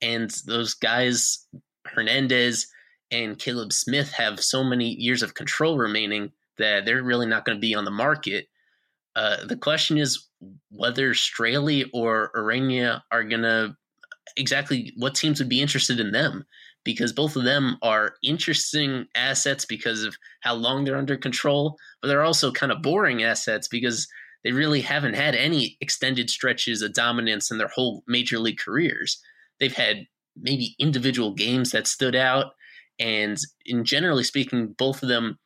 and 0.01 0.30
those 0.45 0.73
guys 0.73 1.47
Hernandez 1.86 2.67
and 3.12 3.38
Caleb 3.38 3.74
Smith 3.74 4.12
have 4.13 4.39
so 4.39 4.63
many 4.63 4.89
years 4.95 5.21
of 5.21 5.34
control 5.34 5.78
remaining 5.78 6.32
that 6.58 6.86
they're 6.86 7.04
really 7.04 7.26
not 7.26 7.45
going 7.45 7.58
to 7.58 7.62
be 7.62 7.76
on 7.76 7.86
the 7.86 7.91
market. 7.91 8.47
Uh, 9.15 9.45
the 9.45 9.58
question 9.58 9.97
is 9.97 10.28
whether 10.69 11.13
Straily 11.13 11.89
or 11.93 12.32
Ureña 12.36 13.02
are 13.12 13.24
going 13.24 13.41
to 13.41 13.76
exactly 14.38 14.93
what 14.97 15.15
teams 15.15 15.39
would 15.39 15.50
be 15.50 15.62
interested 15.62 16.00
in 16.00 16.12
them 16.12 16.45
because 16.84 17.13
both 17.13 17.36
of 17.36 17.43
them 17.43 17.78
are 17.82 18.15
interesting 18.24 19.06
assets 19.15 19.65
because 19.65 20.04
of 20.04 20.15
how 20.41 20.54
long 20.54 20.84
they're 20.84 20.97
under 20.97 21.17
control, 21.17 21.78
but 22.02 22.08
they're 22.08 22.24
also 22.24 22.52
kind 22.52 22.71
of 22.71 22.82
boring 22.82 23.24
assets 23.24 23.67
because 23.67 24.08
they 24.43 24.52
really 24.52 24.82
haven't 24.82 25.13
had 25.13 25.36
any 25.36 25.78
extended 25.82 26.30
stretches 26.30 26.82
of 26.82 26.93
dominance 26.93 27.52
in 27.52 27.58
their 27.58 27.67
whole 27.67 28.04
major 28.08 28.39
league 28.39 28.58
careers. 28.58 29.21
They've 29.60 29.76
had 29.76 30.08
maybe 30.36 30.76
individual 30.80 31.34
games 31.34 31.71
that 31.71 31.86
stood 31.86 32.15
out, 32.15 32.54
and 32.99 33.38
in 33.65 33.84
generally 33.84 34.23
speaking, 34.23 34.75
both 34.77 35.04
of 35.04 35.10
them 35.10 35.38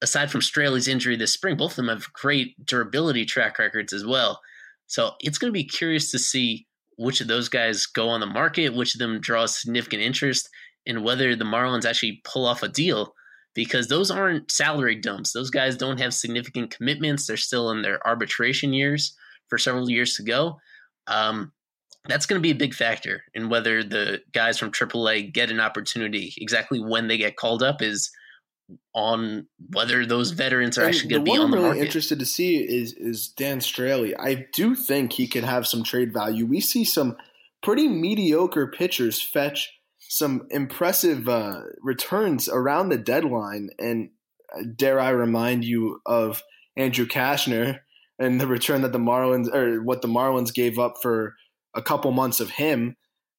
aside 0.00 0.30
from 0.30 0.42
Straily's 0.42 0.88
injury 0.88 1.16
this 1.16 1.32
spring, 1.32 1.56
both 1.56 1.72
of 1.72 1.76
them 1.76 1.88
have 1.88 2.12
great 2.12 2.54
durability 2.64 3.24
track 3.24 3.58
records 3.58 3.92
as 3.92 4.06
well. 4.06 4.40
So 4.86 5.12
it's 5.20 5.38
going 5.38 5.48
to 5.48 5.58
be 5.58 5.64
curious 5.64 6.10
to 6.12 6.18
see 6.18 6.66
which 6.96 7.20
of 7.20 7.28
those 7.28 7.48
guys 7.48 7.86
go 7.86 8.08
on 8.08 8.20
the 8.20 8.26
market, 8.26 8.74
which 8.74 8.94
of 8.94 9.00
them 9.00 9.20
draws 9.20 9.60
significant 9.60 10.02
interest, 10.02 10.48
and 10.86 11.04
whether 11.04 11.34
the 11.34 11.44
Marlins 11.44 11.84
actually 11.84 12.20
pull 12.24 12.46
off 12.46 12.62
a 12.62 12.68
deal 12.68 13.12
because 13.54 13.88
those 13.88 14.10
aren't 14.10 14.50
salary 14.50 14.94
dumps. 14.94 15.32
Those 15.32 15.50
guys 15.50 15.76
don't 15.76 16.00
have 16.00 16.14
significant 16.14 16.70
commitments. 16.70 17.26
They're 17.26 17.36
still 17.36 17.70
in 17.70 17.82
their 17.82 18.06
arbitration 18.06 18.72
years 18.72 19.14
for 19.48 19.58
several 19.58 19.90
years 19.90 20.14
to 20.16 20.22
go. 20.22 20.58
Um, 21.06 21.52
that's 22.08 22.26
going 22.26 22.40
to 22.40 22.42
be 22.42 22.50
a 22.50 22.56
big 22.56 22.74
factor 22.74 23.24
in 23.34 23.48
whether 23.48 23.82
the 23.82 24.22
guys 24.32 24.58
from 24.58 24.70
AAA 24.70 25.32
get 25.32 25.50
an 25.50 25.60
opportunity. 25.60 26.34
Exactly 26.38 26.80
when 26.80 27.08
they 27.08 27.18
get 27.18 27.36
called 27.36 27.62
up 27.62 27.82
is– 27.82 28.10
on 28.94 29.46
whether 29.72 30.06
those 30.06 30.30
veterans 30.30 30.78
are 30.78 30.82
and 30.82 30.94
actually 30.94 31.10
going 31.10 31.24
to 31.24 31.30
be 31.30 31.38
on 31.38 31.50
the 31.50 31.56
really 31.56 31.68
market. 31.68 31.84
interested 31.84 32.18
to 32.18 32.26
see 32.26 32.56
is 32.56 32.92
is 32.94 33.28
Dan 33.28 33.60
Straily. 33.60 34.14
I 34.18 34.46
do 34.52 34.74
think 34.74 35.12
he 35.12 35.28
could 35.28 35.44
have 35.44 35.66
some 35.66 35.82
trade 35.82 36.12
value. 36.12 36.46
We 36.46 36.60
see 36.60 36.84
some 36.84 37.16
pretty 37.62 37.88
mediocre 37.88 38.66
pitchers 38.66 39.20
fetch 39.22 39.72
some 40.08 40.46
impressive 40.50 41.28
uh, 41.28 41.62
returns 41.80 42.48
around 42.48 42.88
the 42.88 42.98
deadline, 42.98 43.70
and 43.78 44.10
uh, 44.56 44.62
dare 44.74 45.00
I 45.00 45.10
remind 45.10 45.64
you 45.64 46.00
of 46.06 46.42
Andrew 46.76 47.06
Cashner 47.06 47.80
and 48.18 48.40
the 48.40 48.46
return 48.46 48.82
that 48.82 48.92
the 48.92 48.98
Marlins 48.98 49.52
or 49.52 49.82
what 49.82 50.02
the 50.02 50.08
Marlins 50.08 50.54
gave 50.54 50.78
up 50.78 50.94
for 51.02 51.34
a 51.76 51.82
couple 51.82 52.10
months 52.10 52.40
of 52.40 52.50
him. 52.50 52.96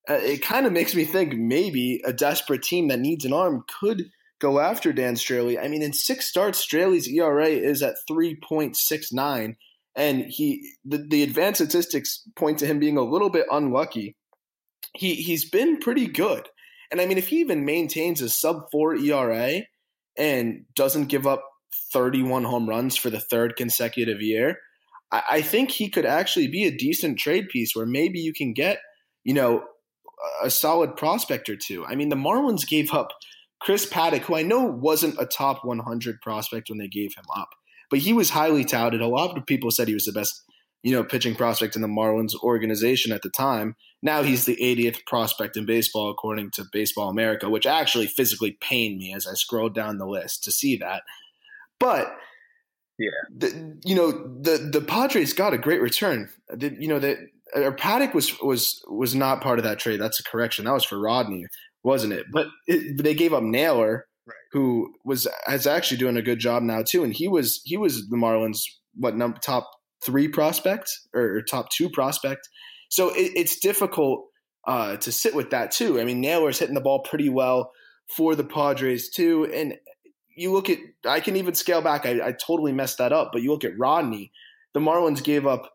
Uh, 0.10 0.14
it 0.14 0.42
kind 0.42 0.66
of 0.66 0.72
makes 0.72 0.96
me 0.96 1.04
think 1.04 1.34
maybe 1.34 2.02
a 2.06 2.14
desperate 2.14 2.64
team 2.64 2.88
that 2.88 3.00
needs 3.00 3.26
an 3.26 3.34
arm 3.34 3.64
could 3.80 4.06
go 4.40 4.60
after 4.60 4.94
Dan 4.94 5.16
Straily. 5.16 5.62
I 5.62 5.68
mean, 5.68 5.82
in 5.82 5.94
six 5.94 6.28
starts, 6.28 6.66
Straily's 6.66 7.08
ERA 7.08 7.48
is 7.48 7.82
at 7.82 7.96
3.69, 8.10 9.56
and 9.96 10.26
he 10.28 10.74
the, 10.86 11.06
the 11.10 11.24
advanced 11.24 11.58
statistics 11.58 12.24
point 12.36 12.60
to 12.60 12.68
him 12.68 12.80
being 12.80 12.98
a 12.98 13.04
little 13.04 13.30
bit 13.30 13.48
unlucky. 13.52 14.16
He 14.94 15.16
he's 15.16 15.50
been 15.50 15.80
pretty 15.80 16.08
good, 16.08 16.48
and 16.92 17.02
I 17.02 17.06
mean, 17.06 17.18
if 17.18 17.30
he 17.30 17.40
even 17.40 17.66
maintains 17.66 18.22
a 18.22 18.30
sub 18.30 18.70
four 18.72 18.96
ERA 18.96 19.64
and 20.18 20.66
doesn't 20.76 21.08
give 21.08 21.28
up 21.28 21.44
31 21.92 22.44
home 22.44 22.70
runs 22.70 22.96
for 22.96 23.10
the 23.10 23.20
third 23.20 23.56
consecutive 23.56 24.22
year, 24.22 24.60
I, 25.12 25.24
I 25.32 25.42
think 25.42 25.72
he 25.72 25.90
could 25.90 26.06
actually 26.06 26.48
be 26.48 26.66
a 26.66 26.76
decent 26.76 27.20
trade 27.20 27.50
piece 27.50 27.76
where 27.76 27.86
maybe 27.86 28.20
you 28.20 28.34
can 28.34 28.54
get 28.54 28.80
you 29.24 29.34
know 29.34 29.64
a 30.42 30.50
solid 30.50 30.96
prospect 30.96 31.50
or 31.50 31.56
two. 31.56 31.86
I 31.86 31.96
mean, 31.96 32.10
the 32.10 32.16
Marlins 32.16 32.68
gave 32.68 32.94
up 32.94 33.10
Chris 33.60 33.86
Paddack, 33.86 34.22
who 34.22 34.36
I 34.36 34.44
know 34.44 34.64
wasn't 34.64 35.20
a 35.20 35.26
top 35.26 35.64
100 35.64 36.22
prospect 36.22 36.70
when 36.70 36.78
they 36.78 36.88
gave 36.88 37.16
him 37.16 37.26
up, 37.36 37.50
but 37.90 38.00
he 38.00 38.14
was 38.14 38.32
highly 38.32 38.64
touted. 38.64 39.02
A 39.02 39.08
lot 39.08 39.38
of 39.38 39.46
people 39.46 39.72
said 39.72 39.88
he 39.88 39.94
was 39.94 40.06
the 40.06 40.12
best, 40.12 40.44
you 40.84 40.92
know, 40.92 41.04
pitching 41.04 41.36
prospect 41.36 41.76
in 41.76 41.82
the 41.82 41.88
Marlins 41.88 42.36
organization 42.44 43.12
at 43.12 43.22
the 43.22 43.30
time. 43.30 43.76
Now 44.02 44.22
he's 44.22 44.46
the 44.46 44.58
80th 44.58 45.06
prospect 45.06 45.58
in 45.58 45.66
baseball 45.66 46.12
according 46.12 46.52
to 46.52 46.66
Baseball 46.72 47.10
America, 47.10 47.50
which 47.50 47.66
actually 47.66 48.08
physically 48.08 48.58
pained 48.62 49.00
me 49.00 49.14
as 49.14 49.26
I 49.26 49.34
scrolled 49.34 49.74
down 49.74 49.98
the 49.98 50.06
list 50.08 50.44
to 50.44 50.52
see 50.52 50.78
that. 50.78 51.04
But 51.80 52.16
yeah, 53.00 53.10
the, 53.36 53.80
you 53.86 53.96
know 53.96 54.12
the 54.12 54.70
the 54.72 54.82
Padres 54.82 55.34
got 55.34 55.54
a 55.54 55.58
great 55.58 55.82
return. 55.82 56.30
The, 56.50 56.76
you 56.80 56.88
know 56.88 57.00
that 57.00 57.18
Paddack 57.56 58.14
was 58.14 58.40
was 58.42 58.82
was 58.88 59.16
not 59.16 59.42
part 59.42 59.60
of 59.60 59.64
that 59.64 59.80
trade. 59.80 60.00
That's 60.00 60.20
a 60.20 60.24
correction. 60.24 60.66
That 60.66 60.74
was 60.74 60.86
for 60.86 61.00
Rodney 61.00 61.46
wasn't 61.88 62.12
it? 62.12 62.26
But 62.32 62.48
it, 62.68 63.02
they 63.02 63.16
gave 63.16 63.34
up 63.34 63.44
Naylor, 63.44 64.08
right. 64.28 64.36
who 64.52 64.94
was 65.06 65.26
is 65.50 65.66
actually 65.66 65.98
doing 65.98 66.18
a 66.18 66.22
good 66.22 66.38
job 66.38 66.62
now 66.62 66.84
too, 66.88 67.04
and 67.04 67.14
he 67.14 67.30
was 67.30 67.62
he 67.64 67.78
was 67.78 68.08
the 68.10 68.18
Marlins 68.18 68.60
what 68.94 69.16
number 69.16 69.40
top 69.40 69.70
three 70.06 70.28
prospect 70.28 70.90
or, 71.14 71.38
or 71.38 71.42
top 71.42 71.70
two 71.72 71.90
prospect. 71.90 72.50
So 72.90 73.10
it, 73.10 73.32
it's 73.36 73.60
difficult 73.60 74.26
uh, 74.68 74.98
to 74.98 75.12
sit 75.14 75.34
with 75.34 75.52
that 75.52 75.72
too. 75.72 76.00
I 76.00 76.04
mean, 76.04 76.20
Naylor's 76.20 76.60
hitting 76.60 76.76
the 76.76 76.82
ball 76.82 77.00
pretty 77.00 77.30
well 77.30 77.72
for 78.16 78.36
the 78.36 78.44
Padres 78.44 79.10
too, 79.10 79.50
and 79.54 79.76
you 80.38 80.54
look 80.54 80.70
at 80.70 80.80
I 81.06 81.20
can 81.20 81.36
even 81.36 81.56
scale 81.56 81.82
back. 81.82 82.06
I, 82.06 82.28
I 82.28 82.32
totally 82.32 82.72
messed 82.72 83.00
that 83.00 83.12
up, 83.12 83.32
but 83.34 83.42
you 83.42 83.52
look 83.52 83.66
at 83.66 83.78
Rodney. 83.78 84.32
The 84.74 84.80
Marlins 84.80 85.24
gave 85.24 85.46
up 85.48 85.74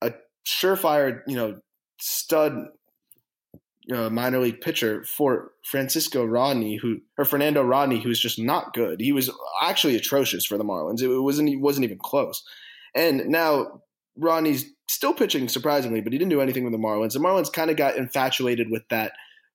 a 0.00 0.14
surefire, 0.46 1.20
you 1.26 1.36
know, 1.36 1.60
stud 2.00 2.68
uh, 3.92 4.10
minor 4.10 4.38
league 4.38 4.60
pitcher 4.60 5.02
for 5.04 5.52
Francisco 5.64 6.24
Rodney, 6.24 6.76
who 6.76 6.98
or 7.16 7.24
Fernando 7.24 7.62
Rodney, 7.62 8.00
who's 8.00 8.20
just 8.20 8.38
not 8.38 8.72
good. 8.72 9.00
He 9.00 9.12
was 9.12 9.30
actually 9.62 9.96
atrocious 9.96 10.46
for 10.46 10.58
the 10.58 10.64
Marlins. 10.64 11.02
It 11.02 11.20
wasn't. 11.20 11.48
He 11.48 11.56
wasn't 11.56 11.84
even 11.84 11.98
close. 11.98 12.42
And 12.94 13.26
now 13.28 13.82
Rodney's 14.16 14.66
still 14.88 15.14
pitching 15.14 15.48
surprisingly, 15.48 16.00
but 16.00 16.12
he 16.12 16.18
didn't 16.18 16.30
do 16.30 16.40
anything 16.40 16.64
with 16.64 16.72
the 16.72 16.78
Marlins. 16.78 17.12
The 17.12 17.18
Marlins 17.18 17.52
kind 17.52 17.70
of 17.70 17.76
got 17.76 17.96
infatuated 17.96 18.70
with 18.70 18.82
that. 18.90 19.12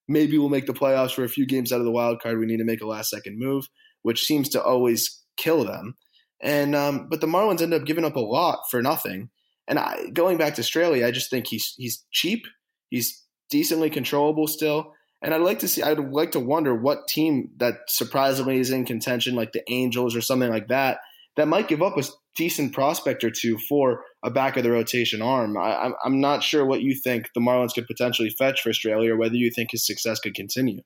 Maybe 0.08 0.38
we'll 0.38 0.50
make 0.50 0.66
the 0.66 0.74
playoffs 0.74 1.14
for 1.14 1.24
a 1.24 1.30
few 1.30 1.46
games 1.46 1.72
out 1.72 1.80
of 1.80 1.86
the 1.86 1.92
wild 1.92 2.22
card. 2.22 2.40
We 2.40 2.46
need 2.46 2.58
to 2.58 2.66
make 2.66 2.82
a 2.82 2.88
last 2.88 3.10
second 3.10 3.40
move, 3.40 3.68
which 4.04 4.26
seems 4.26 4.50
to 4.50 4.62
always 4.62 5.22
kill 5.38 5.66
them. 5.66 5.96
And 6.42 6.76
um, 6.76 7.08
but 7.10 7.22
the 7.22 7.28
Marlins 7.28 7.62
end 7.62 7.74
up 7.74 7.86
giving 7.86 8.06
up 8.06 8.16
a 8.16 8.22
lot 8.22 8.60
for 8.70 8.82
nothing. 8.82 9.30
And 9.68 9.80
I, 9.80 10.10
going 10.14 10.38
back 10.38 10.56
to 10.56 10.62
Straily, 10.62 11.06
I 11.06 11.12
just 11.12 11.30
think 11.30 11.48
he's 11.48 11.74
he's 11.78 12.06
cheap. 12.12 12.46
He's 12.90 13.24
decently 13.50 13.90
controllable 13.90 14.48
still. 14.48 14.94
And 15.24 15.34
I'd 15.34 15.42
like 15.42 15.60
to 15.60 15.70
see, 15.70 15.82
I'd 15.82 16.00
like 16.00 16.32
to 16.32 16.40
wonder 16.40 16.76
what 16.76 17.08
team 17.08 17.52
that 17.58 17.76
surprisingly 17.88 18.60
is 18.60 18.72
in 18.72 18.84
contention, 18.84 19.36
like 19.36 19.54
the 19.54 19.64
Angels 19.70 20.18
or 20.18 20.22
something 20.22 20.50
like 20.50 20.68
that, 20.68 20.98
that 21.38 21.48
might 21.48 21.70
give 21.70 21.82
up 21.82 21.98
a 21.98 22.04
decent 22.36 22.74
prospect 22.74 23.24
or 23.24 23.32
two 23.32 23.58
for 23.70 24.02
a 24.24 24.30
back 24.30 24.58
of 24.58 24.64
the 24.64 24.72
rotation 24.72 25.22
arm. 25.22 25.58
I, 25.58 25.92
am 26.06 26.20
not 26.20 26.44
sure 26.44 26.66
what 26.66 26.82
you 26.82 26.94
think 26.94 27.30
the 27.34 27.42
Marlins 27.42 27.74
could 27.74 27.88
potentially 27.88 28.30
fetch 28.32 28.62
for 28.62 28.72
Straily 28.72 29.08
or 29.08 29.16
whether 29.16 29.36
you 29.36 29.50
think 29.50 29.72
his 29.72 29.86
success 29.86 30.20
could 30.20 30.34
continue. 30.36 30.82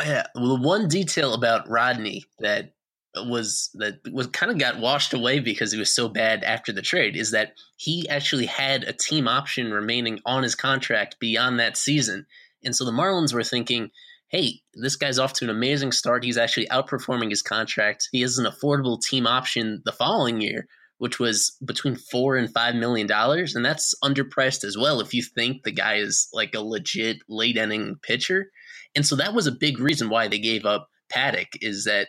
Yeah, 0.00 0.26
well, 0.34 0.56
the 0.56 0.62
one 0.62 0.88
detail 0.88 1.34
about 1.34 1.68
Rodney 1.68 2.24
that 2.40 2.72
was 3.14 3.70
that 3.74 4.00
was 4.12 4.26
kind 4.26 4.52
of 4.52 4.58
got 4.58 4.78
washed 4.78 5.14
away 5.14 5.38
because 5.38 5.72
he 5.72 5.78
was 5.78 5.94
so 5.94 6.08
bad 6.08 6.44
after 6.44 6.72
the 6.72 6.82
trade 6.82 7.16
is 7.16 7.30
that 7.30 7.54
he 7.76 8.06
actually 8.08 8.46
had 8.46 8.84
a 8.84 8.92
team 8.92 9.26
option 9.26 9.72
remaining 9.72 10.20
on 10.26 10.42
his 10.42 10.54
contract 10.54 11.18
beyond 11.18 11.58
that 11.58 11.76
season. 11.76 12.26
And 12.62 12.76
so 12.76 12.84
the 12.84 12.90
Marlins 12.90 13.32
were 13.32 13.44
thinking, 13.44 13.90
hey, 14.28 14.60
this 14.74 14.96
guy's 14.96 15.18
off 15.18 15.32
to 15.34 15.44
an 15.44 15.50
amazing 15.50 15.92
start. 15.92 16.24
He's 16.24 16.36
actually 16.36 16.66
outperforming 16.66 17.30
his 17.30 17.42
contract. 17.42 18.08
He 18.12 18.20
has 18.22 18.38
an 18.38 18.46
affordable 18.46 19.00
team 19.00 19.26
option 19.26 19.82
the 19.84 19.92
following 19.92 20.40
year, 20.40 20.66
which 20.98 21.18
was 21.18 21.56
between 21.64 21.96
four 21.96 22.36
and 22.36 22.52
five 22.52 22.74
million 22.74 23.06
dollars, 23.06 23.54
and 23.54 23.64
that's 23.64 23.94
underpriced 24.02 24.64
as 24.64 24.76
well 24.76 25.00
if 25.00 25.14
you 25.14 25.22
think 25.22 25.62
the 25.62 25.72
guy 25.72 25.94
is 25.94 26.28
like 26.32 26.54
a 26.54 26.60
legit 26.60 27.18
late 27.28 27.56
inning 27.56 27.96
pitcher. 28.02 28.50
And 28.96 29.06
so 29.06 29.14
that 29.16 29.34
was 29.34 29.46
a 29.46 29.52
big 29.52 29.78
reason 29.78 30.08
why 30.08 30.26
they 30.26 30.38
gave 30.38 30.64
up 30.64 30.88
Paddack 31.12 31.48
is 31.60 31.84
that 31.84 32.08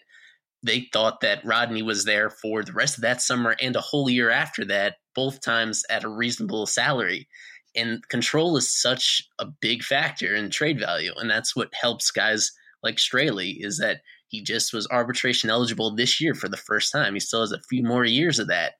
they 0.63 0.87
thought 0.91 1.21
that 1.21 1.45
Rodney 1.45 1.83
was 1.83 2.05
there 2.05 2.29
for 2.29 2.63
the 2.63 2.73
rest 2.73 2.97
of 2.97 3.01
that 3.03 3.21
summer 3.21 3.55
and 3.61 3.75
a 3.75 3.81
whole 3.81 4.09
year 4.09 4.31
after 4.31 4.65
that, 4.65 4.95
both 5.13 5.41
times 5.41 5.83
at 5.89 6.03
a 6.03 6.09
reasonable 6.09 6.65
salary. 6.65 7.27
And 7.75 8.07
control 8.09 8.57
is 8.57 8.81
such 8.81 9.21
a 9.37 9.45
big 9.45 9.83
factor 9.83 10.33
in 10.33 10.49
trade 10.49 10.79
value. 10.79 11.11
And 11.17 11.29
that's 11.29 11.55
what 11.55 11.73
helps 11.79 12.09
guys 12.09 12.51
like 12.81 12.95
Straily 12.95 13.57
is 13.59 13.77
that 13.77 14.01
he 14.29 14.41
just 14.41 14.73
was 14.73 14.87
arbitration 14.87 15.49
eligible 15.49 15.93
this 15.93 16.19
year 16.19 16.33
for 16.33 16.47
the 16.47 16.57
first 16.57 16.91
time. 16.91 17.13
He 17.13 17.19
still 17.19 17.41
has 17.41 17.51
a 17.51 17.61
few 17.69 17.83
more 17.83 18.05
years 18.05 18.39
of 18.39 18.47
that. 18.47 18.73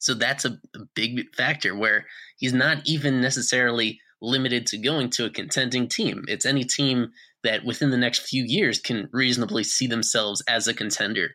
So 0.00 0.14
that's 0.14 0.44
a, 0.44 0.58
a 0.74 0.80
big 0.94 1.34
factor 1.36 1.76
where 1.76 2.06
he's 2.38 2.54
not 2.54 2.78
even 2.86 3.20
necessarily 3.20 4.00
limited 4.20 4.66
to 4.66 4.78
going 4.78 5.10
to 5.10 5.24
a 5.24 5.30
contending 5.30 5.88
team. 5.88 6.24
It's 6.28 6.46
any 6.46 6.64
team 6.64 7.12
that 7.42 7.64
within 7.64 7.90
the 7.90 7.96
next 7.96 8.28
few 8.28 8.44
years 8.44 8.78
can 8.78 9.08
reasonably 9.12 9.64
see 9.64 9.86
themselves 9.86 10.42
as 10.48 10.68
a 10.68 10.74
contender. 10.74 11.30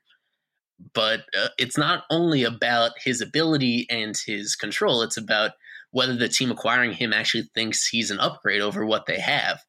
But 0.93 1.21
uh, 1.37 1.47
it's 1.57 1.77
not 1.77 2.03
only 2.09 2.43
about 2.43 2.91
his 3.03 3.21
ability 3.21 3.87
and 3.89 4.15
his 4.25 4.55
control, 4.55 5.01
it's 5.01 5.17
about 5.17 5.51
whether 5.91 6.15
the 6.15 6.27
team 6.27 6.51
acquiring 6.51 6.91
him 6.91 7.13
actually 7.13 7.49
thinks 7.55 7.87
he's 7.87 8.11
an 8.11 8.19
upgrade 8.19 8.61
over 8.61 8.85
what 8.85 9.05
they 9.05 9.19
have. 9.19 9.61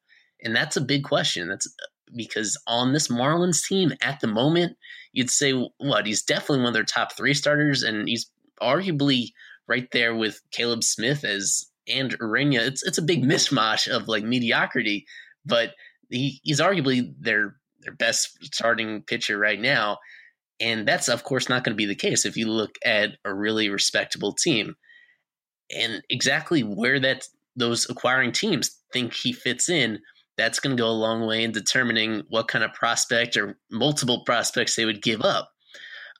And 0.43 0.55
that's 0.55 0.77
a 0.77 0.81
big 0.81 1.03
question. 1.03 1.47
That's 1.47 1.67
uh, 1.67 1.85
because 2.15 2.61
on 2.67 2.93
this 2.93 3.07
Marlins 3.07 3.65
team 3.65 3.93
at 4.01 4.19
the 4.19 4.27
moment, 4.27 4.77
you'd 5.13 5.29
say, 5.29 5.53
what? 5.77 6.05
He's 6.05 6.23
definitely 6.23 6.59
one 6.59 6.67
of 6.67 6.73
their 6.73 6.83
top 6.83 7.15
three 7.15 7.33
starters, 7.33 7.83
and 7.83 8.07
he's 8.07 8.29
arguably 8.61 9.31
right 9.67 9.87
there 9.91 10.15
with 10.15 10.41
Caleb 10.51 10.83
Smith 10.83 11.23
as 11.23 11.69
and 11.89 12.17
Ureña. 12.19 12.65
It's 12.65 12.83
it's 12.83 12.97
a 12.97 13.03
big 13.03 13.23
mishmash 13.23 13.87
of 13.87 14.07
like 14.07 14.23
mediocrity, 14.23 15.05
but 15.45 15.73
he, 16.09 16.39
he's 16.43 16.59
arguably 16.59 17.13
their 17.19 17.55
their 17.81 17.93
best 17.93 18.37
starting 18.43 19.03
pitcher 19.03 19.37
right 19.37 19.59
now. 19.59 19.97
And 20.59 20.87
that's 20.87 21.07
of 21.07 21.23
course 21.23 21.49
not 21.49 21.63
going 21.63 21.73
to 21.73 21.77
be 21.77 21.85
the 21.85 21.95
case 21.95 22.25
if 22.25 22.35
you 22.35 22.47
look 22.47 22.75
at 22.83 23.11
a 23.23 23.33
really 23.33 23.69
respectable 23.69 24.33
team 24.33 24.75
and 25.75 26.01
exactly 26.09 26.61
where 26.61 26.99
that 26.99 27.27
those 27.55 27.89
acquiring 27.89 28.31
teams 28.31 28.77
think 28.93 29.13
he 29.13 29.33
fits 29.33 29.69
in, 29.69 29.99
that's 30.37 30.59
going 30.59 30.75
to 30.75 30.81
go 30.81 30.89
a 30.89 30.91
long 30.91 31.25
way 31.25 31.43
in 31.43 31.51
determining 31.51 32.23
what 32.29 32.47
kind 32.47 32.63
of 32.63 32.73
prospect 32.73 33.35
or 33.35 33.57
multiple 33.71 34.23
prospects 34.25 34.75
they 34.75 34.85
would 34.85 35.01
give 35.01 35.21
up. 35.21 35.49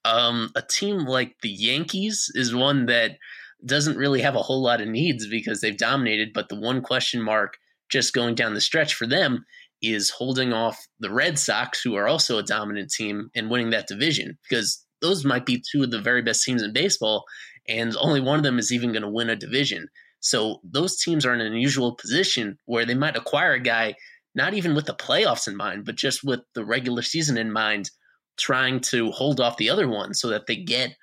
Um, 0.03 0.51
a 0.55 0.61
team 0.61 1.05
like 1.05 1.35
the 1.41 1.49
Yankees 1.49 2.31
is 2.33 2.55
one 2.55 2.87
that 2.87 3.17
doesn't 3.65 3.97
really 3.97 4.21
have 4.21 4.35
a 4.35 4.41
whole 4.41 4.61
lot 4.61 4.81
of 4.81 4.87
needs 4.87 5.27
because 5.27 5.61
they've 5.61 5.77
dominated, 5.77 6.29
but 6.33 6.49
the 6.49 6.59
one 6.59 6.81
question 6.81 7.21
mark 7.21 7.57
just 7.89 8.13
going 8.13 8.35
down 8.35 8.53
the 8.53 8.61
stretch 8.61 8.93
for 8.93 9.07
them 9.07 9.45
is 9.81 10.09
holding 10.09 10.53
off 10.53 10.87
the 10.99 11.11
Red 11.11 11.37
Sox, 11.39 11.81
who 11.81 11.95
are 11.95 12.07
also 12.07 12.37
a 12.37 12.43
dominant 12.43 12.91
team, 12.91 13.29
and 13.35 13.49
winning 13.49 13.69
that 13.71 13.87
division 13.87 14.37
because 14.47 14.83
those 15.01 15.23
might 15.23 15.45
be 15.45 15.63
two 15.71 15.83
of 15.83 15.91
the 15.91 16.01
very 16.01 16.21
best 16.21 16.43
teams 16.43 16.63
in 16.63 16.73
baseball 16.73 17.23
and 17.67 17.95
only 17.99 18.21
one 18.21 18.37
of 18.37 18.43
them 18.43 18.59
is 18.59 18.71
even 18.71 18.91
going 18.91 19.01
to 19.01 19.09
win 19.09 19.29
a 19.29 19.35
division. 19.35 19.87
So 20.19 20.61
those 20.63 20.97
teams 20.97 21.25
are 21.25 21.33
in 21.33 21.41
an 21.41 21.47
unusual 21.47 21.95
position 21.95 22.57
where 22.65 22.85
they 22.85 22.95
might 22.95 23.17
acquire 23.17 23.53
a 23.53 23.59
guy 23.59 23.95
not 24.35 24.53
even 24.53 24.75
with 24.75 24.85
the 24.85 24.93
playoffs 24.93 25.47
in 25.47 25.55
mind, 25.55 25.83
but 25.85 25.95
just 25.95 26.23
with 26.23 26.41
the 26.53 26.63
regular 26.63 27.01
season 27.01 27.37
in 27.37 27.51
mind, 27.51 27.89
trying 28.37 28.79
to 28.79 29.11
hold 29.11 29.39
off 29.39 29.57
the 29.57 29.69
other 29.69 29.87
one 29.87 30.13
so 30.13 30.29
that 30.29 30.45
they 30.47 30.55
get 30.55 30.95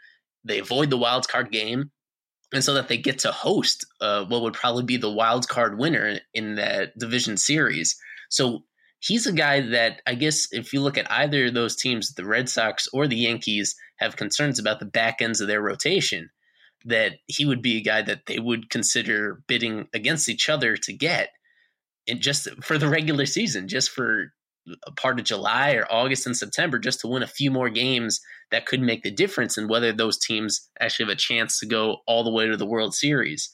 they 0.44 0.58
avoid 0.58 0.90
the 0.90 0.98
wild 0.98 1.26
card 1.26 1.50
game 1.50 1.90
and 2.54 2.62
so 2.62 2.74
that 2.74 2.88
they 2.88 2.96
get 2.96 3.18
to 3.18 3.32
host 3.32 3.84
uh, 4.00 4.24
what 4.24 4.42
would 4.42 4.54
probably 4.54 4.84
be 4.84 4.96
the 4.96 5.10
wild 5.10 5.48
card 5.48 5.76
winner 5.76 6.20
in 6.32 6.54
that 6.54 6.96
division 6.96 7.36
series. 7.36 7.96
So 8.30 8.64
he's 9.00 9.26
a 9.26 9.32
guy 9.32 9.60
that 9.60 10.00
I 10.06 10.14
guess 10.14 10.46
if 10.52 10.72
you 10.72 10.80
look 10.80 10.96
at 10.96 11.10
either 11.10 11.46
of 11.46 11.54
those 11.54 11.76
teams, 11.76 12.14
the 12.14 12.24
Red 12.24 12.48
Sox 12.48 12.86
or 12.92 13.08
the 13.08 13.16
Yankees 13.16 13.74
have 13.98 14.16
concerns 14.16 14.60
about 14.60 14.78
the 14.78 14.86
back 14.86 15.20
ends 15.20 15.40
of 15.40 15.48
their 15.48 15.60
rotation 15.60 16.30
that 16.84 17.14
he 17.26 17.44
would 17.44 17.60
be 17.60 17.78
a 17.78 17.82
guy 17.82 18.02
that 18.02 18.26
they 18.26 18.38
would 18.38 18.70
consider 18.70 19.42
bidding 19.48 19.88
against 19.92 20.28
each 20.28 20.48
other 20.48 20.76
to 20.76 20.92
get 20.92 21.30
and 22.06 22.20
just 22.20 22.48
for 22.62 22.78
the 22.78 22.88
regular 22.88 23.26
season, 23.26 23.66
just 23.66 23.90
for 23.90 24.32
part 24.96 25.18
of 25.18 25.26
July 25.26 25.72
or 25.72 25.86
August 25.90 26.26
and 26.26 26.36
September, 26.36 26.78
just 26.78 27.00
to 27.00 27.08
win 27.08 27.22
a 27.22 27.28
few 27.28 27.50
more 27.50 27.70
games 27.70 28.20
that 28.50 28.66
could 28.66 28.80
make 28.80 29.02
the 29.02 29.10
difference 29.10 29.58
in 29.58 29.68
whether 29.68 29.92
those 29.92 30.18
teams 30.18 30.68
actually 30.80 31.06
have 31.06 31.12
a 31.12 31.16
chance 31.16 31.58
to 31.58 31.66
go 31.66 31.98
all 32.06 32.24
the 32.24 32.30
way 32.30 32.46
to 32.46 32.56
the 32.56 32.66
World 32.66 32.94
Series. 32.94 33.50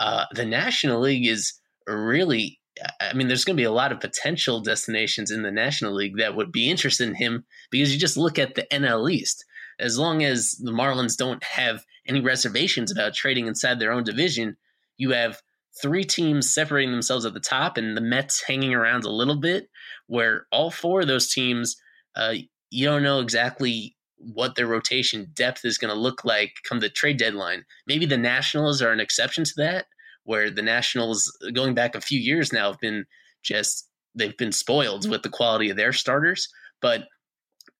Uh, 0.00 0.24
the 0.32 0.46
National 0.46 1.00
League 1.00 1.26
is 1.26 1.54
really, 1.86 2.60
I 3.00 3.12
mean, 3.14 3.28
there's 3.28 3.44
going 3.44 3.56
to 3.56 3.60
be 3.60 3.64
a 3.64 3.72
lot 3.72 3.92
of 3.92 4.00
potential 4.00 4.60
destinations 4.60 5.30
in 5.30 5.42
the 5.42 5.50
National 5.50 5.92
League 5.92 6.18
that 6.18 6.36
would 6.36 6.52
be 6.52 6.70
interested 6.70 7.08
in 7.08 7.14
him 7.14 7.44
because 7.70 7.92
you 7.92 7.98
just 7.98 8.16
look 8.16 8.38
at 8.38 8.54
the 8.54 8.66
NL 8.72 9.10
East. 9.10 9.44
As 9.80 9.98
long 9.98 10.24
as 10.24 10.52
the 10.60 10.72
Marlins 10.72 11.16
don't 11.16 11.42
have 11.44 11.84
any 12.06 12.20
reservations 12.20 12.90
about 12.90 13.14
trading 13.14 13.46
inside 13.46 13.78
their 13.78 13.92
own 13.92 14.02
division, 14.02 14.56
you 14.96 15.10
have 15.10 15.40
three 15.80 16.04
teams 16.04 16.52
separating 16.52 16.90
themselves 16.92 17.24
at 17.24 17.34
the 17.34 17.40
top 17.40 17.76
and 17.76 17.96
the 17.96 18.00
Mets 18.00 18.42
hanging 18.42 18.74
around 18.74 19.04
a 19.04 19.10
little 19.10 19.36
bit, 19.36 19.68
where 20.08 20.46
all 20.50 20.70
four 20.70 21.02
of 21.02 21.06
those 21.06 21.32
teams, 21.32 21.76
uh, 22.16 22.34
you 22.70 22.86
don't 22.86 23.02
know 23.02 23.20
exactly 23.20 23.96
what 24.16 24.56
their 24.56 24.66
rotation 24.66 25.30
depth 25.32 25.64
is 25.64 25.78
going 25.78 25.94
to 25.94 26.00
look 26.00 26.24
like 26.24 26.54
come 26.64 26.80
the 26.80 26.88
trade 26.88 27.18
deadline. 27.18 27.64
Maybe 27.86 28.04
the 28.04 28.18
Nationals 28.18 28.82
are 28.82 28.90
an 28.90 29.00
exception 29.00 29.44
to 29.44 29.52
that, 29.58 29.86
where 30.24 30.50
the 30.50 30.62
Nationals, 30.62 31.32
going 31.54 31.74
back 31.74 31.94
a 31.94 32.00
few 32.00 32.18
years 32.18 32.52
now, 32.52 32.72
have 32.72 32.80
been 32.80 33.04
just 33.42 33.88
they've 34.14 34.36
been 34.36 34.52
spoiled 34.52 35.08
with 35.08 35.22
the 35.22 35.28
quality 35.28 35.70
of 35.70 35.76
their 35.76 35.92
starters. 35.92 36.48
But 36.82 37.04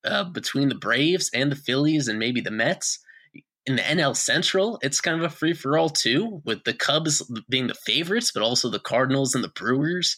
uh, 0.04 0.24
between 0.24 0.68
the 0.68 0.76
Braves 0.76 1.30
and 1.34 1.50
the 1.50 1.56
Phillies 1.56 2.06
and 2.06 2.18
maybe 2.18 2.40
the 2.40 2.50
Mets, 2.52 3.00
in 3.66 3.76
the 3.76 3.82
NL 3.82 4.16
Central, 4.16 4.78
it's 4.80 5.00
kind 5.00 5.18
of 5.18 5.30
a 5.30 5.34
free 5.34 5.52
for 5.52 5.76
all 5.76 5.90
too, 5.90 6.40
with 6.44 6.64
the 6.64 6.72
Cubs 6.72 7.22
being 7.50 7.66
the 7.66 7.74
favorites, 7.74 8.30
but 8.32 8.42
also 8.42 8.70
the 8.70 8.78
Cardinals 8.78 9.34
and 9.34 9.44
the 9.44 9.48
Brewers 9.48 10.16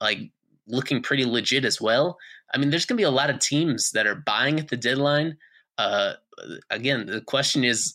like 0.00 0.30
looking 0.66 1.02
pretty 1.02 1.24
legit 1.24 1.64
as 1.64 1.80
well. 1.80 2.18
I 2.54 2.58
mean, 2.58 2.70
there's 2.70 2.86
going 2.86 2.96
to 2.96 3.00
be 3.00 3.06
a 3.06 3.10
lot 3.10 3.30
of 3.30 3.38
teams 3.38 3.90
that 3.92 4.06
are 4.06 4.14
buying 4.14 4.58
at 4.58 4.68
the 4.68 4.76
deadline. 4.76 5.38
Uh, 5.78 6.14
again, 6.70 7.06
the 7.06 7.20
question 7.20 7.64
is 7.64 7.94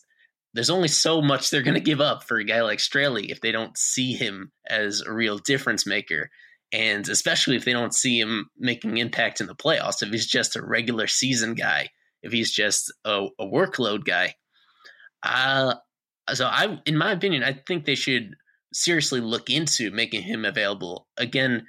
there's 0.53 0.69
only 0.69 0.87
so 0.87 1.21
much 1.21 1.49
they're 1.49 1.61
going 1.61 1.75
to 1.75 1.79
give 1.79 2.01
up 2.01 2.23
for 2.23 2.37
a 2.37 2.43
guy 2.43 2.61
like 2.61 2.79
Straily 2.79 3.29
if 3.29 3.41
they 3.41 3.51
don't 3.51 3.77
see 3.77 4.13
him 4.13 4.51
as 4.67 5.01
a 5.01 5.13
real 5.13 5.37
difference 5.37 5.85
maker. 5.85 6.29
And 6.73 7.07
especially 7.07 7.55
if 7.55 7.63
they 7.63 7.73
don't 7.73 7.93
see 7.93 8.19
him 8.19 8.49
making 8.57 8.97
impact 8.97 9.39
in 9.39 9.47
the 9.47 9.55
playoffs, 9.55 10.01
if 10.01 10.09
he's 10.09 10.27
just 10.27 10.55
a 10.55 10.65
regular 10.65 11.07
season 11.07 11.53
guy, 11.53 11.89
if 12.23 12.31
he's 12.31 12.51
just 12.51 12.91
a, 13.05 13.27
a 13.39 13.45
workload 13.45 14.03
guy. 14.03 14.33
Uh, 15.23 15.75
so 16.33 16.45
I, 16.45 16.79
in 16.85 16.97
my 16.97 17.11
opinion, 17.11 17.43
I 17.43 17.61
think 17.67 17.85
they 17.85 17.95
should 17.95 18.35
seriously 18.73 19.21
look 19.21 19.49
into 19.49 19.91
making 19.91 20.23
him 20.23 20.43
available. 20.43 21.07
Again, 21.17 21.67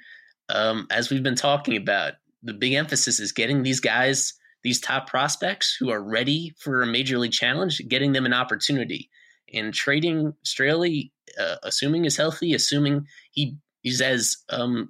um, 0.49 0.87
as 0.91 1.09
we've 1.09 1.23
been 1.23 1.35
talking 1.35 1.77
about, 1.77 2.13
the 2.43 2.53
big 2.53 2.73
emphasis 2.73 3.19
is 3.19 3.31
getting 3.31 3.63
these 3.63 3.79
guys, 3.79 4.33
these 4.63 4.79
top 4.79 5.09
prospects 5.09 5.75
who 5.79 5.89
are 5.89 6.01
ready 6.01 6.53
for 6.59 6.81
a 6.81 6.87
major 6.87 7.17
league 7.17 7.31
challenge, 7.31 7.81
getting 7.87 8.13
them 8.13 8.25
an 8.25 8.33
opportunity. 8.33 9.09
And 9.53 9.73
trading 9.73 10.33
Straily, 10.45 11.11
uh, 11.39 11.55
assuming 11.63 12.05
is 12.05 12.17
healthy, 12.17 12.53
assuming 12.53 13.05
he 13.31 13.57
he's 13.81 14.01
as 14.01 14.37
um, 14.49 14.89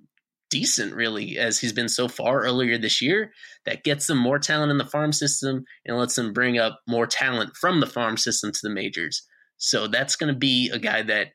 decent 0.49 0.93
really 0.95 1.38
as 1.38 1.60
he's 1.60 1.74
been 1.74 1.89
so 1.89 2.07
far 2.07 2.41
earlier 2.41 2.78
this 2.78 3.01
year 3.01 3.32
that 3.66 3.84
gets 3.84 4.07
them 4.07 4.18
more 4.18 4.39
talent 4.39 4.72
in 4.72 4.78
the 4.78 4.86
farm 4.86 5.14
system 5.14 5.64
and 5.86 5.97
lets 5.97 6.16
them 6.16 6.34
bring 6.34 6.57
up 6.57 6.80
more 6.88 7.05
talent 7.05 7.55
from 7.55 7.80
the 7.80 7.86
farm 7.86 8.18
system 8.18 8.51
to 8.51 8.60
the 8.64 8.70
majors 8.70 9.28
so 9.57 9.88
that's 9.88 10.16
going 10.16 10.34
to 10.34 10.38
be 10.38 10.70
a 10.72 10.80
guy 10.80 11.03
that 11.03 11.28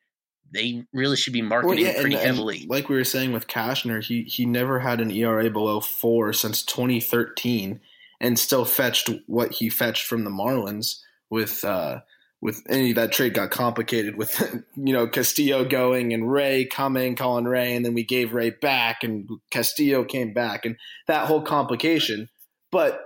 they 0.55 0.85
really 0.93 1.17
should 1.17 1.33
be 1.33 1.43
marketing 1.43 1.85
well, 1.85 1.95
yeah, 1.95 2.01
pretty 2.01 2.17
and, 2.17 2.25
heavily. 2.25 2.61
And 2.61 2.71
like 2.71 2.89
we 2.89 2.97
were 2.97 3.05
saying 3.05 3.33
with 3.33 3.49
Cashner, 3.49 4.03
he 4.03 4.23
he 4.23 4.47
never 4.47 4.81
had 4.81 5.01
an 5.01 5.11
ERA 5.11 5.51
below 5.51 5.81
four 5.81 6.33
since 6.33 6.63
2013, 6.63 7.81
and 8.21 8.39
still 8.39 8.65
fetched 8.65 9.11
what 9.27 9.53
he 9.53 9.69
fetched 9.69 10.07
from 10.07 10.25
the 10.25 10.31
Marlins 10.31 11.01
with. 11.31 11.65
Uh, 11.65 12.01
with 12.41 12.63
any 12.69 12.93
that 12.93 13.11
trade 13.11 13.33
got 13.33 13.51
complicated 13.51 14.17
with 14.17 14.39
you 14.77 14.93
know 14.93 15.09
Castillo 15.09 15.65
going 15.65 16.13
and 16.13 16.31
Rea 16.31 16.67
coming, 16.67 17.17
Colin 17.17 17.47
Rea, 17.47 17.75
and 17.75 17.85
then 17.85 17.95
we 17.95 18.05
gave 18.05 18.35
Rea 18.35 18.51
back, 18.51 19.03
and 19.03 19.27
Castillo 19.51 20.05
came 20.05 20.35
back, 20.35 20.67
and 20.67 20.77
that 21.07 21.27
whole 21.27 21.41
complication. 21.41 22.29
But 22.71 23.01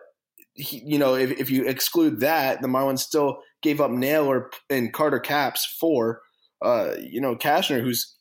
he, 0.55 0.83
you 0.85 0.99
know, 0.99 1.15
if, 1.15 1.31
if 1.31 1.51
you 1.51 1.65
exclude 1.67 2.19
that, 2.21 2.61
the 2.63 2.69
Marlins 2.69 2.99
still 2.99 3.43
gave 3.63 3.81
up 3.81 3.93
Naylor 3.93 4.51
and 4.69 4.93
Carter 4.93 5.21
Capps 5.21 5.65
for 5.65 6.21
uh, 6.63 6.95
you 7.01 7.21
know 7.21 7.37
Cashner, 7.37 7.83
who's 7.83 8.15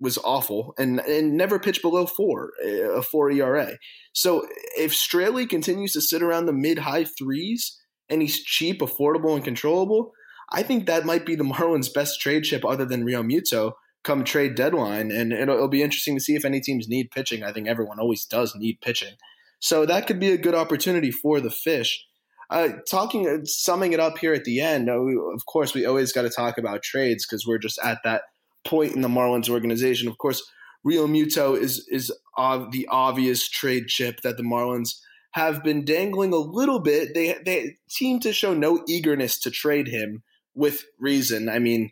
was 0.00 0.18
awful 0.18 0.74
and 0.78 1.00
and 1.00 1.36
never 1.36 1.58
pitched 1.58 1.82
below 1.82 2.06
four 2.06 2.50
a 2.64 3.02
four 3.02 3.30
ERA. 3.30 3.78
So 4.12 4.46
if 4.76 4.92
Straily 4.92 5.48
continues 5.48 5.92
to 5.92 6.00
sit 6.00 6.22
around 6.22 6.46
the 6.46 6.52
mid 6.52 6.80
high 6.80 7.04
threes 7.04 7.80
and 8.08 8.20
he's 8.20 8.42
cheap, 8.42 8.80
affordable, 8.80 9.34
and 9.34 9.44
controllable 9.44 10.12
I 10.54 10.62
think 10.62 10.86
that 10.86 11.04
might 11.04 11.26
be 11.26 11.34
the 11.34 11.44
Marlins' 11.44 11.92
best 11.92 12.20
trade 12.20 12.44
chip 12.44 12.64
other 12.64 12.84
than 12.84 13.04
Realmuto 13.04 13.72
come 14.02 14.24
trade 14.24 14.54
deadline. 14.54 15.10
And 15.10 15.32
it'll, 15.32 15.56
it'll, 15.56 15.68
be 15.68 15.82
interesting 15.82 16.14
to 16.16 16.22
see 16.22 16.36
if 16.36 16.44
any 16.44 16.60
teams 16.60 16.88
need 16.88 17.10
pitching. 17.10 17.42
I 17.42 17.52
think 17.52 17.68
everyone 17.68 17.98
always 17.98 18.24
does 18.24 18.54
need 18.54 18.80
pitching. 18.80 19.14
So 19.60 19.86
that 19.86 20.06
could 20.06 20.20
be 20.20 20.30
a 20.30 20.38
good 20.38 20.54
opportunity 20.54 21.10
for 21.10 21.40
the 21.40 21.50
Fish. 21.50 22.04
Uh, 22.50 22.68
talking, 22.90 23.28
uh, 23.28 23.44
summing 23.44 23.92
it 23.92 24.00
up 24.00 24.18
here 24.18 24.34
at 24.34 24.44
the 24.44 24.60
end, 24.60 24.90
uh, 24.90 25.00
we, 25.00 25.14
of 25.14 25.46
course, 25.46 25.74
we 25.74 25.86
always 25.86 26.12
got 26.12 26.22
to 26.22 26.30
talk 26.30 26.58
about 26.58 26.82
trades 26.82 27.26
because 27.26 27.46
we're 27.46 27.58
just 27.58 27.78
at 27.82 27.98
that 28.04 28.22
point 28.64 28.94
in 28.94 29.02
the 29.02 29.08
Marlins 29.08 29.48
organization. 29.48 30.08
Of 30.08 30.18
course, 30.18 30.42
Realmuto 30.86 31.58
is 31.58 31.86
is 31.88 32.12
uh, 32.36 32.66
the 32.70 32.86
obvious 32.90 33.48
trade 33.48 33.86
chip 33.88 34.20
that 34.22 34.36
the 34.36 34.42
Marlins 34.42 34.98
have 35.32 35.64
been 35.64 35.84
dangling 35.84 36.32
a 36.32 36.38
little 36.38 36.80
bit. 36.80 37.14
They 37.14 37.36
they 37.44 37.76
seem 37.88 38.20
to 38.20 38.32
show 38.32 38.54
no 38.54 38.84
eagerness 38.86 39.40
to 39.40 39.50
trade 39.50 39.88
him 39.88 40.22
with 40.54 40.84
reason. 40.98 41.48
I 41.48 41.58
mean, 41.58 41.90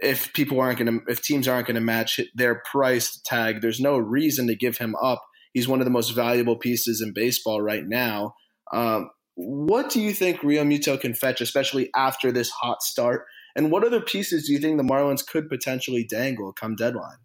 if 0.00 0.32
people 0.32 0.60
aren't 0.60 0.78
going 0.78 1.00
to, 1.00 1.12
if 1.12 1.22
teams 1.22 1.46
aren't 1.46 1.66
going 1.66 1.74
to 1.74 1.80
match 1.80 2.20
their 2.34 2.62
price 2.70 3.20
tag, 3.24 3.60
there's 3.60 3.80
no 3.80 3.98
reason 3.98 4.46
to 4.46 4.54
give 4.54 4.78
him 4.78 4.94
up. 5.02 5.22
He's 5.52 5.68
one 5.68 5.80
of 5.80 5.84
the 5.84 5.90
most 5.90 6.10
valuable 6.10 6.56
pieces 6.56 7.00
in 7.00 7.12
baseball 7.12 7.60
right 7.60 7.86
now. 7.86 8.34
Um, 8.72 9.10
what 9.46 9.90
do 9.90 10.00
you 10.00 10.12
think 10.12 10.42
Rio 10.42 10.64
Realmuto 10.64 11.00
can 11.00 11.14
fetch, 11.14 11.40
especially 11.40 11.90
after 11.96 12.32
this 12.32 12.50
hot 12.50 12.82
start? 12.82 13.26
And 13.56 13.70
what 13.70 13.84
other 13.84 14.00
pieces 14.00 14.46
do 14.46 14.52
you 14.52 14.58
think 14.58 14.76
the 14.76 14.84
Marlins 14.84 15.26
could 15.26 15.48
potentially 15.48 16.04
dangle 16.04 16.52
come 16.52 16.76
deadline? 16.76 17.18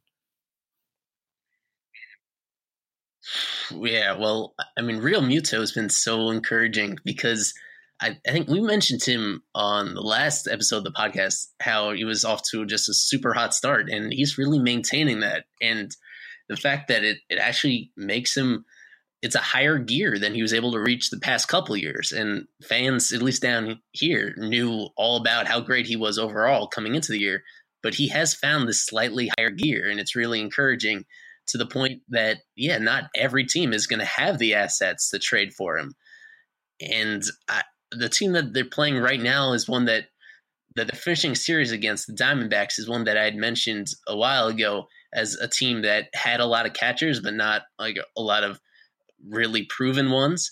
Yeah, 3.71 4.17
well, 4.17 4.53
I 4.77 4.81
mean, 4.81 5.01
Realmuto 5.01 5.59
has 5.59 5.71
been 5.71 5.89
so 5.89 6.29
encouraging 6.29 6.97
because– 7.03 7.53
I, 8.01 8.17
I, 8.27 8.31
think 8.31 8.49
we 8.49 8.59
mentioned 8.59 9.03
him 9.03 9.41
on 9.53 9.93
the 9.93 10.01
last 10.01 10.47
episode 10.47 10.79
of 10.79 10.83
the 10.83 10.91
podcast 10.91 11.47
how 11.61 11.91
he 11.91 12.03
was 12.03 12.25
off 12.25 12.43
to 12.51 12.65
just 12.65 12.89
a 12.89 12.93
super 12.93 13.33
hot 13.33 13.53
start, 13.53 13.89
and 13.89 14.11
he's 14.11 14.37
really 14.37 14.59
maintaining 14.59 15.21
that. 15.21 15.45
And 15.61 15.95
the 16.49 16.57
fact 16.57 16.89
that 16.89 17.03
it, 17.03 17.19
it 17.29 17.39
actually 17.39 17.91
makes 17.95 18.35
him 18.35 18.65
it's 19.25 19.33
a 19.33 19.39
higher 19.39 19.79
gear 19.79 20.19
than 20.19 20.35
he 20.35 20.43
was 20.43 20.53
able 20.53 20.71
to 20.71 20.79
reach 20.79 21.09
the 21.09 21.19
past 21.19 21.47
couple 21.47 21.75
years. 21.75 22.11
And 22.11 22.45
fans, 22.63 23.11
at 23.11 23.23
least 23.23 23.41
down 23.41 23.81
here, 23.91 24.35
knew 24.37 24.89
all 24.95 25.17
about 25.17 25.47
how 25.47 25.61
great 25.61 25.87
he 25.87 25.95
was 25.95 26.19
overall 26.19 26.67
coming 26.67 26.93
into 26.93 27.11
the 27.11 27.17
year. 27.17 27.41
But 27.81 27.95
he 27.95 28.07
has 28.09 28.35
found 28.35 28.67
this 28.67 28.85
slightly 28.85 29.31
higher 29.35 29.49
gear, 29.49 29.89
and 29.89 29.99
it's 29.99 30.15
really 30.15 30.39
encouraging 30.39 31.05
to 31.47 31.57
the 31.57 31.65
point 31.65 32.03
that, 32.09 32.37
yeah, 32.55 32.77
not 32.77 33.05
every 33.15 33.45
team 33.45 33.73
is 33.73 33.87
going 33.87 33.99
to 33.99 34.05
have 34.05 34.37
the 34.37 34.53
assets 34.53 35.09
to 35.09 35.17
trade 35.17 35.53
for 35.53 35.75
him. 35.75 35.95
And 36.79 37.23
I, 37.49 37.63
the 37.91 38.09
team 38.09 38.33
that 38.33 38.53
they're 38.53 38.63
playing 38.63 38.99
right 38.99 39.19
now 39.19 39.53
is 39.53 39.67
one 39.67 39.85
that 39.85 40.05
that 40.75 40.85
they're 40.85 40.99
finishing 40.99 41.33
series 41.33 41.71
against 41.71 42.05
the 42.05 42.13
Diamondbacks 42.13 42.77
is 42.77 42.87
one 42.87 43.05
that 43.05 43.17
I 43.17 43.23
had 43.23 43.35
mentioned 43.35 43.87
a 44.07 44.15
while 44.15 44.47
ago 44.47 44.87
as 45.15 45.33
a 45.35 45.47
team 45.47 45.81
that 45.81 46.09
had 46.13 46.41
a 46.41 46.45
lot 46.45 46.67
of 46.67 46.73
catchers, 46.73 47.21
but 47.21 47.33
not 47.33 47.63
like 47.79 47.97
a 48.15 48.21
lot 48.21 48.43
of 48.43 48.59
really 49.27 49.65
proven 49.65 50.11
ones. 50.11 50.51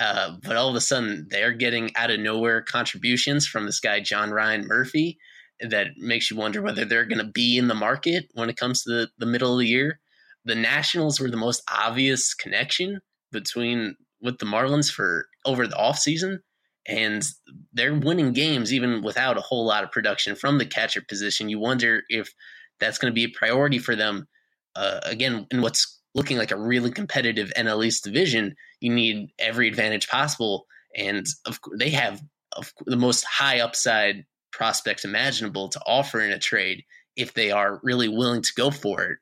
Uh, 0.00 0.36
but 0.42 0.56
all 0.56 0.68
of 0.68 0.74
a 0.74 0.80
sudden, 0.80 1.26
they're 1.30 1.52
getting 1.52 1.90
out 1.96 2.10
of 2.10 2.18
nowhere 2.18 2.62
contributions 2.62 3.46
from 3.46 3.64
this 3.64 3.80
guy 3.80 4.00
John 4.00 4.30
Ryan 4.30 4.66
Murphy 4.66 5.18
that 5.60 5.88
makes 5.96 6.30
you 6.30 6.36
wonder 6.36 6.60
whether 6.60 6.84
they're 6.84 7.06
going 7.06 7.24
to 7.24 7.32
be 7.32 7.56
in 7.56 7.68
the 7.68 7.74
market 7.74 8.26
when 8.34 8.50
it 8.50 8.56
comes 8.56 8.82
to 8.82 8.90
the, 8.90 9.08
the 9.18 9.26
middle 9.26 9.52
of 9.52 9.60
the 9.60 9.68
year. 9.68 10.00
The 10.44 10.56
Nationals 10.56 11.20
were 11.20 11.30
the 11.30 11.36
most 11.36 11.62
obvious 11.72 12.34
connection 12.34 13.00
between 13.30 13.96
with 14.20 14.38
the 14.38 14.46
Marlins 14.46 14.90
for 14.90 15.26
over 15.44 15.66
the 15.66 15.76
offseason 15.76 16.38
and 16.86 17.26
they're 17.72 17.94
winning 17.94 18.32
games 18.32 18.72
even 18.72 19.02
without 19.02 19.38
a 19.38 19.42
whole 19.42 19.64
lot 19.64 19.84
of 19.84 19.92
production 19.92 20.34
from 20.34 20.58
the 20.58 20.66
catcher 20.66 21.02
position. 21.06 21.48
You 21.48 21.58
wonder 21.58 22.02
if 22.08 22.32
that's 22.80 22.98
going 22.98 23.10
to 23.10 23.14
be 23.14 23.24
a 23.24 23.38
priority 23.38 23.78
for 23.78 23.96
them. 23.96 24.28
Uh, 24.76 25.00
again, 25.04 25.46
in 25.50 25.62
what's 25.62 26.00
looking 26.14 26.36
like 26.36 26.50
a 26.50 26.58
really 26.58 26.90
competitive 26.90 27.52
NL 27.56 27.84
East 27.84 28.04
division, 28.04 28.54
you 28.80 28.92
need 28.92 29.30
every 29.38 29.68
advantage 29.68 30.08
possible, 30.08 30.66
and 30.96 31.26
of, 31.46 31.58
they 31.78 31.90
have 31.90 32.22
of, 32.52 32.72
the 32.86 32.96
most 32.96 33.24
high 33.24 33.60
upside 33.60 34.24
prospects 34.52 35.04
imaginable 35.04 35.68
to 35.68 35.80
offer 35.86 36.20
in 36.20 36.30
a 36.30 36.38
trade 36.38 36.84
if 37.16 37.34
they 37.34 37.50
are 37.50 37.80
really 37.82 38.08
willing 38.08 38.42
to 38.42 38.52
go 38.56 38.70
for 38.70 39.02
it 39.02 39.18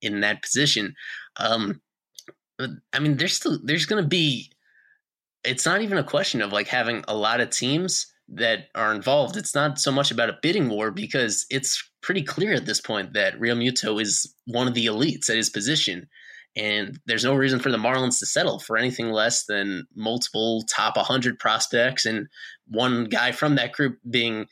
in 0.00 0.20
that 0.20 0.42
position. 0.42 0.94
Um, 1.36 1.80
I 2.92 2.98
mean, 2.98 3.16
there's 3.16 3.34
still 3.34 3.58
there's 3.62 3.86
going 3.86 4.02
to 4.02 4.08
be 4.08 4.50
it's 5.44 5.66
not 5.66 5.82
even 5.82 5.98
a 5.98 6.04
question 6.04 6.42
of 6.42 6.52
like 6.52 6.68
having 6.68 7.04
a 7.08 7.16
lot 7.16 7.40
of 7.40 7.50
teams 7.50 8.12
that 8.28 8.68
are 8.74 8.94
involved. 8.94 9.36
It's 9.36 9.54
not 9.54 9.78
so 9.78 9.90
much 9.90 10.10
about 10.10 10.28
a 10.28 10.38
bidding 10.42 10.68
war 10.68 10.90
because 10.90 11.46
it's 11.50 11.82
pretty 12.02 12.22
clear 12.22 12.52
at 12.52 12.66
this 12.66 12.80
point 12.80 13.14
that 13.14 13.38
Realmuto 13.40 14.00
is 14.00 14.34
one 14.46 14.68
of 14.68 14.74
the 14.74 14.86
elites 14.86 15.30
at 15.30 15.36
his 15.36 15.48
position. 15.48 16.08
And 16.58 16.98
there's 17.06 17.24
no 17.24 17.34
reason 17.34 17.60
for 17.60 17.70
the 17.70 17.78
Marlins 17.78 18.18
to 18.18 18.26
settle 18.26 18.58
for 18.58 18.76
anything 18.76 19.10
less 19.10 19.44
than 19.44 19.86
multiple 19.94 20.64
top 20.68 20.96
100 20.96 21.38
prospects 21.38 22.04
and 22.04 22.26
one 22.66 23.04
guy 23.04 23.30
from 23.32 23.54
that 23.54 23.72
group 23.72 23.98
being 24.10 24.46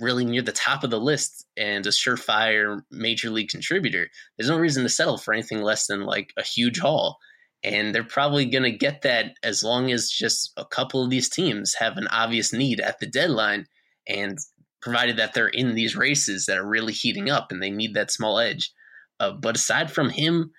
really 0.00 0.24
near 0.24 0.40
the 0.40 0.52
top 0.52 0.82
of 0.82 0.90
the 0.90 0.98
list 0.98 1.46
and 1.56 1.86
a 1.86 1.90
surefire 1.90 2.80
major 2.90 3.28
league 3.28 3.50
contributor. 3.50 4.08
There's 4.36 4.48
no 4.48 4.58
reason 4.58 4.84
to 4.84 4.88
settle 4.88 5.18
for 5.18 5.34
anything 5.34 5.60
less 5.60 5.86
than 5.86 6.06
like 6.06 6.32
a 6.38 6.42
huge 6.42 6.80
haul. 6.80 7.18
And 7.62 7.94
they're 7.94 8.04
probably 8.04 8.46
going 8.46 8.64
to 8.64 8.70
get 8.70 9.02
that 9.02 9.36
as 9.42 9.62
long 9.62 9.90
as 9.90 10.10
just 10.10 10.52
a 10.56 10.64
couple 10.64 11.04
of 11.04 11.10
these 11.10 11.28
teams 11.28 11.74
have 11.74 11.98
an 11.98 12.08
obvious 12.08 12.52
need 12.52 12.80
at 12.80 13.00
the 13.00 13.06
deadline. 13.06 13.66
And 14.06 14.38
provided 14.84 15.16
that 15.16 15.32
they're 15.32 15.48
in 15.48 15.74
these 15.74 15.96
races 15.96 16.44
that 16.44 16.58
are 16.58 16.66
really 16.66 16.92
heating 16.92 17.30
up 17.30 17.50
and 17.50 17.62
they 17.62 17.70
need 17.70 17.94
that 17.94 18.10
small 18.10 18.38
edge. 18.38 18.70
Uh, 19.18 19.30
but 19.32 19.56
aside 19.56 19.90
from 19.90 20.10
him, 20.10 20.52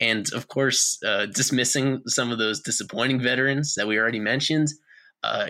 and 0.00 0.26
of 0.32 0.48
course, 0.48 0.98
uh, 1.04 1.26
dismissing 1.26 2.02
some 2.06 2.30
of 2.30 2.38
those 2.38 2.60
disappointing 2.60 3.20
veterans 3.20 3.74
that 3.76 3.86
we 3.86 3.98
already 3.98 4.20
mentioned, 4.20 4.68
uh, 5.22 5.48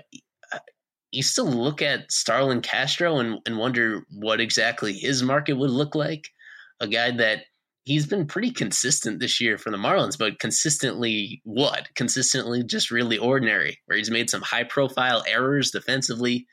you 1.12 1.22
still 1.22 1.47
look 1.47 1.82
at 1.82 2.11
Starlin 2.11 2.62
Castro 2.62 3.18
and, 3.18 3.38
and 3.47 3.59
wonder 3.59 4.07
what 4.11 4.40
exactly 4.40 4.95
his 4.95 5.22
market 5.22 5.53
would 5.53 5.70
look 5.70 5.95
like. 5.95 6.28
A 6.80 6.88
guy 6.88 7.11
that 7.12 7.45
he's 7.84 8.07
been 8.07 8.26
pretty 8.26 8.51
consistent 8.51 9.20
this 9.20 9.40
year 9.40 9.59
for 9.59 9.70
the 9.70 9.76
Marlins, 9.76 10.18
but 10.18 10.38
consistently 10.38 11.43
what? 11.45 11.88
Consistently 11.95 12.64
just 12.64 12.90
really 12.90 13.18
ordinary, 13.18 13.78
where 13.86 13.99
he's 13.99 14.11
made 14.11 14.30
some 14.30 14.43
high 14.43 14.64
profile 14.64 15.22
errors 15.28 15.70
defensively. 15.70 16.47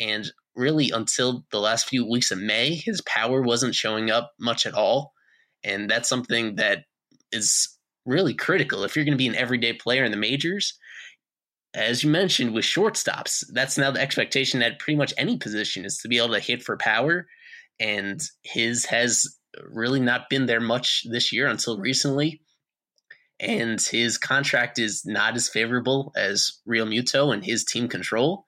And 0.00 0.30
really, 0.54 0.90
until 0.90 1.44
the 1.50 1.60
last 1.60 1.88
few 1.88 2.08
weeks 2.08 2.30
of 2.30 2.38
May, 2.38 2.74
his 2.74 3.00
power 3.02 3.42
wasn't 3.42 3.74
showing 3.74 4.10
up 4.10 4.32
much 4.38 4.64
at 4.64 4.74
all. 4.74 5.12
And 5.64 5.90
that's 5.90 6.08
something 6.08 6.56
that 6.56 6.84
is 7.34 7.68
really 8.06 8.34
critical. 8.34 8.84
If 8.84 8.96
you're 8.96 9.04
going 9.04 9.16
to 9.16 9.18
be 9.18 9.28
an 9.28 9.36
everyday 9.36 9.72
player 9.72 10.04
in 10.04 10.10
the 10.10 10.16
majors, 10.16 10.78
as 11.74 12.04
you 12.04 12.10
mentioned 12.10 12.54
with 12.54 12.64
shortstops, 12.64 13.44
that's 13.52 13.76
now 13.76 13.90
the 13.90 14.00
expectation 14.00 14.62
at 14.62 14.78
pretty 14.78 14.96
much 14.96 15.12
any 15.18 15.36
position 15.36 15.84
is 15.84 15.98
to 15.98 16.08
be 16.08 16.18
able 16.18 16.34
to 16.34 16.40
hit 16.40 16.62
for 16.62 16.76
power. 16.76 17.26
And 17.80 18.22
his 18.42 18.84
has 18.86 19.26
really 19.70 20.00
not 20.00 20.30
been 20.30 20.46
there 20.46 20.60
much 20.60 21.04
this 21.10 21.32
year 21.32 21.48
until 21.48 21.78
recently. 21.78 22.40
And 23.40 23.80
his 23.80 24.16
contract 24.16 24.78
is 24.78 25.02
not 25.04 25.34
as 25.34 25.48
favorable 25.48 26.12
as 26.16 26.60
Realmuto 26.68 27.34
and 27.34 27.44
his 27.44 27.64
team 27.64 27.88
control. 27.88 28.46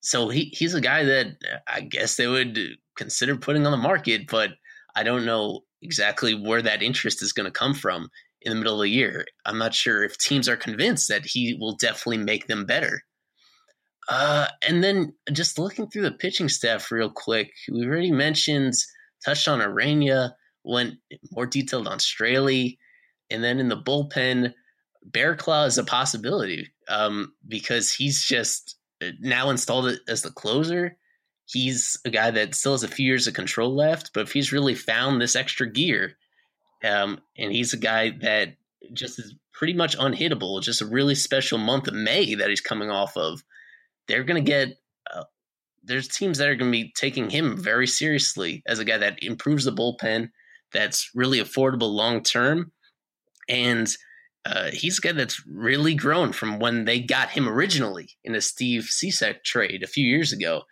So 0.00 0.28
he, 0.28 0.52
he's 0.56 0.74
a 0.74 0.80
guy 0.80 1.04
that 1.04 1.26
uh, 1.26 1.58
I 1.66 1.80
guess 1.80 2.16
they 2.16 2.28
would 2.28 2.56
consider 2.96 3.36
putting 3.36 3.66
on 3.66 3.72
the 3.72 3.76
market, 3.76 4.28
but 4.28 4.50
I 4.94 5.02
don't 5.02 5.26
know 5.26 5.62
exactly 5.86 6.34
where 6.34 6.62
that 6.62 6.82
interest 6.82 7.22
is 7.22 7.32
going 7.32 7.46
to 7.46 7.58
come 7.58 7.74
from 7.74 8.08
in 8.42 8.50
the 8.50 8.56
middle 8.56 8.74
of 8.74 8.82
the 8.82 8.90
year. 8.90 9.24
I'm 9.44 9.58
not 9.58 9.74
sure 9.74 10.02
if 10.02 10.18
teams 10.18 10.48
are 10.48 10.56
convinced 10.56 11.08
that 11.08 11.24
he 11.24 11.56
will 11.58 11.76
definitely 11.76 12.18
make 12.18 12.46
them 12.46 12.66
better. 12.66 13.00
Uh, 14.08 14.46
and 14.66 14.84
then 14.84 15.14
just 15.32 15.58
looking 15.58 15.88
through 15.88 16.02
the 16.02 16.12
pitching 16.12 16.48
staff 16.48 16.92
real 16.92 17.10
quick, 17.10 17.50
we 17.72 17.86
already 17.86 18.12
mentioned 18.12 18.74
touched 19.24 19.48
on 19.48 19.60
Ureña, 19.60 20.32
went 20.64 20.94
more 21.32 21.46
detailed 21.46 21.88
on 21.88 21.98
Straily, 21.98 22.76
and 23.30 23.42
then 23.42 23.58
in 23.58 23.68
the 23.68 23.76
bullpen, 23.76 24.52
Barraclough 25.10 25.66
is 25.66 25.78
a 25.78 25.84
possibility 25.84 26.68
um, 26.88 27.32
because 27.46 27.92
he's 27.92 28.24
just 28.24 28.76
uh, 29.02 29.08
now 29.20 29.50
installed 29.50 29.98
as 30.08 30.22
the 30.22 30.30
closer. 30.30 30.96
He's 31.46 31.98
a 32.04 32.10
guy 32.10 32.30
that 32.32 32.54
still 32.54 32.72
has 32.72 32.82
a 32.82 32.88
few 32.88 33.06
years 33.06 33.26
of 33.26 33.34
control 33.34 33.74
left, 33.74 34.10
but 34.12 34.22
if 34.22 34.32
he's 34.32 34.52
really 34.52 34.74
found 34.74 35.20
this 35.20 35.36
extra 35.36 35.70
gear, 35.70 36.16
um, 36.84 37.20
and 37.38 37.52
he's 37.52 37.72
a 37.72 37.78
guy 37.78 38.10
that 38.20 38.56
just 38.92 39.18
is 39.18 39.34
pretty 39.52 39.72
much 39.72 39.96
unhittable. 39.96 40.60
Just 40.60 40.82
a 40.82 40.86
really 40.86 41.14
special 41.14 41.58
month 41.58 41.88
of 41.88 41.94
May 41.94 42.34
that 42.34 42.50
he's 42.50 42.60
coming 42.60 42.90
off 42.90 43.16
of. 43.16 43.42
They're 44.08 44.24
going 44.24 44.44
to 44.44 44.50
get. 44.50 44.76
Uh, 45.12 45.24
there's 45.82 46.08
teams 46.08 46.38
that 46.38 46.48
are 46.48 46.56
going 46.56 46.70
to 46.70 46.78
be 46.78 46.92
taking 46.96 47.30
him 47.30 47.56
very 47.56 47.86
seriously 47.86 48.62
as 48.66 48.78
a 48.78 48.84
guy 48.84 48.98
that 48.98 49.22
improves 49.22 49.64
the 49.64 49.72
bullpen, 49.72 50.30
that's 50.72 51.10
really 51.14 51.38
affordable 51.38 51.90
long 51.92 52.22
term, 52.22 52.72
and 53.48 53.88
uh, 54.44 54.70
he's 54.72 54.98
a 54.98 55.00
guy 55.00 55.12
that's 55.12 55.42
really 55.46 55.94
grown 55.94 56.32
from 56.32 56.58
when 56.58 56.84
they 56.84 57.00
got 57.00 57.30
him 57.30 57.48
originally 57.48 58.10
in 58.24 58.34
a 58.34 58.40
Steve 58.40 58.82
Cishek 58.82 59.42
trade 59.44 59.82
a 59.82 59.88
few 59.88 60.06
years 60.06 60.32
ago. 60.32 60.62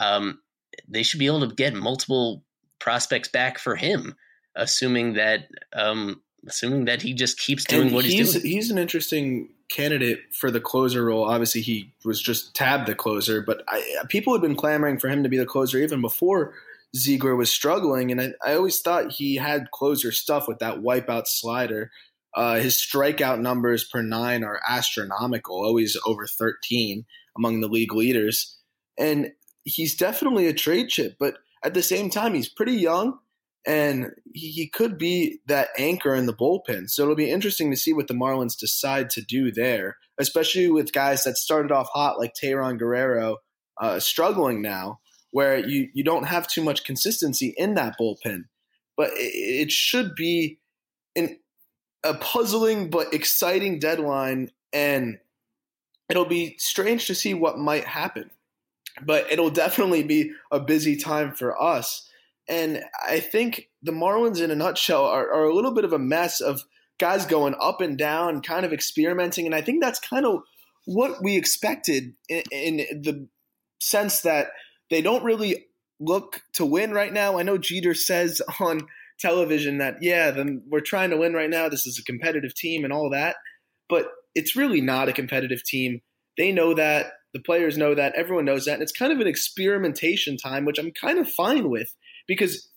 Um, 0.00 0.40
they 0.88 1.02
should 1.02 1.20
be 1.20 1.26
able 1.26 1.48
to 1.48 1.54
get 1.54 1.74
multiple 1.74 2.44
prospects 2.80 3.28
back 3.28 3.58
for 3.58 3.76
him, 3.76 4.14
assuming 4.56 5.14
that 5.14 5.48
um, 5.72 6.22
assuming 6.46 6.86
that 6.86 7.02
he 7.02 7.14
just 7.14 7.38
keeps 7.38 7.64
doing 7.64 7.86
and 7.86 7.94
what 7.94 8.04
he's, 8.04 8.14
he's 8.14 8.32
doing. 8.32 8.46
He's 8.46 8.70
an 8.70 8.78
interesting 8.78 9.48
candidate 9.70 10.20
for 10.32 10.50
the 10.50 10.60
closer 10.60 11.04
role. 11.04 11.24
Obviously, 11.24 11.60
he 11.60 11.92
was 12.04 12.20
just 12.20 12.54
tabbed 12.54 12.86
the 12.86 12.94
closer, 12.94 13.42
but 13.42 13.62
I, 13.68 14.02
people 14.08 14.32
had 14.32 14.42
been 14.42 14.56
clamoring 14.56 14.98
for 14.98 15.08
him 15.08 15.22
to 15.22 15.28
be 15.28 15.38
the 15.38 15.46
closer 15.46 15.78
even 15.78 16.00
before 16.00 16.54
Ziegler 16.96 17.36
was 17.36 17.50
struggling. 17.50 18.10
And 18.10 18.20
I, 18.20 18.32
I 18.44 18.54
always 18.54 18.80
thought 18.80 19.12
he 19.12 19.36
had 19.36 19.70
closer 19.70 20.12
stuff 20.12 20.46
with 20.46 20.58
that 20.60 20.78
wipeout 20.78 21.26
slider. 21.26 21.90
Uh, 22.34 22.56
his 22.56 22.76
strikeout 22.76 23.40
numbers 23.40 23.84
per 23.84 24.02
nine 24.02 24.42
are 24.44 24.60
astronomical, 24.68 25.56
always 25.56 25.96
over 26.06 26.26
13 26.26 27.04
among 27.36 27.60
the 27.60 27.68
league 27.68 27.94
leaders. 27.94 28.58
And 28.98 29.32
he's 29.64 29.96
definitely 29.96 30.46
a 30.46 30.52
trade 30.52 30.88
chip, 30.88 31.16
but 31.18 31.38
at 31.64 31.74
the 31.74 31.82
same 31.82 32.10
time, 32.10 32.34
he's 32.34 32.48
pretty 32.48 32.74
young 32.74 33.18
and 33.66 34.10
he 34.34 34.68
could 34.68 34.98
be 34.98 35.40
that 35.46 35.68
anchor 35.78 36.14
in 36.14 36.26
the 36.26 36.34
bullpen. 36.34 36.90
So 36.90 37.02
it'll 37.02 37.14
be 37.14 37.30
interesting 37.30 37.70
to 37.70 37.76
see 37.76 37.94
what 37.94 38.08
the 38.08 38.14
Marlins 38.14 38.58
decide 38.58 39.08
to 39.10 39.22
do 39.22 39.50
there, 39.50 39.96
especially 40.18 40.70
with 40.70 40.92
guys 40.92 41.24
that 41.24 41.38
started 41.38 41.72
off 41.72 41.88
hot 41.92 42.18
like 42.18 42.34
Tayron 42.34 42.78
Guerrero 42.78 43.38
uh, 43.80 44.00
struggling 44.00 44.60
now, 44.60 45.00
where 45.30 45.58
you, 45.58 45.88
you 45.94 46.04
don't 46.04 46.26
have 46.26 46.46
too 46.46 46.62
much 46.62 46.84
consistency 46.84 47.54
in 47.56 47.74
that 47.74 47.96
bullpen. 47.98 48.44
But 48.96 49.10
it, 49.14 49.32
it 49.34 49.72
should 49.72 50.14
be 50.14 50.60
an, 51.16 51.38
a 52.04 52.14
puzzling 52.14 52.90
but 52.90 53.14
exciting 53.14 53.78
deadline, 53.78 54.50
and 54.74 55.18
it'll 56.10 56.26
be 56.26 56.56
strange 56.58 57.06
to 57.06 57.14
see 57.14 57.32
what 57.32 57.58
might 57.58 57.84
happen. 57.84 58.30
But 59.02 59.30
it'll 59.30 59.50
definitely 59.50 60.04
be 60.04 60.32
a 60.52 60.60
busy 60.60 60.96
time 60.96 61.34
for 61.34 61.60
us 61.60 62.08
and 62.48 62.82
I 63.06 63.20
think 63.20 63.70
the 63.82 63.92
Marlins, 63.92 64.40
in 64.40 64.50
a 64.50 64.54
nutshell, 64.54 65.04
are, 65.04 65.32
are, 65.32 65.44
a 65.44 65.54
little 65.54 65.72
bit 65.72 65.84
of 65.84 65.92
a 65.92 65.98
mess 65.98 66.40
of 66.40 66.62
guys 66.98 67.24
going 67.26 67.54
up 67.60 67.80
and 67.80 67.96
down, 67.96 68.42
kind 68.42 68.66
of 68.66 68.72
experimenting. 68.72 69.46
And 69.46 69.54
I 69.54 69.62
think 69.62 69.82
that's 69.82 69.98
kind 69.98 70.26
of 70.26 70.42
what 70.84 71.22
we 71.22 71.36
expected 71.36 72.14
in, 72.28 72.42
in 72.52 72.76
the 73.02 73.28
sense 73.80 74.20
that 74.22 74.48
they 74.90 75.00
don't 75.00 75.24
really 75.24 75.66
look 76.00 76.42
to 76.54 76.66
win 76.66 76.92
right 76.92 77.12
now. 77.12 77.38
I 77.38 77.42
know 77.42 77.56
Jeter 77.56 77.94
says 77.94 78.42
on 78.60 78.88
television 79.18 79.78
that, 79.78 79.96
yeah, 80.02 80.30
then 80.30 80.62
we're 80.68 80.80
trying 80.80 81.10
to 81.10 81.16
win 81.16 81.32
right 81.32 81.50
now. 81.50 81.68
This 81.68 81.86
is 81.86 81.98
a 81.98 82.04
competitive 82.04 82.54
team 82.54 82.84
and 82.84 82.92
all 82.92 83.08
that. 83.10 83.36
But 83.88 84.08
it's 84.34 84.56
really 84.56 84.80
not 84.80 85.08
a 85.08 85.12
competitive 85.14 85.62
team. 85.64 86.00
They 86.36 86.52
know 86.52 86.74
that. 86.74 87.12
The 87.34 87.40
players 87.40 87.76
know 87.76 87.94
that. 87.94 88.14
Everyone 88.14 88.46
knows 88.46 88.64
that. 88.64 88.74
And 88.74 88.82
it's 88.82 88.92
kind 88.92 89.12
of 89.12 89.20
an 89.20 89.26
experimentation 89.26 90.36
time, 90.36 90.64
which 90.64 90.78
I'm 90.78 90.92
kind 90.92 91.18
of 91.18 91.28
fine 91.28 91.68
with 91.68 91.94
because 92.26 92.68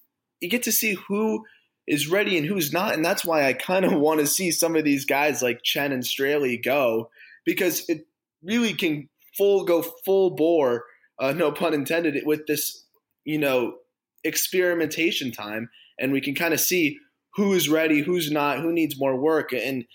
you 0.42 0.50
get 0.50 0.64
to 0.64 0.72
see 0.72 0.96
who 1.08 1.46
is 1.88 2.10
ready 2.10 2.38
and 2.38 2.46
who's 2.46 2.74
not. 2.74 2.94
And 2.94 3.06
that's 3.06 3.24
why 3.24 3.46
I 3.46 3.54
kind 3.54 3.86
of 3.86 3.94
want 4.00 4.20
to 4.20 4.28
see 4.28 4.52
some 4.52 4.76
of 4.76 4.84
these 4.84 5.06
guys 5.06 5.42
like 5.42 5.64
Chen 5.64 5.92
and 5.92 6.04
Straily 6.04 6.62
go 6.62 7.10
because 7.46 7.88
it 7.88 8.06
really 8.44 8.74
can 8.74 9.08
full 9.38 9.64
go 9.64 9.84
full 10.04 10.36
bore, 10.36 10.86
uh, 11.20 11.32
no 11.32 11.52
pun 11.52 11.74
intended, 11.74 12.22
with 12.26 12.48
this, 12.48 12.86
you 13.24 13.38
know, 13.38 13.76
experimentation 14.24 15.32
time. 15.32 15.70
And 16.00 16.12
we 16.12 16.22
can 16.22 16.36
kind 16.36 16.54
of 16.54 16.60
see 16.60 17.00
who's 17.36 17.70
ready, 17.70 18.02
who's 18.02 18.32
not, 18.32 18.60
who 18.60 18.72
needs 18.72 19.00
more 19.00 19.16
work. 19.16 19.54
And 19.54 19.86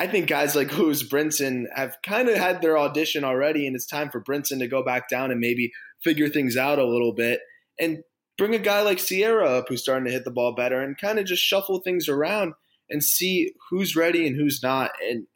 I 0.00 0.06
think 0.06 0.28
guys 0.28 0.56
like 0.56 0.74
Lewis 0.78 1.06
Brinson 1.06 1.66
have 1.74 1.98
kind 2.02 2.30
of 2.30 2.34
had 2.34 2.62
their 2.62 2.78
audition 2.78 3.22
already, 3.22 3.66
and 3.66 3.76
it's 3.76 3.84
time 3.84 4.08
for 4.08 4.18
Brinson 4.18 4.60
to 4.60 4.66
go 4.66 4.82
back 4.82 5.10
down 5.10 5.30
and 5.30 5.38
maybe 5.38 5.72
figure 6.02 6.30
things 6.30 6.56
out 6.56 6.78
a 6.78 6.86
little 6.86 7.12
bit. 7.12 7.40
And 7.78 7.98
bring 8.38 8.54
a 8.54 8.58
guy 8.58 8.80
like 8.80 8.98
Sierra 8.98 9.58
up 9.58 9.68
who's 9.68 9.82
starting 9.82 10.06
to 10.06 10.10
hit 10.10 10.24
the 10.24 10.30
ball 10.30 10.54
better 10.54 10.80
and 10.80 10.96
kind 10.96 11.18
of 11.18 11.26
just 11.26 11.42
shuffle 11.42 11.80
things 11.80 12.08
around 12.08 12.54
and 12.88 13.04
see 13.04 13.52
who's 13.68 13.94
ready 13.94 14.26
and 14.26 14.36
who's 14.36 14.62
not. 14.62 14.90
And 15.06 15.26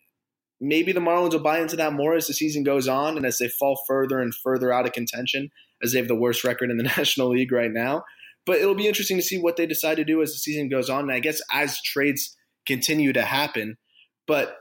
maybe 0.62 0.92
the 0.92 1.00
Marlins 1.00 1.32
will 1.32 1.40
buy 1.40 1.60
into 1.60 1.76
that 1.76 1.92
more 1.92 2.14
as 2.14 2.26
the 2.26 2.32
season 2.32 2.64
goes 2.64 2.88
on 2.88 3.18
and 3.18 3.26
as 3.26 3.36
they 3.36 3.48
fall 3.48 3.78
further 3.86 4.18
and 4.18 4.34
further 4.34 4.72
out 4.72 4.86
of 4.86 4.92
contention, 4.92 5.50
as 5.82 5.92
they 5.92 5.98
have 5.98 6.08
the 6.08 6.14
worst 6.14 6.42
record 6.42 6.70
in 6.70 6.78
the 6.78 6.84
National 6.96 7.28
League 7.28 7.52
right 7.52 7.70
now. 7.70 8.02
But 8.46 8.60
it'll 8.60 8.74
be 8.74 8.88
interesting 8.88 9.18
to 9.18 9.22
see 9.22 9.38
what 9.38 9.58
they 9.58 9.66
decide 9.66 9.96
to 9.96 10.04
do 10.04 10.22
as 10.22 10.32
the 10.32 10.38
season 10.38 10.70
goes 10.70 10.88
on. 10.88 11.00
And 11.00 11.12
I 11.12 11.20
guess 11.20 11.42
as 11.52 11.82
trades 11.82 12.34
continue 12.66 13.12
to 13.12 13.22
happen. 13.22 13.76
But 14.26 14.56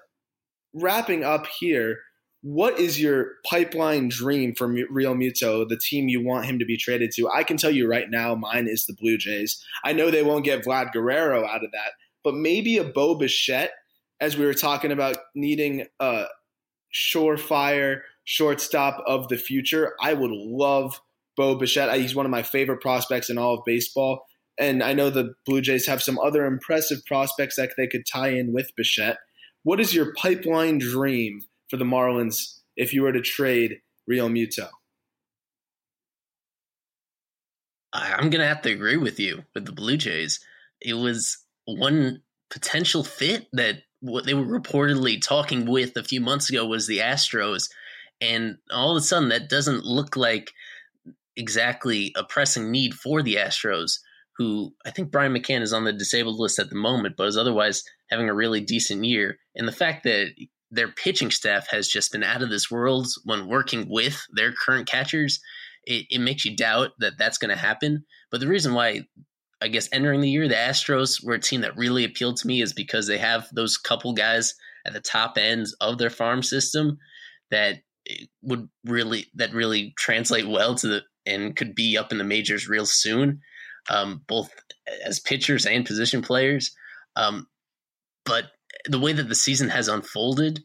wrapping 0.73 1.23
up 1.23 1.47
here, 1.59 1.99
what 2.41 2.77
is 2.77 3.01
your 3.01 3.35
pipeline 3.49 4.09
dream 4.09 4.53
for 4.53 4.67
Realmuto, 4.67 5.67
the 5.67 5.77
team 5.77 6.09
you 6.09 6.21
want 6.21 6.45
him 6.45 6.59
to 6.59 6.65
be 6.65 6.77
traded 6.77 7.11
to? 7.13 7.29
I 7.29 7.43
can 7.43 7.57
tell 7.57 7.71
you 7.71 7.87
right 7.87 8.09
now, 8.09 8.35
mine 8.35 8.67
is 8.67 8.85
the 8.85 8.95
Blue 8.99 9.17
Jays. 9.17 9.63
I 9.85 9.93
know 9.93 10.11
they 10.11 10.23
won't 10.23 10.43
get 10.43 10.65
Vlad 10.65 10.91
Guerrero 10.91 11.45
out 11.45 11.63
of 11.63 11.71
that, 11.71 11.93
but 12.23 12.35
maybe 12.35 12.77
a 12.77 12.83
Bo 12.83 13.15
Bichette, 13.15 13.71
as 14.19 14.37
we 14.37 14.45
were 14.45 14.53
talking 14.53 14.91
about 14.91 15.17
needing 15.35 15.85
a 15.99 16.25
surefire 16.93 18.01
shortstop 18.25 19.01
of 19.07 19.27
the 19.27 19.37
future. 19.37 19.93
I 20.01 20.13
would 20.13 20.31
love 20.31 21.01
Bo 21.35 21.55
Bichette. 21.55 21.99
He's 21.99 22.15
one 22.15 22.25
of 22.25 22.31
my 22.31 22.43
favorite 22.43 22.81
prospects 22.81 23.29
in 23.29 23.37
all 23.37 23.55
of 23.55 23.65
baseball. 23.65 24.25
And 24.59 24.83
I 24.83 24.93
know 24.93 25.09
the 25.09 25.33
Blue 25.45 25.61
Jays 25.61 25.87
have 25.87 26.03
some 26.03 26.19
other 26.19 26.45
impressive 26.45 26.99
prospects 27.05 27.55
that 27.55 27.71
they 27.75 27.87
could 27.87 28.05
tie 28.05 28.29
in 28.29 28.53
with 28.53 28.69
Bichette. 28.75 29.17
What 29.63 29.79
is 29.79 29.93
your 29.93 30.13
pipeline 30.13 30.77
dream 30.77 31.41
for 31.69 31.77
the 31.77 31.85
Marlins 31.85 32.59
if 32.75 32.93
you 32.93 33.01
were 33.01 33.13
to 33.13 33.21
trade 33.21 33.79
Realmuto? 34.09 34.69
I'm 37.93 38.29
going 38.29 38.41
to 38.41 38.47
have 38.47 38.61
to 38.63 38.71
agree 38.71 38.97
with 38.97 39.19
you 39.19 39.43
with 39.53 39.65
the 39.65 39.71
Blue 39.71 39.97
Jays. 39.97 40.39
It 40.81 40.95
was 40.95 41.37
one 41.65 42.21
potential 42.49 43.03
fit 43.03 43.47
that 43.53 43.83
what 44.01 44.25
they 44.25 44.33
were 44.33 44.59
reportedly 44.59 45.21
talking 45.21 45.65
with 45.65 45.95
a 45.95 46.03
few 46.03 46.19
months 46.19 46.49
ago 46.49 46.65
was 46.65 46.87
the 46.87 46.99
Astros. 46.99 47.69
And 48.19 48.57
all 48.71 48.91
of 48.91 48.97
a 48.97 49.01
sudden, 49.01 49.29
that 49.29 49.49
doesn't 49.49 49.85
look 49.85 50.17
like 50.17 50.51
exactly 51.37 52.11
a 52.15 52.23
pressing 52.23 52.69
need 52.69 52.93
for 52.95 53.21
the 53.21 53.35
Astros, 53.35 53.99
who 54.37 54.73
I 54.85 54.91
think 54.91 55.11
Brian 55.11 55.33
McCann 55.33 55.61
is 55.61 55.73
on 55.73 55.83
the 55.83 55.93
disabled 55.93 56.39
list 56.39 56.59
at 56.59 56.69
the 56.69 56.75
moment, 56.75 57.15
but 57.15 57.27
is 57.27 57.37
otherwise 57.37 57.83
having 58.13 58.29
a 58.29 58.33
really 58.33 58.61
decent 58.61 59.03
year. 59.03 59.37
And 59.55 59.67
the 59.67 59.73
fact 59.73 60.03
that 60.03 60.29
their 60.73 60.91
pitching 60.91 61.29
staff 61.29 61.67
has 61.69 61.87
just 61.87 62.11
been 62.11 62.23
out 62.23 62.41
of 62.41 62.49
this 62.49 62.71
world 62.71 63.07
when 63.25 63.47
working 63.47 63.85
with 63.87 64.25
their 64.35 64.51
current 64.51 64.87
catchers. 64.87 65.39
It, 65.85 66.07
it 66.09 66.19
makes 66.19 66.45
you 66.45 66.55
doubt 66.55 66.91
that 66.99 67.13
that's 67.17 67.37
going 67.37 67.49
to 67.49 67.55
happen. 67.55 68.05
But 68.31 68.39
the 68.39 68.47
reason 68.47 68.73
why, 68.73 69.01
I 69.61 69.67
guess, 69.67 69.87
entering 69.91 70.21
the 70.21 70.29
year, 70.29 70.47
the 70.47 70.55
Astros 70.55 71.23
were 71.23 71.35
a 71.35 71.39
team 71.39 71.61
that 71.61 71.77
really 71.77 72.03
appealed 72.03 72.37
to 72.37 72.47
me 72.47 72.61
is 72.61 72.73
because 72.73 73.05
they 73.05 73.19
have 73.19 73.47
those 73.53 73.77
couple 73.77 74.13
guys 74.13 74.55
at 74.85 74.93
the 74.93 74.99
top 74.99 75.37
ends 75.37 75.75
of 75.79 75.99
their 75.99 76.09
farm 76.09 76.41
system 76.41 76.97
that 77.51 77.77
would 78.41 78.67
really 78.83 79.27
that 79.35 79.53
really 79.53 79.93
translate 79.97 80.47
well 80.47 80.75
to 80.75 80.87
the 80.87 81.01
and 81.25 81.55
could 81.55 81.73
be 81.75 81.97
up 81.97 82.11
in 82.11 82.17
the 82.17 82.23
majors 82.23 82.67
real 82.67 82.85
soon, 82.85 83.39
um, 83.89 84.23
both 84.27 84.49
as 85.05 85.19
pitchers 85.19 85.65
and 85.65 85.85
position 85.85 86.21
players. 86.21 86.75
Um, 87.15 87.47
but 88.25 88.45
the 88.87 88.99
way 88.99 89.13
that 89.13 89.29
the 89.29 89.35
season 89.35 89.69
has 89.69 89.87
unfolded 89.87 90.63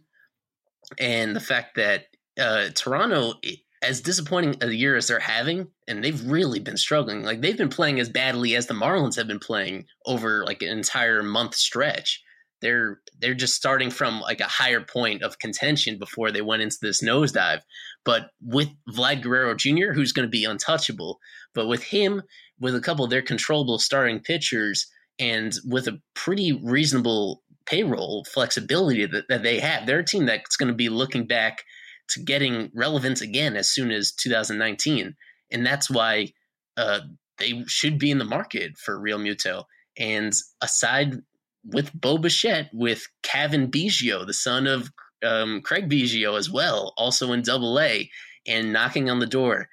and 0.99 1.37
the 1.37 1.41
fact 1.41 1.77
that 1.77 2.07
uh, 2.39 2.69
Toronto, 2.75 3.35
as 3.83 4.01
disappointing 4.01 4.57
a 4.61 4.71
year 4.71 4.97
as 4.97 5.09
they're 5.09 5.19
having, 5.19 5.69
and 5.87 6.03
they've 6.03 6.25
really 6.25 6.61
been 6.61 6.77
struggling. 6.77 7.23
Like 7.23 7.41
they've 7.41 7.57
been 7.57 7.69
playing 7.69 8.01
as 8.01 8.09
badly 8.09 8.55
as 8.57 8.67
the 8.67 8.75
Marlins 8.75 9.17
have 9.17 9.29
been 9.29 9.39
playing 9.39 9.87
over 10.07 10.45
like 10.45 10.63
an 10.63 10.69
entire 10.69 11.23
month 11.23 11.55
stretch. 11.55 12.23
they're 12.61 13.01
they're 13.21 13.35
just 13.35 13.55
starting 13.55 13.91
from 13.91 14.21
like 14.21 14.41
a 14.41 14.45
higher 14.45 14.81
point 14.81 15.23
of 15.23 15.39
contention 15.39 15.99
before 15.99 16.31
they 16.31 16.43
went 16.43 16.63
into 16.63 16.79
this 16.81 17.03
nosedive. 17.03 17.61
But 18.05 18.31
with 18.41 18.69
Vlad 18.89 19.23
Guerrero 19.23 19.55
Jr., 19.55 19.93
who's 19.93 20.13
going 20.13 20.27
to 20.27 20.31
be 20.31 20.45
untouchable, 20.45 21.19
but 21.55 21.67
with 21.67 21.83
him, 21.83 22.23
with 22.59 22.75
a 22.75 22.81
couple 22.81 23.05
of 23.05 23.11
their 23.11 23.23
controllable 23.23 23.79
starting 23.79 24.21
pitchers, 24.21 24.87
and 25.19 25.55
with 25.65 25.89
a 25.89 26.01
pretty 26.15 26.53
reasonable 26.53 27.43
payroll 27.69 28.25
flexibility 28.25 29.07
that, 29.07 29.29
that 29.29 29.43
they 29.43 29.61
have, 29.61 29.87
they're 29.87 30.01
a 30.01 30.05
team 30.05 30.27
that's 30.27 30.57
going 30.57 30.69
to 30.69 30.75
be 30.75 30.89
looking 30.89 31.27
back 31.27 31.65
to 32.09 32.21
getting 32.21 32.71
relevance 32.75 33.21
again 33.21 33.57
as 33.57 33.71
soon 33.71 33.91
as 33.91 34.13
2019, 34.13 35.15
and 35.51 35.67
that's 35.67 35.91
why 35.91 36.33
uh, 36.77 37.01
they 37.39 37.63
should 37.67 37.99
be 37.99 38.11
in 38.11 38.19
the 38.19 38.25
market 38.25 38.79
for 38.79 38.99
Realmuto. 38.99 39.65
And 39.99 40.33
aside 40.63 41.17
with 41.65 41.93
Bo 41.93 42.19
Bichette, 42.19 42.71
with 42.73 43.07
Cavan 43.23 43.71
Biggio, 43.71 44.27
the 44.27 44.33
son 44.33 44.67
of 44.67 44.91
um, 45.25 45.61
Craig 45.63 45.91
Biggio 45.91 46.39
as 46.39 46.51
well, 46.51 46.95
also 46.97 47.33
in 47.33 47.43
Double 47.43 47.79
A, 47.81 48.09
and 48.47 48.73
knocking 48.73 49.11
on 49.11 49.19
the 49.19 49.27
door 49.27 49.69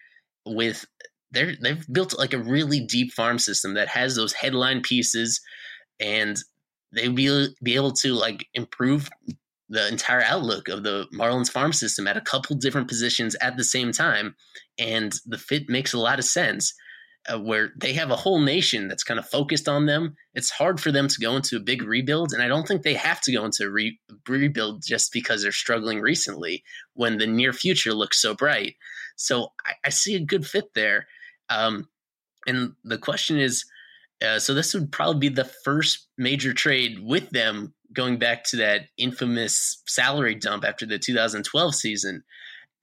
with 0.45 0.85
they're, 1.31 1.55
they've 1.61 1.85
built 1.91 2.17
like 2.17 2.33
a 2.33 2.39
really 2.39 2.79
deep 2.79 3.11
farm 3.11 3.39
system 3.39 3.73
that 3.75 3.89
has 3.89 4.15
those 4.15 4.33
headline 4.33 4.81
pieces, 4.81 5.41
and 5.99 6.37
they 6.95 7.09
will 7.09 7.49
be 7.61 7.75
able 7.75 7.91
to 7.91 8.13
like 8.13 8.47
improve 8.53 9.09
the 9.67 9.87
entire 9.87 10.21
outlook 10.21 10.67
of 10.67 10.83
the 10.83 11.07
Marlins 11.13 11.51
farm 11.51 11.73
system 11.73 12.07
at 12.07 12.17
a 12.17 12.21
couple 12.21 12.55
different 12.55 12.87
positions 12.87 13.35
at 13.41 13.57
the 13.57 13.63
same 13.63 13.91
time, 13.91 14.35
and 14.77 15.13
the 15.25 15.37
fit 15.37 15.69
makes 15.69 15.93
a 15.93 15.99
lot 15.99 16.19
of 16.19 16.25
sense 16.25 16.73
uh, 17.27 17.39
where 17.39 17.71
they 17.75 17.93
have 17.93 18.11
a 18.11 18.15
whole 18.15 18.39
nation 18.39 18.87
that's 18.87 19.03
kind 19.03 19.19
of 19.19 19.27
focused 19.27 19.67
on 19.67 19.87
them. 19.87 20.15
It's 20.35 20.51
hard 20.51 20.79
for 20.79 20.91
them 20.91 21.07
to 21.07 21.19
go 21.19 21.35
into 21.35 21.57
a 21.57 21.61
big 21.61 21.81
rebuild, 21.81 22.33
and 22.33 22.43
I 22.43 22.47
don't 22.47 22.67
think 22.67 22.83
they 22.83 22.93
have 22.93 23.21
to 23.21 23.33
go 23.33 23.45
into 23.45 23.63
a 23.65 23.69
re- 23.69 23.99
rebuild 24.27 24.83
just 24.85 25.11
because 25.11 25.41
they're 25.41 25.51
struggling 25.51 26.01
recently 26.01 26.63
when 26.93 27.17
the 27.17 27.27
near 27.27 27.53
future 27.53 27.93
looks 27.93 28.21
so 28.21 28.35
bright. 28.35 28.75
So 29.15 29.53
I, 29.65 29.73
I 29.85 29.89
see 29.89 30.15
a 30.15 30.19
good 30.19 30.45
fit 30.45 30.73
there. 30.75 31.07
Um, 31.49 31.89
and 32.47 32.73
the 32.83 32.97
question 32.97 33.39
is 33.39 33.65
uh, 34.23 34.39
so 34.39 34.53
this 34.53 34.73
would 34.73 34.91
probably 34.91 35.29
be 35.29 35.33
the 35.33 35.49
first 35.63 36.07
major 36.17 36.53
trade 36.53 36.99
with 37.01 37.29
them 37.31 37.73
going 37.93 38.17
back 38.17 38.43
to 38.43 38.57
that 38.57 38.87
infamous 38.97 39.81
salary 39.87 40.35
dump 40.35 40.63
after 40.63 40.85
the 40.85 40.99
2012 40.99 41.75
season. 41.75 42.23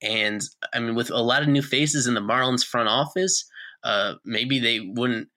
And 0.01 0.41
I 0.73 0.79
mean, 0.79 0.95
with 0.95 1.09
a 1.09 1.21
lot 1.21 1.41
of 1.41 1.47
new 1.47 1.61
faces 1.61 2.07
in 2.07 2.13
the 2.13 2.21
Marlins 2.21 2.65
front 2.65 2.89
office, 2.89 3.45
uh, 3.83 4.15
maybe 4.25 4.59
they 4.59 4.79
wouldn't 4.79 5.29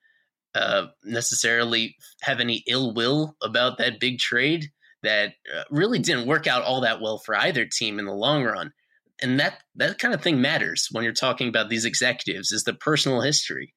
uh, 0.55 0.87
necessarily 1.03 1.95
have 2.21 2.39
any 2.39 2.63
ill 2.67 2.93
will 2.93 3.35
about 3.41 3.77
that 3.77 3.99
big 3.99 4.19
trade 4.19 4.71
that 5.03 5.33
uh, 5.55 5.63
really 5.69 5.99
didn't 5.99 6.27
work 6.27 6.47
out 6.47 6.63
all 6.63 6.81
that 6.81 7.01
well 7.01 7.19
for 7.19 7.35
either 7.35 7.65
team 7.65 7.99
in 7.99 8.05
the 8.05 8.13
long 8.13 8.43
run. 8.43 8.73
And 9.21 9.39
that 9.39 9.61
that 9.75 9.97
kind 9.97 10.13
of 10.13 10.21
thing 10.21 10.41
matters 10.41 10.89
when 10.91 11.03
you're 11.03 11.13
talking 11.13 11.47
about 11.47 11.69
these 11.69 11.85
executives 11.85 12.51
is 12.51 12.63
the 12.63 12.73
personal 12.73 13.21
history 13.21 13.73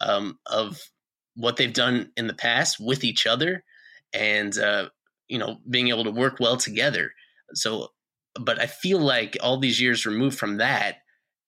um, 0.00 0.38
of 0.46 0.80
what 1.38 1.56
they've 1.56 1.72
done 1.72 2.10
in 2.16 2.26
the 2.26 2.34
past 2.34 2.78
with 2.80 3.04
each 3.04 3.26
other, 3.26 3.64
and 4.12 4.56
uh, 4.58 4.88
you 5.28 5.38
know 5.38 5.58
being 5.68 5.88
able 5.88 6.04
to 6.04 6.10
work 6.10 6.38
well 6.40 6.56
together. 6.56 7.12
So, 7.54 7.88
but 8.38 8.60
I 8.60 8.66
feel 8.66 8.98
like 8.98 9.36
all 9.40 9.58
these 9.58 9.80
years 9.80 10.04
removed 10.04 10.36
from 10.36 10.58
that, 10.58 10.96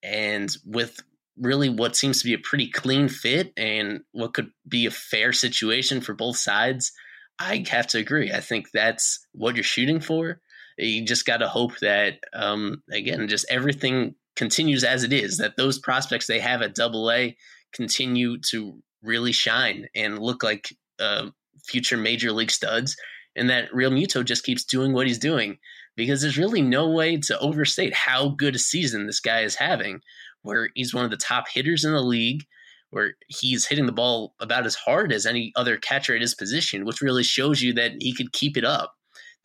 and 0.03 0.57
with 0.65 1.01
really 1.37 1.69
what 1.69 1.97
seems 1.97 2.21
to 2.21 2.25
be 2.25 2.35
a 2.35 2.39
pretty 2.39 2.71
clean 2.71 3.09
fit 3.09 3.53
and 3.57 4.01
what 4.13 4.35
could 4.35 4.51
be 4.69 4.87
a 4.87 4.91
fair 4.91 5.33
situation 5.33 6.01
for 6.01 6.15
both 6.15 6.37
sides, 6.37 6.93
I 7.39 7.65
have 7.71 7.87
to 7.89 7.99
agree. 7.99 8.31
I 8.31 8.41
think 8.41 8.71
that's 8.73 9.27
what 9.33 9.57
you're 9.57 9.65
shooting 9.65 10.01
for. 10.01 10.41
You 10.77 11.05
just 11.05 11.27
got 11.27 11.39
to 11.39 11.49
hope 11.49 11.79
that, 11.79 12.21
um, 12.33 12.83
again, 12.93 13.27
just 13.29 13.47
everything 13.51 14.15
continues 14.37 14.85
as 14.85 15.03
it 15.03 15.13
is, 15.13 15.39
that 15.39 15.57
those 15.57 15.79
prospects 15.79 16.27
they 16.27 16.41
have 16.41 16.63
at 16.63 16.75
double 16.75 17.11
A 17.11 17.37
continue 17.73 18.39
to 18.51 18.83
really 19.03 19.33
shine 19.33 19.87
and 19.95 20.19
look 20.19 20.43
like 20.43 20.75
uh, 20.99 21.31
future 21.65 21.97
major 21.97 22.33
league 22.33 22.51
studs, 22.51 22.97
and 23.37 23.51
that 23.51 23.71
Realmuto 23.73 24.25
just 24.25 24.45
keeps 24.45 24.65
doing 24.65 24.93
what 24.93 25.07
he's 25.07 25.19
doing 25.19 25.59
because 25.97 26.23
there's 26.23 26.39
really 26.39 26.63
no 26.63 26.91
way 26.91 27.17
to 27.17 27.39
overstate 27.39 27.95
how 27.95 28.29
good 28.31 28.55
a 28.55 28.59
season 28.59 29.07
this 29.07 29.21
guy 29.21 29.41
is 29.41 29.57
having 29.57 30.01
where 30.43 30.69
he's 30.75 30.95
one 30.95 31.05
of 31.05 31.11
the 31.11 31.17
top 31.17 31.47
hitters 31.53 31.85
in 31.85 31.93
the 31.93 32.03
league, 32.03 32.45
where 32.91 33.13
he's 33.29 33.67
hitting 33.67 33.87
the 33.87 33.93
ball 33.93 34.35
about 34.41 34.67
as 34.67 34.75
hard 34.75 35.13
as 35.13 35.27
any 35.27 35.53
other 35.57 35.77
catcher 35.77 36.15
at 36.15 36.21
his 36.21 36.35
position, 36.35 36.85
which 36.85 37.01
really 37.01 37.23
shows 37.23 37.63
you 37.63 37.73
that 37.75 37.93
he 38.01 38.13
could 38.13 38.33
keep 38.33 38.57
it 38.57 38.65
up. 38.65 38.95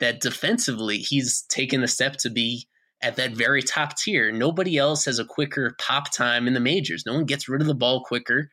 That 0.00 0.20
defensively, 0.20 0.98
he's 0.98 1.42
taken 1.42 1.82
a 1.82 1.88
step 1.88 2.16
to 2.18 2.30
be 2.30 2.66
at 3.02 3.16
that 3.16 3.32
very 3.32 3.62
top 3.62 3.96
tier. 3.96 4.32
Nobody 4.32 4.76
else 4.76 5.04
has 5.04 5.18
a 5.18 5.24
quicker 5.24 5.74
pop 5.78 6.12
time 6.12 6.46
in 6.46 6.54
the 6.54 6.60
majors. 6.60 7.04
No 7.06 7.14
one 7.14 7.24
gets 7.24 7.48
rid 7.48 7.60
of 7.60 7.66
the 7.66 7.74
ball 7.74 8.02
quicker, 8.04 8.50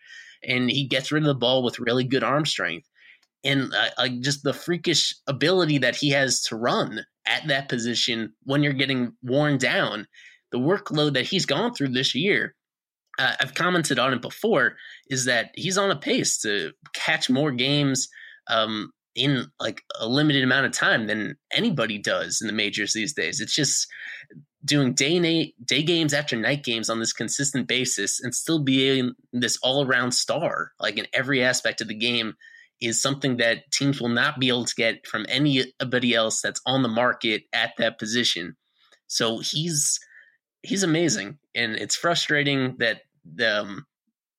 and 0.48 0.70
he 0.70 0.86
gets 0.88 1.12
rid 1.12 1.24
of 1.24 1.28
the 1.28 1.36
ball 1.36 1.64
with 1.64 1.80
really 1.80 2.04
good 2.04 2.24
arm 2.24 2.46
strength. 2.46 2.88
And 3.46 3.74
uh, 3.74 3.90
uh, 3.98 4.08
just 4.22 4.44
the 4.44 4.54
freakish 4.54 5.14
ability 5.28 5.80
that 5.80 5.96
he 5.96 6.12
has 6.12 6.42
to 6.44 6.56
run 6.56 7.06
at 7.26 7.48
that 7.48 7.68
position 7.68 8.34
when 8.44 8.64
you're 8.64 8.74
getting 8.74 9.14
worn 9.22 9.58
down 9.58 10.08
the 10.54 10.60
workload 10.60 11.16
that 11.16 11.26
he's 11.26 11.48
gone 11.48 11.74
through 11.74 11.90
this 11.90 12.16
year, 12.16 12.56
uh, 13.20 13.34
I've 13.42 13.56
commented 13.56 14.00
on 14.00 14.14
it 14.14 14.22
before, 14.22 14.76
is 15.10 15.26
that 15.26 15.50
he's 15.56 15.80
on 15.80 15.92
a 15.92 15.96
pace 15.96 16.40
to 16.42 16.72
catch 16.94 17.30
more 17.30 17.52
games 17.52 18.08
um, 18.50 18.92
in 19.16 19.48
like 19.60 19.82
a 20.00 20.08
limited 20.08 20.44
amount 20.44 20.68
of 20.68 20.72
time 20.72 21.08
than 21.08 21.36
anybody 21.52 21.98
does 21.98 22.40
in 22.40 22.48
the 22.48 22.54
majors 22.54 22.94
these 22.94 23.14
days. 23.14 23.42
It's 23.42 23.56
just 23.56 23.88
doing 24.66 24.94
day 24.94 25.20
night, 25.20 25.54
day 25.64 25.84
games 25.84 26.14
after 26.14 26.36
night 26.36 26.64
games 26.64 26.90
on 26.90 27.00
this 27.00 27.14
consistent 27.14 27.68
basis 27.68 28.22
and 28.22 28.34
still 28.34 28.60
being 28.60 29.14
this 29.32 29.58
all 29.62 29.86
around 29.86 30.14
star, 30.14 30.72
like 30.80 30.98
in 30.98 31.08
every 31.14 31.44
aspect 31.44 31.82
of 31.82 31.88
the 31.88 31.96
game, 31.96 32.34
is 32.82 33.02
something 33.02 33.38
that 33.38 33.72
teams 33.72 34.02
will 34.02 34.10
not 34.10 34.40
be 34.40 34.50
able 34.50 34.66
to 34.66 34.76
get 34.76 35.06
from 35.08 35.26
anybody 35.30 36.14
else 36.14 36.42
that's 36.42 36.62
on 36.66 36.84
the 36.84 36.90
market 36.90 37.44
at 37.54 37.72
that 37.78 38.00
position. 38.00 38.56
So 39.08 39.40
he's 39.40 40.00
he's 40.64 40.84
amazing, 40.84 41.38
and 41.54 41.76
it's 41.76 41.96
frustrating 41.96 42.76
that 42.80 43.02
um, 43.46 43.86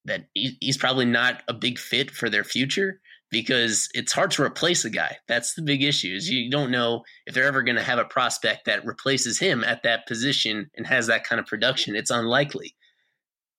that 0.05 0.27
he, 0.35 0.57
he's 0.61 0.77
probably 0.77 1.07
not 1.07 1.43
a 1.49 1.55
big 1.55 1.79
fit 1.79 2.11
for 2.11 2.29
their 2.29 2.45
future 2.45 3.01
because 3.35 3.89
it's 3.95 4.12
hard 4.12 4.30
to 4.30 4.45
replace 4.45 4.85
a 4.85 4.91
guy. 4.91 5.16
That's 5.26 5.55
the 5.55 5.62
big 5.62 5.82
issue. 5.82 6.14
Is 6.14 6.30
you 6.30 6.49
don't 6.49 6.70
know 6.70 7.03
if 7.26 7.35
they're 7.35 7.49
ever 7.49 7.64
going 7.64 7.74
to 7.74 7.82
have 7.82 7.99
a 7.99 8.05
prospect 8.05 8.66
that 8.66 8.87
replaces 8.87 9.41
him 9.41 9.64
at 9.64 9.82
that 9.82 10.07
position 10.07 10.70
and 10.76 10.87
has 10.87 11.09
that 11.09 11.24
kind 11.24 11.41
of 11.41 11.47
production. 11.47 11.97
It's 11.97 12.12
unlikely. 12.12 12.76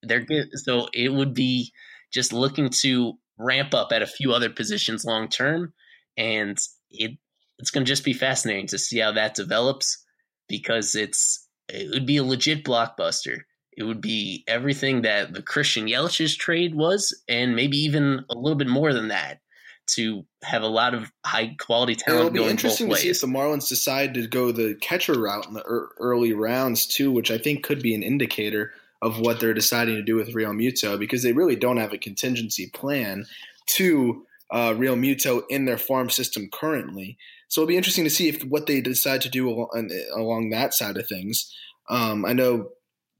They're 0.01 0.23
good, 0.23 0.47
so 0.53 0.87
it 0.93 1.11
would 1.11 1.33
be 1.33 1.73
just 2.13 2.31
looking 2.31 2.69
to 2.83 3.15
ramp 3.37 3.73
up 3.73 3.91
at 3.91 4.01
a 4.01 4.07
few 4.07 4.31
other 4.31 4.49
positions 4.49 5.03
long 5.03 5.27
term, 5.27 5.73
and 6.15 6.57
it 6.89 7.17
it's 7.59 7.69
going 7.69 7.85
to 7.85 7.91
just 7.91 8.05
be 8.05 8.13
fascinating 8.13 8.67
to 8.67 8.77
see 8.77 8.99
how 8.99 9.11
that 9.11 9.35
develops 9.35 10.05
because 10.47 10.95
it's 10.95 11.49
it 11.67 11.89
would 11.91 12.05
be 12.05 12.15
a 12.15 12.23
legit 12.23 12.63
blockbuster. 12.63 13.39
It 13.75 13.83
would 13.83 13.99
be 13.99 14.45
everything 14.47 15.01
that 15.01 15.33
the 15.33 15.41
Christian 15.41 15.87
Yelich's 15.87 16.33
trade 16.33 16.75
was, 16.75 17.13
and 17.27 17.57
maybe 17.57 17.75
even 17.75 18.23
a 18.29 18.37
little 18.37 18.55
bit 18.55 18.69
more 18.69 18.93
than 18.93 19.09
that 19.09 19.41
to 19.87 20.25
have 20.43 20.63
a 20.63 20.67
lot 20.67 20.93
of 20.93 21.11
high 21.25 21.55
quality 21.59 21.95
talent. 21.95 22.35
It'll 22.35 22.45
be 22.45 22.49
interesting 22.49 22.89
to 22.89 22.95
see 22.95 23.09
if 23.09 23.21
the 23.21 23.27
Marlins 23.27 23.69
decide 23.69 24.13
to 24.15 24.27
go 24.27 24.51
the 24.51 24.75
catcher 24.81 25.19
route 25.19 25.47
in 25.47 25.53
the 25.53 25.63
early 25.99 26.33
rounds 26.33 26.85
too, 26.85 27.11
which 27.11 27.31
I 27.31 27.37
think 27.37 27.63
could 27.63 27.81
be 27.81 27.93
an 27.95 28.03
indicator 28.03 28.73
of 29.01 29.19
what 29.19 29.39
they're 29.39 29.53
deciding 29.53 29.95
to 29.95 30.01
do 30.01 30.15
with 30.15 30.33
Realmuto 30.33 30.97
because 30.97 31.21
they 31.21 31.33
really 31.33 31.55
don't 31.55 31.77
have 31.77 31.93
a 31.93 31.97
contingency 31.97 32.69
plan 32.73 33.25
to 33.67 34.25
uh, 34.51 34.71
Realmuto 34.71 35.43
in 35.49 35.65
their 35.65 35.77
farm 35.77 36.09
system 36.09 36.49
currently. 36.51 37.17
So 37.47 37.61
it'll 37.61 37.69
be 37.69 37.77
interesting 37.77 38.05
to 38.05 38.09
see 38.09 38.29
if 38.29 38.41
what 38.43 38.65
they 38.65 38.81
decide 38.81 39.21
to 39.21 39.29
do 39.29 39.49
along, 39.49 39.91
along 40.15 40.49
that 40.49 40.73
side 40.73 40.97
of 40.97 41.07
things. 41.07 41.53
Um, 41.89 42.25
I 42.25 42.33
know 42.33 42.69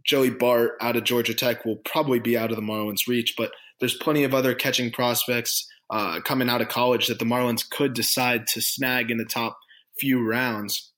Joey 0.03 0.29
Bart 0.29 0.73
out 0.81 0.95
of 0.95 1.03
Georgia 1.03 1.33
Tech 1.33 1.65
will 1.65 1.77
probably 1.77 2.19
be 2.19 2.37
out 2.37 2.51
of 2.51 2.55
the 2.55 2.63
Marlins' 2.63 3.07
reach, 3.07 3.35
but 3.37 3.51
there's 3.79 3.95
plenty 3.95 4.23
of 4.23 4.33
other 4.33 4.53
catching 4.53 4.91
prospects 4.91 5.67
uh, 5.89 6.19
coming 6.21 6.49
out 6.49 6.61
of 6.61 6.69
college 6.69 7.07
that 7.07 7.19
the 7.19 7.25
Marlins 7.25 7.69
could 7.69 7.93
decide 7.93 8.47
to 8.47 8.61
snag 8.61 9.11
in 9.11 9.17
the 9.17 9.25
top 9.25 9.57
few 9.99 10.25
rounds. 10.25 10.91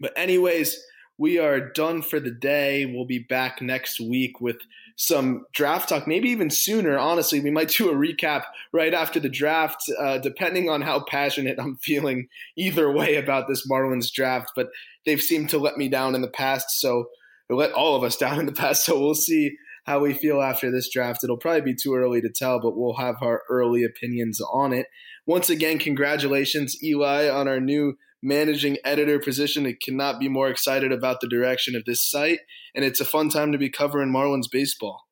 But 0.00 0.12
anyways, 0.16 0.78
we 1.18 1.38
are 1.38 1.60
done 1.60 2.02
for 2.02 2.18
the 2.18 2.30
day. 2.30 2.86
We'll 2.86 3.06
be 3.06 3.20
back 3.20 3.62
next 3.62 4.00
week 4.00 4.40
with 4.40 4.56
some 4.96 5.44
draft 5.52 5.88
talk, 5.88 6.06
maybe 6.06 6.28
even 6.30 6.50
sooner. 6.50 6.98
Honestly, 6.98 7.40
we 7.40 7.50
might 7.50 7.68
do 7.76 7.90
a 7.90 7.94
recap 7.94 8.44
right 8.72 8.94
after 8.94 9.20
the 9.20 9.28
draft, 9.28 9.82
uh, 10.00 10.18
depending 10.18 10.68
on 10.68 10.82
how 10.82 11.00
passionate 11.00 11.58
I'm 11.58 11.76
feeling 11.76 12.28
either 12.56 12.90
way 12.90 13.16
about 13.16 13.48
this 13.48 13.66
Marlins 13.68 14.12
draft. 14.12 14.52
But 14.56 14.68
they've 15.06 15.22
seemed 15.22 15.50
to 15.50 15.58
let 15.58 15.76
me 15.76 15.88
down 15.88 16.14
in 16.14 16.22
the 16.22 16.28
past, 16.28 16.80
so 16.80 17.06
let 17.50 17.72
all 17.72 17.94
of 17.94 18.02
us 18.02 18.16
down 18.16 18.40
in 18.40 18.46
the 18.46 18.52
past. 18.52 18.84
So 18.84 18.98
we'll 18.98 19.14
see 19.14 19.56
how 19.84 20.00
we 20.00 20.14
feel 20.14 20.40
after 20.40 20.70
this 20.70 20.90
draft. 20.90 21.22
It'll 21.22 21.36
probably 21.36 21.60
be 21.60 21.74
too 21.74 21.94
early 21.94 22.20
to 22.20 22.30
tell, 22.30 22.60
but 22.60 22.76
we'll 22.76 22.96
have 22.96 23.16
our 23.20 23.42
early 23.50 23.84
opinions 23.84 24.40
on 24.52 24.72
it. 24.72 24.86
once 25.26 25.48
again, 25.48 25.78
congratulations, 25.78 26.76
Ely, 26.82 27.28
on 27.28 27.48
our 27.48 27.60
new 27.60 27.94
managing 28.22 28.78
editor 28.84 29.18
position. 29.18 29.66
It 29.66 29.80
cannot 29.82 30.18
be 30.18 30.28
more 30.28 30.48
excited 30.48 30.92
about 30.92 31.20
the 31.20 31.28
direction 31.28 31.76
of 31.76 31.84
this 31.84 32.08
site, 32.08 32.40
and 32.74 32.84
it's 32.84 33.00
a 33.00 33.04
fun 33.04 33.28
time 33.28 33.52
to 33.52 33.58
be 33.58 33.70
covering 33.70 34.12
Marlins 34.12 34.50
baseball. 34.50 35.02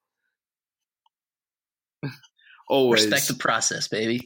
Always 2.68 3.04
respect 3.04 3.28
the 3.28 3.34
process, 3.34 3.88
baby. 3.88 4.22